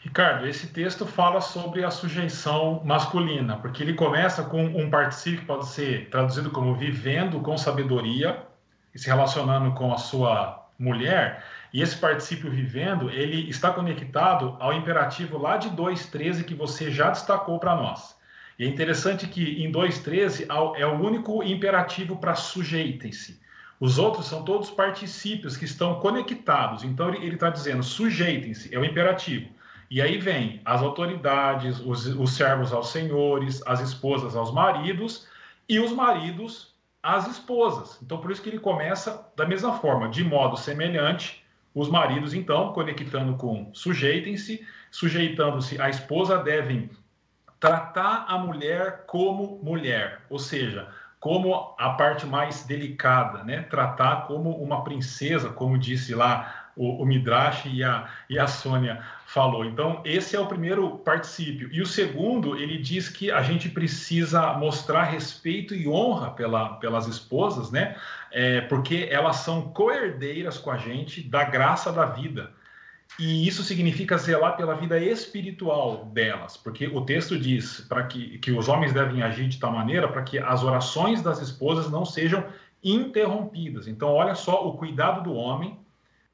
Ricardo, 0.01 0.47
esse 0.47 0.65
texto 0.65 1.05
fala 1.05 1.39
sobre 1.39 1.85
a 1.85 1.91
sujeição 1.91 2.81
masculina, 2.83 3.57
porque 3.57 3.83
ele 3.83 3.93
começa 3.93 4.43
com 4.43 4.65
um 4.65 4.89
particípio 4.89 5.41
que 5.41 5.45
pode 5.45 5.67
ser 5.67 6.09
traduzido 6.09 6.49
como 6.49 6.73
vivendo 6.73 7.41
com 7.41 7.55
sabedoria, 7.55 8.43
e 8.91 8.97
se 8.97 9.05
relacionando 9.05 9.75
com 9.75 9.93
a 9.93 9.99
sua 9.99 10.67
mulher, 10.79 11.45
e 11.71 11.79
esse 11.79 11.95
particípio 11.95 12.49
vivendo, 12.49 13.11
ele 13.11 13.47
está 13.51 13.69
conectado 13.69 14.57
ao 14.59 14.73
imperativo 14.73 15.37
lá 15.37 15.57
de 15.57 15.69
2.13 15.69 16.43
que 16.43 16.55
você 16.55 16.89
já 16.89 17.11
destacou 17.11 17.59
para 17.59 17.75
nós. 17.75 18.15
E 18.57 18.65
é 18.65 18.67
interessante 18.67 19.27
que 19.27 19.63
em 19.63 19.71
2.13 19.71 20.47
é 20.75 20.87
o 20.87 20.93
único 20.93 21.43
imperativo 21.43 22.15
para 22.17 22.33
sujeitem-se. 22.33 23.42
Os 23.83 23.99
outros 23.99 24.27
são 24.27 24.43
todos 24.43 24.71
particípios 24.71 25.57
que 25.57 25.65
estão 25.65 25.99
conectados. 25.99 26.85
Então 26.85 27.13
ele 27.13 27.33
está 27.33 27.49
dizendo 27.49 27.83
sujeitem-se, 27.83 28.73
é 28.73 28.79
o 28.79 28.85
imperativo. 28.85 29.49
E 29.91 30.01
aí 30.01 30.17
vem 30.17 30.61
as 30.63 30.81
autoridades, 30.81 31.81
os, 31.81 32.05
os 32.05 32.31
servos 32.31 32.71
aos 32.71 32.91
senhores, 32.91 33.61
as 33.67 33.81
esposas 33.81 34.37
aos 34.37 34.53
maridos 34.53 35.27
e 35.67 35.81
os 35.81 35.91
maridos 35.91 36.73
às 37.03 37.27
esposas. 37.27 37.99
Então 38.01 38.19
por 38.19 38.31
isso 38.31 38.41
que 38.41 38.47
ele 38.47 38.59
começa 38.59 39.29
da 39.35 39.45
mesma 39.45 39.73
forma, 39.73 40.07
de 40.07 40.23
modo 40.23 40.55
semelhante. 40.55 41.43
Os 41.75 41.89
maridos, 41.89 42.33
então, 42.33 42.71
conectando 42.71 43.35
com 43.35 43.69
sujeitem-se, 43.73 44.65
sujeitando-se 44.91 45.81
à 45.81 45.89
esposa, 45.89 46.37
devem 46.37 46.89
tratar 47.59 48.27
a 48.29 48.37
mulher 48.37 49.03
como 49.07 49.59
mulher, 49.61 50.21
ou 50.29 50.39
seja, 50.39 50.87
como 51.23 51.73
a 51.77 51.91
parte 51.91 52.25
mais 52.25 52.65
delicada, 52.65 53.45
né? 53.45 53.61
Tratar 53.69 54.27
como 54.27 54.49
uma 54.61 54.83
princesa, 54.83 55.47
como 55.47 55.77
disse 55.77 56.13
lá 56.13 56.71
o, 56.75 57.01
o 57.01 57.05
Midrash 57.05 57.63
e 57.65 57.81
a, 57.81 58.09
e 58.29 58.37
a 58.37 58.45
Sônia 58.45 59.01
falou. 59.25 59.63
Então, 59.63 60.01
esse 60.03 60.35
é 60.35 60.39
o 60.41 60.47
primeiro 60.47 60.97
particípio. 60.97 61.69
E 61.71 61.81
o 61.81 61.85
segundo, 61.85 62.57
ele 62.57 62.77
diz 62.77 63.07
que 63.07 63.31
a 63.31 63.41
gente 63.41 63.69
precisa 63.69 64.51
mostrar 64.55 65.03
respeito 65.03 65.73
e 65.73 65.87
honra 65.87 66.29
pela, 66.31 66.73
pelas 66.73 67.07
esposas, 67.07 67.71
né? 67.71 67.95
É, 68.29 68.59
porque 68.59 69.07
elas 69.09 69.37
são 69.37 69.69
coerdeiras 69.69 70.57
com 70.57 70.71
a 70.71 70.77
gente 70.77 71.21
da 71.23 71.45
graça 71.45 71.89
da 71.89 72.03
vida. 72.03 72.51
E 73.19 73.47
isso 73.47 73.63
significa 73.63 74.17
zelar 74.17 74.57
pela 74.57 74.73
vida 74.75 74.99
espiritual 74.99 76.05
delas, 76.05 76.57
porque 76.57 76.87
o 76.87 77.01
texto 77.01 77.37
diz 77.37 77.81
para 77.81 78.03
que, 78.07 78.39
que 78.39 78.51
os 78.51 78.67
homens 78.67 78.91
devem 78.91 79.21
agir 79.21 79.47
de 79.47 79.59
tal 79.59 79.71
maneira 79.71 80.07
para 80.07 80.23
que 80.23 80.39
as 80.39 80.63
orações 80.63 81.21
das 81.21 81.39
esposas 81.39 81.91
não 81.91 82.05
sejam 82.05 82.43
interrompidas. 82.83 83.87
Então, 83.87 84.09
olha 84.09 84.33
só 84.35 84.67
o 84.67 84.73
cuidado 84.77 85.23
do 85.23 85.33
homem, 85.33 85.79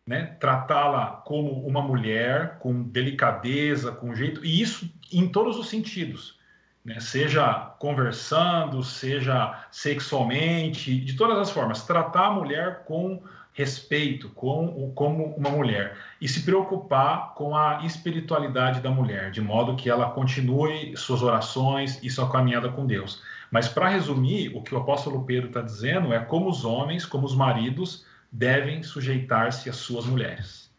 né? 0.07 0.37
tratá-la 0.39 1.21
como 1.25 1.51
uma 1.67 1.81
mulher, 1.81 2.57
com 2.59 2.81
delicadeza, 2.81 3.91
com 3.91 4.15
jeito, 4.15 4.43
e 4.43 4.61
isso 4.61 4.89
em 5.11 5.27
todos 5.27 5.57
os 5.57 5.69
sentidos. 5.69 6.39
Né? 6.83 6.99
Seja 6.99 7.75
conversando, 7.77 8.81
seja 8.81 9.65
sexualmente, 9.69 10.97
de 10.97 11.13
todas 11.15 11.37
as 11.37 11.51
formas, 11.51 11.85
tratar 11.85 12.27
a 12.27 12.31
mulher 12.31 12.85
com 12.85 13.21
respeito 13.59 14.29
com, 14.29 14.89
como 14.95 15.35
uma 15.35 15.49
mulher 15.49 15.97
e 16.21 16.29
se 16.29 16.43
preocupar 16.43 17.33
com 17.33 17.53
a 17.53 17.85
espiritualidade 17.85 18.79
da 18.79 18.89
mulher, 18.89 19.31
de 19.31 19.41
modo 19.41 19.75
que 19.75 19.89
ela 19.89 20.11
continue 20.11 20.95
suas 20.95 21.21
orações 21.21 21.99
e 22.01 22.09
sua 22.09 22.31
caminhada 22.31 22.69
com 22.69 22.87
Deus. 22.87 23.21
Mas 23.51 23.67
para 23.67 23.89
resumir, 23.89 24.55
o 24.55 24.63
que 24.63 24.73
o 24.73 24.77
apóstolo 24.77 25.25
Pedro 25.25 25.49
está 25.49 25.61
dizendo 25.61 26.13
é 26.13 26.19
como 26.21 26.49
os 26.49 26.63
homens, 26.63 27.05
como 27.05 27.25
os 27.25 27.35
maridos, 27.35 28.05
devem 28.31 28.81
sujeitar-se 28.81 29.69
às 29.69 29.75
suas 29.75 30.05
mulheres. 30.05 30.71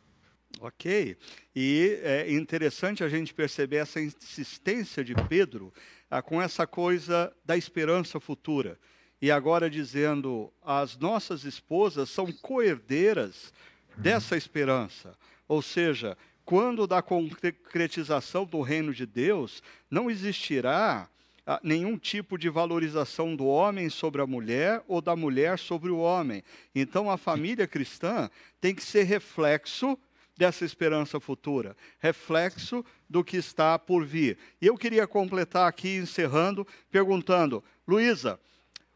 Ok. 0.58 1.18
E 1.54 2.00
é 2.02 2.32
interessante 2.32 3.04
a 3.04 3.10
gente 3.10 3.34
perceber 3.34 3.76
essa 3.76 4.00
insistência 4.00 5.04
de 5.04 5.14
Pedro 5.28 5.70
ah, 6.10 6.22
com 6.22 6.40
essa 6.40 6.66
coisa 6.66 7.30
da 7.44 7.58
esperança 7.58 8.18
futura 8.18 8.78
e 9.20 9.30
agora 9.30 9.68
dizendo 9.68 10.52
as 10.64 10.96
nossas 10.96 11.44
esposas 11.44 12.08
são 12.08 12.32
coerdeiras 12.32 13.52
dessa 13.96 14.36
esperança. 14.36 15.14
Ou 15.46 15.60
seja, 15.60 16.16
quando 16.44 16.86
da 16.86 17.02
concretização 17.02 18.44
do 18.44 18.60
reino 18.60 18.94
de 18.94 19.04
Deus, 19.04 19.62
não 19.90 20.10
existirá 20.10 21.08
ah, 21.46 21.60
nenhum 21.62 21.98
tipo 21.98 22.38
de 22.38 22.48
valorização 22.48 23.36
do 23.36 23.46
homem 23.46 23.90
sobre 23.90 24.22
a 24.22 24.26
mulher 24.26 24.82
ou 24.88 25.00
da 25.00 25.14
mulher 25.14 25.58
sobre 25.58 25.90
o 25.90 25.98
homem. 25.98 26.42
Então, 26.74 27.10
a 27.10 27.16
família 27.16 27.66
cristã 27.66 28.30
tem 28.60 28.74
que 28.74 28.82
ser 28.82 29.04
reflexo 29.04 29.98
dessa 30.36 30.64
esperança 30.64 31.20
futura, 31.20 31.76
reflexo 31.98 32.84
do 33.08 33.22
que 33.22 33.36
está 33.36 33.78
por 33.78 34.06
vir. 34.06 34.38
E 34.60 34.66
eu 34.66 34.76
queria 34.76 35.06
completar 35.06 35.68
aqui, 35.68 35.96
encerrando, 35.96 36.66
perguntando, 36.90 37.62
Luísa, 37.86 38.40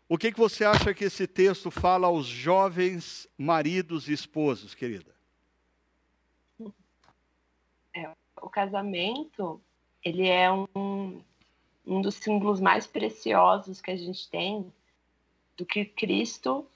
o 0.09 0.19
que, 0.19 0.33
que 0.33 0.39
você 0.39 0.65
acha 0.65 0.93
que 0.93 1.05
esse 1.05 1.27
texto 1.27 1.71
fala 1.71 2.07
aos 2.07 2.27
jovens 2.27 3.27
maridos 3.39 4.09
e 4.09 4.13
esposos, 4.13 4.75
querida? 4.75 5.15
É, 7.97 8.11
o 8.41 8.51
casamento, 8.51 9.61
ele 10.05 10.29
é 10.29 10.51
um, 10.53 11.23
um 11.87 12.03
dos 12.03 12.17
símbolos 12.17 12.61
mais 12.61 12.87
preciosos 12.87 13.81
que 13.81 13.91
a 13.91 13.97
gente 13.97 14.29
tem 14.29 14.71
do 15.57 15.65
que 15.65 15.85
Cristo, 15.85 16.67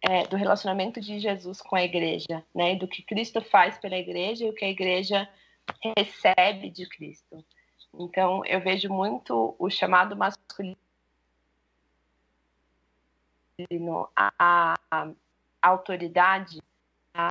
é, 0.00 0.26
do 0.26 0.36
relacionamento 0.36 1.00
de 1.00 1.20
Jesus 1.20 1.60
com 1.60 1.76
a 1.76 1.84
igreja, 1.84 2.44
né? 2.52 2.74
Do 2.74 2.88
que 2.88 3.02
Cristo 3.02 3.40
faz 3.40 3.78
pela 3.78 3.96
igreja 3.96 4.44
e 4.44 4.50
o 4.50 4.54
que 4.54 4.64
a 4.64 4.70
igreja 4.70 5.28
recebe 5.96 6.70
de 6.70 6.88
Cristo. 6.88 7.44
Então, 7.94 8.44
eu 8.46 8.60
vejo 8.60 8.88
muito 8.88 9.54
o 9.58 9.70
chamado 9.70 10.16
masculino 10.16 10.76
a, 14.16 14.32
a, 14.38 14.74
a 14.90 15.68
autoridade 15.68 16.60
a, 17.14 17.28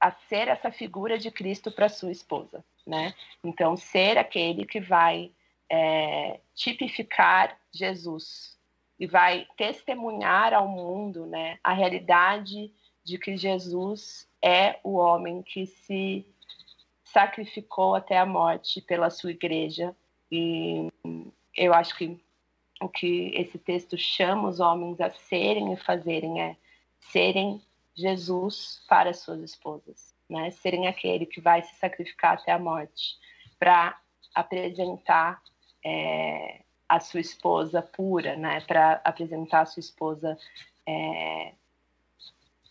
a 0.00 0.10
ser 0.28 0.48
essa 0.48 0.70
figura 0.70 1.18
de 1.18 1.30
Cristo 1.30 1.70
para 1.70 1.88
sua 1.88 2.10
esposa, 2.10 2.64
né? 2.86 3.14
Então, 3.44 3.76
ser 3.76 4.18
aquele 4.18 4.64
que 4.64 4.80
vai 4.80 5.32
é, 5.70 6.40
tipificar 6.54 7.56
Jesus 7.72 8.58
e 8.98 9.06
vai 9.06 9.46
testemunhar 9.56 10.52
ao 10.52 10.68
mundo 10.68 11.24
né, 11.24 11.58
a 11.64 11.72
realidade 11.72 12.70
de 13.02 13.18
que 13.18 13.36
Jesus 13.36 14.28
é 14.42 14.78
o 14.84 14.96
homem 14.96 15.42
que 15.42 15.66
se 15.66 16.26
sacrificou 17.04 17.94
até 17.94 18.18
a 18.18 18.26
morte 18.26 18.80
pela 18.82 19.08
sua 19.08 19.30
igreja. 19.30 19.96
E 20.30 20.88
eu 21.56 21.72
acho 21.72 21.96
que 21.96 22.20
o 22.80 22.88
que 22.88 23.32
esse 23.34 23.58
texto 23.58 23.96
chama 23.96 24.48
os 24.48 24.58
homens 24.58 25.00
a 25.00 25.10
serem 25.10 25.72
e 25.72 25.76
fazerem 25.76 26.40
é 26.40 26.56
serem 27.00 27.60
Jesus 27.94 28.82
para 28.88 29.12
suas 29.12 29.40
esposas, 29.42 30.14
né? 30.28 30.50
Serem 30.50 30.86
aquele 30.86 31.26
que 31.26 31.40
vai 31.40 31.62
se 31.62 31.74
sacrificar 31.76 32.34
até 32.34 32.52
a 32.52 32.58
morte 32.58 33.18
para 33.58 33.98
apresentar 34.34 35.42
é, 35.84 36.62
a 36.88 37.00
sua 37.00 37.20
esposa 37.20 37.82
pura, 37.82 38.36
né? 38.36 38.60
Para 38.62 39.00
apresentar 39.04 39.60
a 39.60 39.66
sua 39.66 39.80
esposa 39.80 40.38
é, 40.86 41.52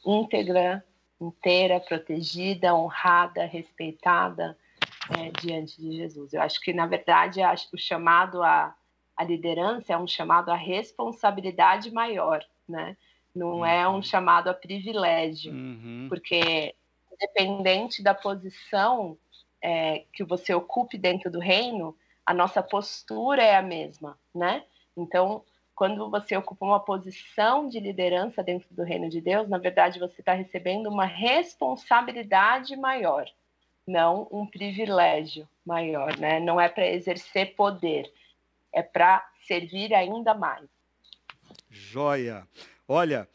íntegra, 0.05 0.83
inteira, 1.21 1.79
protegida, 1.79 2.73
honrada, 2.73 3.45
respeitada 3.45 4.57
é, 5.17 5.29
diante 5.41 5.79
de 5.79 5.97
Jesus. 5.97 6.33
Eu 6.33 6.41
acho 6.41 6.59
que, 6.61 6.73
na 6.73 6.87
verdade, 6.87 7.41
o 7.73 7.77
chamado 7.77 8.41
à, 8.41 8.75
à 9.19 9.23
liderança 9.25 9.91
é 9.91 9.97
um 9.97 10.07
chamado 10.07 10.49
à 10.49 10.55
responsabilidade 10.55 11.91
maior, 11.91 12.41
né? 12.67 12.95
Não 13.35 13.57
uhum. 13.57 13.65
é 13.65 13.87
um 13.87 14.01
chamado 14.01 14.49
a 14.49 14.53
privilégio, 14.53 15.51
uhum. 15.51 16.05
porque 16.07 16.73
independente 17.11 18.01
da 18.01 18.13
posição 18.13 19.17
é, 19.61 20.05
que 20.13 20.23
você 20.23 20.53
ocupe 20.53 20.97
dentro 20.97 21.29
do 21.29 21.37
reino, 21.37 21.93
a 22.25 22.33
nossa 22.33 22.63
postura 22.63 23.43
é 23.43 23.57
a 23.57 23.61
mesma, 23.61 24.17
né? 24.33 24.63
Então, 24.95 25.43
quando 25.75 26.09
você 26.09 26.37
ocupa 26.37 26.65
uma 26.65 26.79
posição 26.79 27.67
de 27.67 27.77
liderança 27.77 28.41
dentro 28.41 28.73
do 28.73 28.83
reino 28.83 29.09
de 29.09 29.19
Deus, 29.19 29.49
na 29.49 29.57
verdade 29.57 29.99
você 29.99 30.21
está 30.21 30.31
recebendo 30.31 30.87
uma 30.87 31.05
responsabilidade 31.05 32.73
maior, 32.77 33.29
não 33.85 34.29
um 34.31 34.45
privilégio 34.45 35.45
maior, 35.65 36.17
né? 36.17 36.39
Não 36.39 36.59
é 36.59 36.69
para 36.69 36.87
exercer 36.87 37.53
poder, 37.53 38.09
é 38.73 38.81
para 38.81 39.25
servir 39.47 39.93
ainda 39.93 40.33
mais. 40.33 40.67
Joia. 41.69 42.47
Olha, 42.87 43.27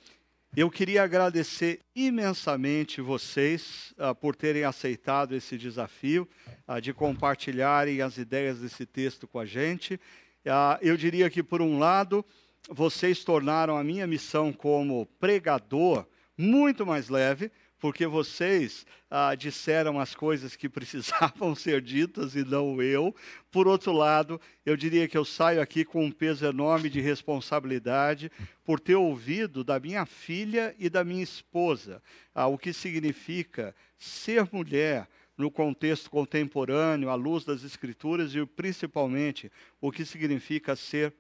eu 0.57 0.71
queria 0.71 1.03
agradecer 1.03 1.81
imensamente 1.97 3.01
vocês 3.01 3.93
uh, 3.99 4.15
por 4.15 4.37
terem 4.37 4.63
aceitado 4.63 5.35
esse 5.35 5.59
desafio 5.59 6.29
uh, 6.69 6.81
de 6.81 6.93
compartilharem 6.93 8.01
as 8.01 8.19
ideias 8.19 8.61
desse 8.61 8.87
texto 8.87 9.27
com 9.27 9.41
a 9.41 9.45
gente. 9.45 9.95
Uh, 9.95 10.79
eu 10.81 10.97
diria 10.97 11.29
que, 11.29 11.43
por 11.43 11.61
um 11.61 11.79
lado, 11.79 12.25
vocês 12.71 13.25
tornaram 13.25 13.77
a 13.77 13.83
minha 13.83 14.07
missão 14.07 14.53
como 14.53 15.07
pregador 15.19 16.07
muito 16.37 16.87
mais 16.87 17.09
leve, 17.09 17.51
porque 17.79 18.07
vocês 18.07 18.87
ah, 19.11 19.35
disseram 19.35 20.01
as 20.01 20.15
coisas 20.15 20.57
que 20.57 20.69
precisavam 20.71 21.55
ser 21.55 21.81
ditas 21.81 22.35
e 22.35 22.45
não 22.45 22.81
eu. 22.81 23.15
Por 23.51 23.69
outro 23.69 23.93
lado, 23.93 24.41
eu 24.65 24.77
diria 24.77 25.07
que 25.07 25.17
eu 25.17 25.25
saio 25.25 25.61
aqui 25.61 25.85
com 25.85 26.05
um 26.05 26.11
peso 26.11 26.47
enorme 26.47 26.89
de 26.89 27.01
responsabilidade 27.01 28.31
por 28.65 28.81
ter 28.81 28.95
ouvido 28.95 29.63
da 29.63 29.79
minha 29.79 30.07
filha 30.07 30.75
e 30.79 30.89
da 30.89 31.05
minha 31.05 31.23
esposa 31.23 32.03
ah, 32.35 32.47
o 32.47 32.59
que 32.59 32.73
significa 32.73 33.75
ser 33.99 34.49
mulher 34.53 35.09
no 35.37 35.51
contexto 35.51 36.11
contemporâneo, 36.11 37.11
à 37.11 37.15
luz 37.15 37.45
das 37.45 37.65
Escrituras 37.65 38.35
e 38.35 38.47
principalmente 38.47 39.51
o 39.81 39.91
que 39.91 40.05
significa 40.05 40.77
ser 40.77 41.13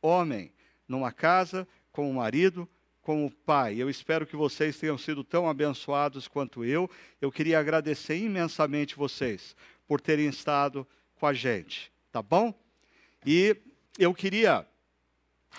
homem 0.00 0.52
numa 0.86 1.12
casa 1.12 1.68
com 1.92 2.10
o 2.10 2.14
marido 2.14 2.68
como 3.08 3.30
pai. 3.30 3.80
Eu 3.80 3.88
espero 3.88 4.26
que 4.26 4.36
vocês 4.36 4.76
tenham 4.76 4.98
sido 4.98 5.24
tão 5.24 5.48
abençoados 5.48 6.28
quanto 6.28 6.62
eu. 6.62 6.90
Eu 7.22 7.32
queria 7.32 7.58
agradecer 7.58 8.18
imensamente 8.18 8.96
vocês 8.96 9.56
por 9.86 9.98
terem 9.98 10.28
estado 10.28 10.86
com 11.14 11.24
a 11.24 11.32
gente, 11.32 11.90
tá 12.12 12.20
bom? 12.20 12.52
E 13.24 13.56
eu 13.98 14.12
queria 14.12 14.66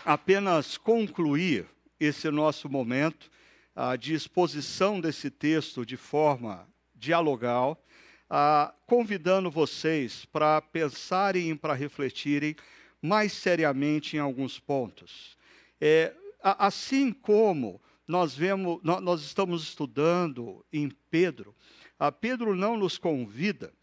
apenas 0.06 0.78
concluir 0.78 1.66
esse 2.00 2.30
nosso 2.30 2.70
momento 2.70 3.32
uh, 3.76 3.98
de 3.98 4.14
exposição 4.14 5.02
desse 5.02 5.32
texto 5.32 5.84
de 5.84 5.98
forma 5.98 6.68
dialogal, 6.94 7.84
uh, 8.30 8.72
convidando 8.86 9.50
vocês 9.50 10.24
para 10.26 10.62
pensarem 10.62 11.50
e 11.50 11.56
para 11.56 11.74
refletirem 11.74 12.56
mais 13.02 13.34
seriamente 13.34 14.18
em 14.18 14.20
alguns 14.20 14.60
pontos. 14.60 15.36
É, 15.82 16.14
assim 16.42 17.12
como 17.12 17.82
nós 18.08 18.36
vemos, 18.36 18.80
nós 18.84 19.22
estamos 19.22 19.64
estudando 19.64 20.66
em 20.74 20.90
Pedro, 21.10 21.56
a 21.98 22.12
Pedro 22.12 22.56
não 22.56 22.78
nos 22.78 22.98
convida 22.98 23.74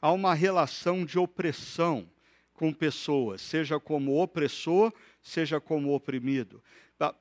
a 0.00 0.10
uma 0.12 0.34
relação 0.34 1.04
de 1.04 1.18
opressão 1.18 2.08
com 2.52 2.72
pessoas, 2.72 3.42
seja 3.42 3.78
como 3.78 4.20
opressor, 4.20 4.92
seja 5.22 5.60
como 5.60 5.94
oprimido. 5.94 6.62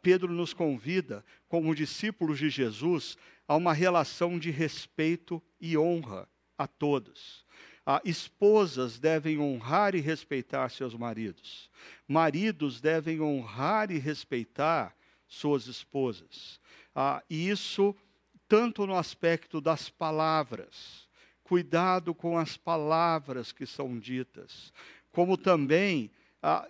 Pedro 0.01 0.31
nos 0.31 0.53
convida, 0.53 1.23
como 1.47 1.75
discípulos 1.75 2.39
de 2.39 2.49
Jesus, 2.49 3.17
a 3.47 3.55
uma 3.55 3.73
relação 3.73 4.39
de 4.39 4.49
respeito 4.49 5.43
e 5.59 5.77
honra 5.77 6.27
a 6.57 6.65
todos. 6.65 7.45
Ah, 7.85 8.01
esposas 8.03 8.97
devem 8.97 9.37
honrar 9.39 9.93
e 9.93 9.99
respeitar 9.99 10.69
seus 10.69 10.95
maridos. 10.95 11.69
Maridos 12.07 12.81
devem 12.81 13.21
honrar 13.21 13.91
e 13.91 13.99
respeitar 13.99 14.95
suas 15.27 15.67
esposas. 15.67 16.59
Ah, 16.95 17.21
e 17.29 17.47
isso 17.49 17.95
tanto 18.47 18.87
no 18.87 18.95
aspecto 18.95 19.61
das 19.61 19.89
palavras, 19.89 21.07
cuidado 21.43 22.13
com 22.13 22.37
as 22.37 22.57
palavras 22.57 23.51
que 23.51 23.65
são 23.65 23.99
ditas, 23.99 24.73
como 25.11 25.37
também 25.37 26.11
a, 26.41 26.67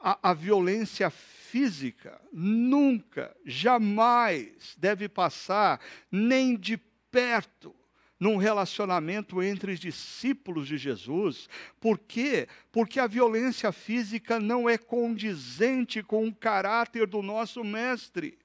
a, 0.00 0.30
a, 0.30 0.34
violência 0.34 1.10
física 1.10 2.20
nunca, 2.32 3.34
jamais 3.44 4.76
deve 4.78 5.08
passar 5.08 5.80
nem 6.10 6.56
de 6.56 6.76
perto 7.10 7.74
num 8.22 8.36
relacionamento 8.36 9.42
entre 9.42 9.76
discípulos 9.76 10.68
de 10.68 10.78
Jesus. 10.78 11.48
Por 11.80 11.98
quê? 11.98 12.46
Porque 12.70 13.00
a 13.00 13.08
violência 13.08 13.72
física 13.72 14.38
não 14.38 14.70
é 14.70 14.78
condizente 14.78 16.04
com 16.04 16.28
o 16.28 16.32
caráter 16.32 17.08
do 17.08 17.20
nosso 17.20 17.64
mestre, 17.64 18.38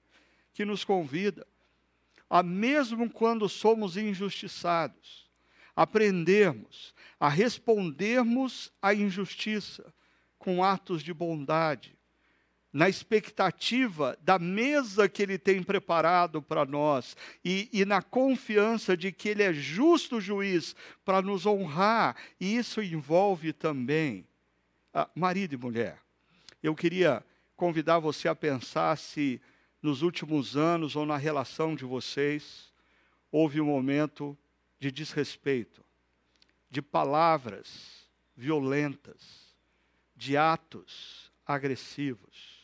que 0.51 0.65
nos 0.65 0.83
convida 0.83 1.45
a, 2.27 2.41
mesmo 2.41 3.07
quando 3.07 3.47
somos 3.47 3.97
injustiçados, 3.97 5.29
aprendermos 5.75 6.95
a 7.19 7.29
respondermos 7.29 8.73
à 8.81 8.95
injustiça 8.95 9.93
com 10.39 10.63
atos 10.63 11.03
de 11.03 11.13
bondade, 11.13 11.95
na 12.71 12.89
expectativa 12.89 14.17
da 14.21 14.37
mesa 14.37 15.07
que 15.07 15.23
Ele 15.23 15.37
tem 15.37 15.63
preparado 15.63 16.41
para 16.41 16.65
nós 16.65 17.15
e, 17.43 17.69
e, 17.71 17.85
na 17.85 18.01
confiança 18.01 18.95
de 18.95 19.11
que 19.11 19.29
Ele 19.29 19.43
é 19.43 19.53
justo 19.53 20.19
juiz 20.19 20.75
para 21.03 21.21
nos 21.21 21.45
honrar, 21.45 22.15
e 22.39 22.55
isso 22.57 22.81
envolve 22.81 23.53
também 23.53 24.27
ah, 24.93 25.09
marido 25.15 25.53
e 25.53 25.57
mulher. 25.57 25.99
Eu 26.61 26.75
queria 26.75 27.23
convidar 27.55 27.99
você 27.99 28.27
a 28.27 28.35
pensar 28.35 28.97
se 28.97 29.41
nos 29.81 30.01
últimos 30.01 30.57
anos 30.57 30.95
ou 30.95 31.05
na 31.05 31.17
relação 31.17 31.75
de 31.75 31.85
vocês 31.85 32.71
houve 33.31 33.61
um 33.61 33.65
momento 33.65 34.37
de 34.79 34.91
desrespeito, 34.91 35.83
de 36.69 36.81
palavras 36.81 38.07
violentas, 38.35 39.55
de 40.15 40.35
atos 40.35 41.31
agressivos. 41.45 42.56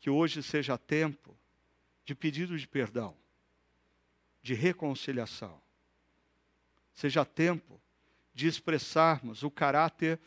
Que 0.00 0.10
hoje 0.10 0.42
seja 0.42 0.78
tempo 0.78 1.36
de 2.04 2.14
pedido 2.14 2.58
de 2.58 2.66
perdão, 2.66 3.16
de 4.42 4.54
reconciliação. 4.54 5.60
Seja 6.94 7.24
tempo 7.24 7.80
de 8.34 8.46
expressarmos 8.46 9.42
o 9.42 9.50
caráter 9.50 10.18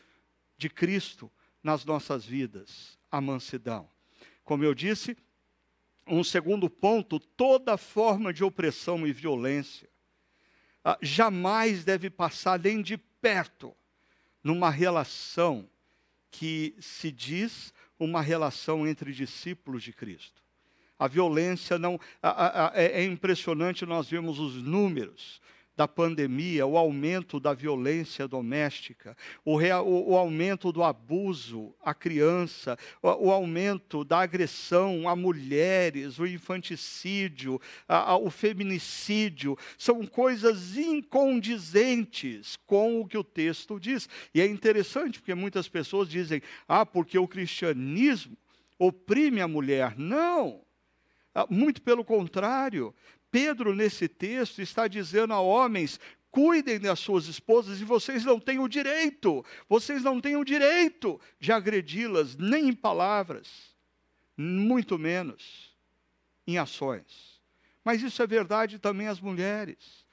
de 0.56 0.68
Cristo 0.68 1.30
nas 1.62 1.84
nossas 1.84 2.24
vidas, 2.24 2.98
a 3.10 3.20
mansidão. 3.20 3.88
Como 4.44 4.64
eu 4.64 4.74
disse, 4.74 5.16
um 6.06 6.22
segundo 6.22 6.68
ponto, 6.68 7.18
toda 7.18 7.76
forma 7.76 8.32
de 8.32 8.44
opressão 8.44 9.06
e 9.06 9.12
violência 9.12 9.88
ah, 10.84 10.98
jamais 11.00 11.84
deve 11.84 12.10
passar 12.10 12.58
nem 12.58 12.82
de 12.82 12.96
perto 12.96 13.74
numa 14.42 14.68
relação 14.68 15.68
que 16.30 16.74
se 16.80 17.12
diz 17.12 17.72
uma 18.04 18.20
relação 18.20 18.86
entre 18.86 19.12
discípulos 19.12 19.82
de 19.82 19.92
Cristo. 19.92 20.42
A 20.98 21.06
violência 21.08 21.78
não. 21.78 21.98
A, 22.22 22.68
a, 22.68 22.72
é, 22.74 23.02
é 23.02 23.04
impressionante, 23.04 23.86
nós 23.86 24.08
vemos 24.08 24.38
os 24.38 24.62
números 24.62 25.40
da 25.76 25.88
pandemia, 25.88 26.66
o 26.66 26.76
aumento 26.76 27.40
da 27.40 27.54
violência 27.54 28.28
doméstica, 28.28 29.16
o, 29.44 29.58
o, 29.58 30.10
o 30.10 30.16
aumento 30.16 30.70
do 30.70 30.82
abuso 30.82 31.74
à 31.82 31.94
criança, 31.94 32.78
o, 33.02 33.28
o, 33.28 33.30
aumento 33.30 34.04
da 34.04 34.20
agressão 34.20 35.08
a 35.08 35.16
mulheres, 35.16 36.18
o 36.18 36.26
infanticídio, 36.26 37.60
a, 37.88 38.12
a, 38.12 38.16
o 38.16 38.30
feminicídio, 38.30 39.56
são 39.78 40.06
coisas 40.06 40.76
incondizentes 40.76 42.58
com 42.66 43.00
o 43.00 43.06
que 43.06 43.16
o 43.16 43.24
texto 43.24 43.80
diz. 43.80 44.08
E 44.34 44.40
é 44.40 44.46
interessante 44.46 45.18
porque 45.20 45.34
muitas 45.34 45.68
pessoas 45.68 46.08
dizem: 46.08 46.42
ah, 46.68 46.84
porque 46.84 47.18
o 47.18 47.28
cristianismo 47.28 48.36
oprime 48.78 49.40
a 49.40 49.48
mulher. 49.48 49.96
Não! 49.96 50.60
Ah, 51.34 51.46
muito 51.48 51.80
pelo 51.80 52.04
contrário, 52.04 52.94
Pedro, 53.32 53.74
nesse 53.74 54.06
texto, 54.06 54.60
está 54.60 54.86
dizendo 54.86 55.32
a 55.32 55.40
homens: 55.40 55.98
cuidem 56.30 56.78
das 56.78 57.00
suas 57.00 57.26
esposas 57.26 57.80
e 57.80 57.84
vocês 57.84 58.24
não 58.24 58.38
têm 58.38 58.58
o 58.58 58.68
direito, 58.68 59.42
vocês 59.68 60.04
não 60.04 60.20
têm 60.20 60.36
o 60.36 60.44
direito 60.44 61.18
de 61.40 61.50
agredi-las, 61.50 62.36
nem 62.36 62.68
em 62.68 62.74
palavras, 62.74 63.74
muito 64.36 64.98
menos 64.98 65.74
em 66.46 66.58
ações. 66.58 67.40
Mas 67.82 68.02
isso 68.02 68.22
é 68.22 68.26
verdade 68.26 68.78
também 68.78 69.08
às 69.08 69.18
mulheres. 69.18 70.06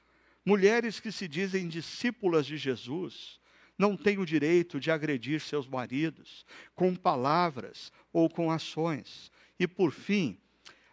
Mulheres 0.46 1.00
que 1.00 1.12
se 1.12 1.28
dizem 1.28 1.68
discípulas 1.68 2.46
de 2.46 2.58
Jesus 2.58 3.38
não 3.78 3.98
têm 3.98 4.18
o 4.18 4.26
direito 4.26 4.80
de 4.80 4.90
agredir 4.90 5.42
seus 5.42 5.68
maridos 5.68 6.46
com 6.74 6.96
palavras 6.96 7.92
ou 8.12 8.30
com 8.30 8.50
ações. 8.50 9.30
E 9.60 9.68
por 9.68 9.92
fim, 9.92 10.40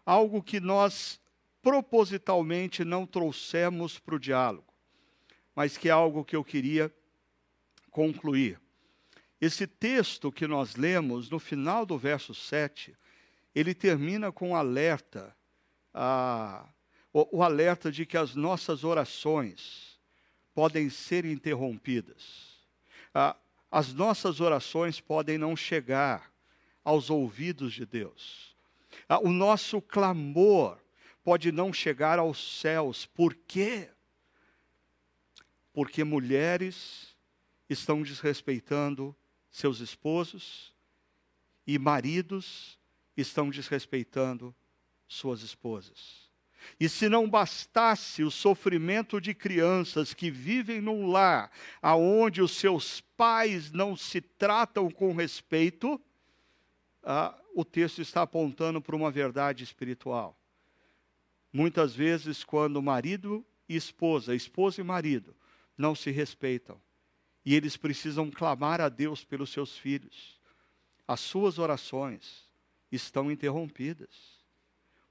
algo 0.04 0.42
que 0.42 0.60
nós 0.60 1.20
propositalmente 1.66 2.84
não 2.84 3.04
trouxemos 3.04 3.98
para 3.98 4.14
o 4.14 4.20
diálogo, 4.20 4.72
mas 5.52 5.76
que 5.76 5.88
é 5.88 5.90
algo 5.90 6.24
que 6.24 6.36
eu 6.36 6.44
queria 6.44 6.94
concluir. 7.90 8.60
Esse 9.40 9.66
texto 9.66 10.30
que 10.30 10.46
nós 10.46 10.76
lemos, 10.76 11.28
no 11.28 11.40
final 11.40 11.84
do 11.84 11.98
verso 11.98 12.32
7, 12.32 12.96
ele 13.52 13.74
termina 13.74 14.30
com 14.30 14.50
um 14.50 14.54
alerta, 14.54 15.36
ah, 15.92 16.68
o, 17.12 17.38
o 17.38 17.42
alerta 17.42 17.90
de 17.90 18.06
que 18.06 18.16
as 18.16 18.36
nossas 18.36 18.84
orações 18.84 19.98
podem 20.54 20.88
ser 20.88 21.24
interrompidas. 21.24 22.60
Ah, 23.12 23.34
as 23.72 23.92
nossas 23.92 24.40
orações 24.40 25.00
podem 25.00 25.36
não 25.36 25.56
chegar 25.56 26.32
aos 26.84 27.10
ouvidos 27.10 27.72
de 27.72 27.84
Deus. 27.84 28.54
O 29.20 29.30
nosso 29.30 29.82
clamor 29.82 30.78
pode 31.26 31.50
não 31.50 31.72
chegar 31.72 32.20
aos 32.20 32.60
céus. 32.60 33.04
Por 33.04 33.34
quê? 33.34 33.90
Porque 35.72 36.04
mulheres 36.04 37.16
estão 37.68 38.00
desrespeitando 38.00 39.12
seus 39.50 39.80
esposos 39.80 40.72
e 41.66 41.80
maridos 41.80 42.78
estão 43.16 43.50
desrespeitando 43.50 44.54
suas 45.08 45.42
esposas. 45.42 46.30
E 46.78 46.88
se 46.88 47.08
não 47.08 47.28
bastasse 47.28 48.22
o 48.22 48.30
sofrimento 48.30 49.20
de 49.20 49.34
crianças 49.34 50.14
que 50.14 50.30
vivem 50.30 50.80
num 50.80 51.10
lar 51.10 51.50
aonde 51.82 52.40
os 52.40 52.52
seus 52.52 53.00
pais 53.00 53.72
não 53.72 53.96
se 53.96 54.20
tratam 54.20 54.88
com 54.88 55.12
respeito, 55.12 56.00
ah, 57.02 57.36
o 57.52 57.64
texto 57.64 58.00
está 58.00 58.22
apontando 58.22 58.80
para 58.80 58.94
uma 58.94 59.10
verdade 59.10 59.64
espiritual. 59.64 60.38
Muitas 61.57 61.94
vezes, 61.94 62.44
quando 62.44 62.82
marido 62.82 63.42
e 63.66 63.76
esposa, 63.76 64.34
esposa 64.34 64.82
e 64.82 64.84
marido, 64.84 65.34
não 65.74 65.94
se 65.94 66.11
respeitam, 66.11 66.78
e 67.46 67.54
eles 67.54 67.78
precisam 67.78 68.30
clamar 68.30 68.78
a 68.78 68.90
Deus 68.90 69.24
pelos 69.24 69.48
seus 69.48 69.78
filhos, 69.78 70.38
as 71.09 71.18
suas 71.18 71.59
orações 71.59 72.46
estão 72.92 73.32
interrompidas. 73.32 74.44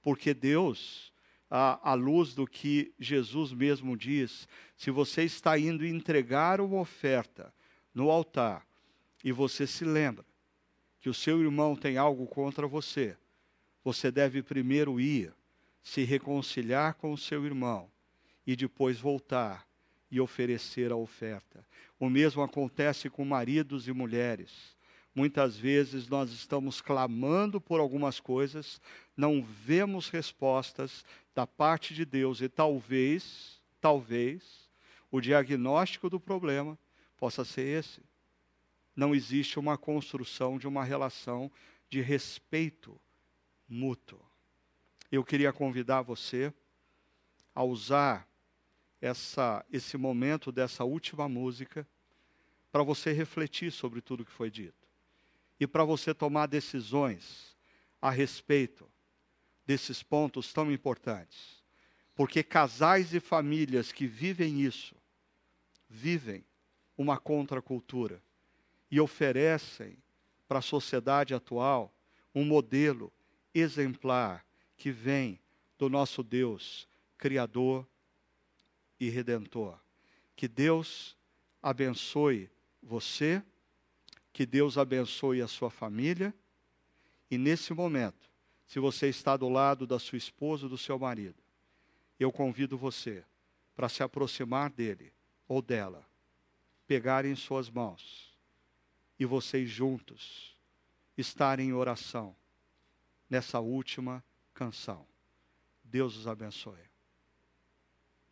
Porque 0.04 0.36
Deus, 0.36 1.12
à, 1.50 1.96
luz 1.96 2.36
do 2.36 2.46
que 2.46 2.94
Jesus 3.00 3.52
mesmo 3.52 3.98
diz, 3.98 4.48
se 4.78 4.92
você 4.92 5.24
está 5.24 5.58
indo 5.58 5.84
entregar 5.84 6.62
uma 6.62 6.80
oferta 6.80 7.52
no 7.92 8.12
altar 8.12 8.68
e 9.24 9.32
você 9.32 9.66
se 9.66 9.84
lembra 9.84 10.24
que 11.00 11.10
o 11.10 11.14
seu 11.14 11.42
irmão 11.42 11.76
tem 11.76 11.98
algo 11.98 12.28
contra 12.28 12.68
você, 12.68 13.18
você 13.84 14.12
deve 14.12 14.44
primeiro 14.44 15.00
ir 15.00 15.34
se 15.86 16.04
reconciliar 16.04 16.96
com 16.96 17.14
o 17.14 17.18
seu 17.18 17.46
irmão 17.46 17.88
e 18.46 18.56
depois 18.56 19.00
voltar 19.00 19.68
e 20.10 20.20
oferecer 20.20 20.92
a 20.92 20.96
oferta. 20.96 21.64
O 22.00 22.10
mesmo 22.10 22.42
acontece 22.42 23.08
com 23.08 23.24
maridos 23.24 23.88
e 23.88 23.94
mulheres. 23.94 24.76
Muitas 25.14 25.56
vezes 25.56 26.08
nós 26.08 26.32
estamos 26.32 26.82
clamando 26.82 27.62
por 27.62 27.80
algumas 27.80 28.20
coisas, 28.20 28.82
não 29.16 29.44
vemos 29.44 30.10
respostas 30.10 31.06
da 31.36 31.46
parte 31.46 31.94
de 31.94 32.04
Deus 32.04 32.42
e 32.42 32.50
talvez, 32.50 33.62
talvez, 33.80 34.68
o 35.12 35.22
diagnóstico 35.22 36.10
do 36.10 36.20
problema 36.20 36.78
possa 37.16 37.46
ser 37.46 37.80
esse. 37.80 38.02
Não 38.96 39.14
existe 39.14 39.60
uma 39.60 39.78
construção 39.78 40.58
de 40.58 40.68
uma 40.68 40.84
relação 40.84 41.52
de 41.92 42.02
respeito 42.02 43.00
mútuo 43.70 44.25
eu 45.16 45.24
queria 45.24 45.54
convidar 45.54 46.02
você 46.02 46.54
a 47.54 47.64
usar 47.64 48.28
essa, 49.00 49.66
esse 49.72 49.98
momento 49.98 50.52
dessa 50.52 50.84
última 50.84 51.30
música 51.30 51.88
para 52.72 52.84
você 52.84 53.12
refletir 53.14 53.72
sobre 53.72 54.02
tudo 54.02 54.26
que 54.26 54.32
foi 54.32 54.52
dito 54.52 54.86
e 55.60 55.66
para 55.66 55.86
você 55.86 56.14
tomar 56.14 56.48
decisões 56.48 57.56
a 58.02 58.10
respeito 58.10 58.90
desses 59.66 60.04
pontos 60.04 60.52
tão 60.52 60.72
importantes. 60.72 61.64
Porque 62.14 62.44
casais 62.44 63.14
e 63.14 63.20
famílias 63.20 63.92
que 63.92 64.06
vivem 64.06 64.62
isso, 64.62 64.96
vivem 65.90 66.46
uma 66.98 67.18
contracultura 67.18 68.22
e 68.92 69.00
oferecem 69.00 69.98
para 70.48 70.60
a 70.60 70.62
sociedade 70.62 71.34
atual 71.34 71.94
um 72.34 72.44
modelo 72.44 73.12
exemplar 73.54 74.46
que 74.78 74.92
vem 74.92 75.40
do 75.78 75.90
nosso 75.90 76.24
Deus, 76.24 76.88
Criador 77.18 77.88
e 79.00 79.10
Redentor. 79.10 79.78
Que 80.36 80.48
Deus 80.48 81.18
abençoe 81.62 82.50
você, 82.82 83.44
que 84.32 84.46
Deus 84.46 84.78
abençoe 84.78 85.42
a 85.42 85.48
sua 85.48 85.70
família, 85.70 86.34
e 87.30 87.38
nesse 87.38 87.74
momento, 87.74 88.30
se 88.68 88.80
você 88.80 89.08
está 89.08 89.36
do 89.36 89.50
lado 89.50 89.88
da 89.88 90.00
sua 90.00 90.18
esposa 90.18 90.66
ou 90.66 90.70
do 90.70 90.78
seu 90.78 90.98
marido, 91.00 91.42
eu 92.20 92.32
convido 92.32 92.78
você 92.78 93.24
para 93.76 93.90
se 93.90 94.04
aproximar 94.04 94.70
dele 94.70 95.12
ou 95.48 95.62
dela, 95.62 96.08
pegarem 96.88 97.36
suas 97.36 97.70
mãos 97.70 98.34
e 99.20 99.26
vocês 99.26 99.70
juntos 99.70 100.58
estarem 101.18 101.70
em 101.70 101.74
oração 101.74 102.36
nessa 103.30 103.60
última 103.60 104.24
canção. 104.56 105.06
Deus 105.84 106.18
os 106.18 106.28
abençoe. 106.28 106.82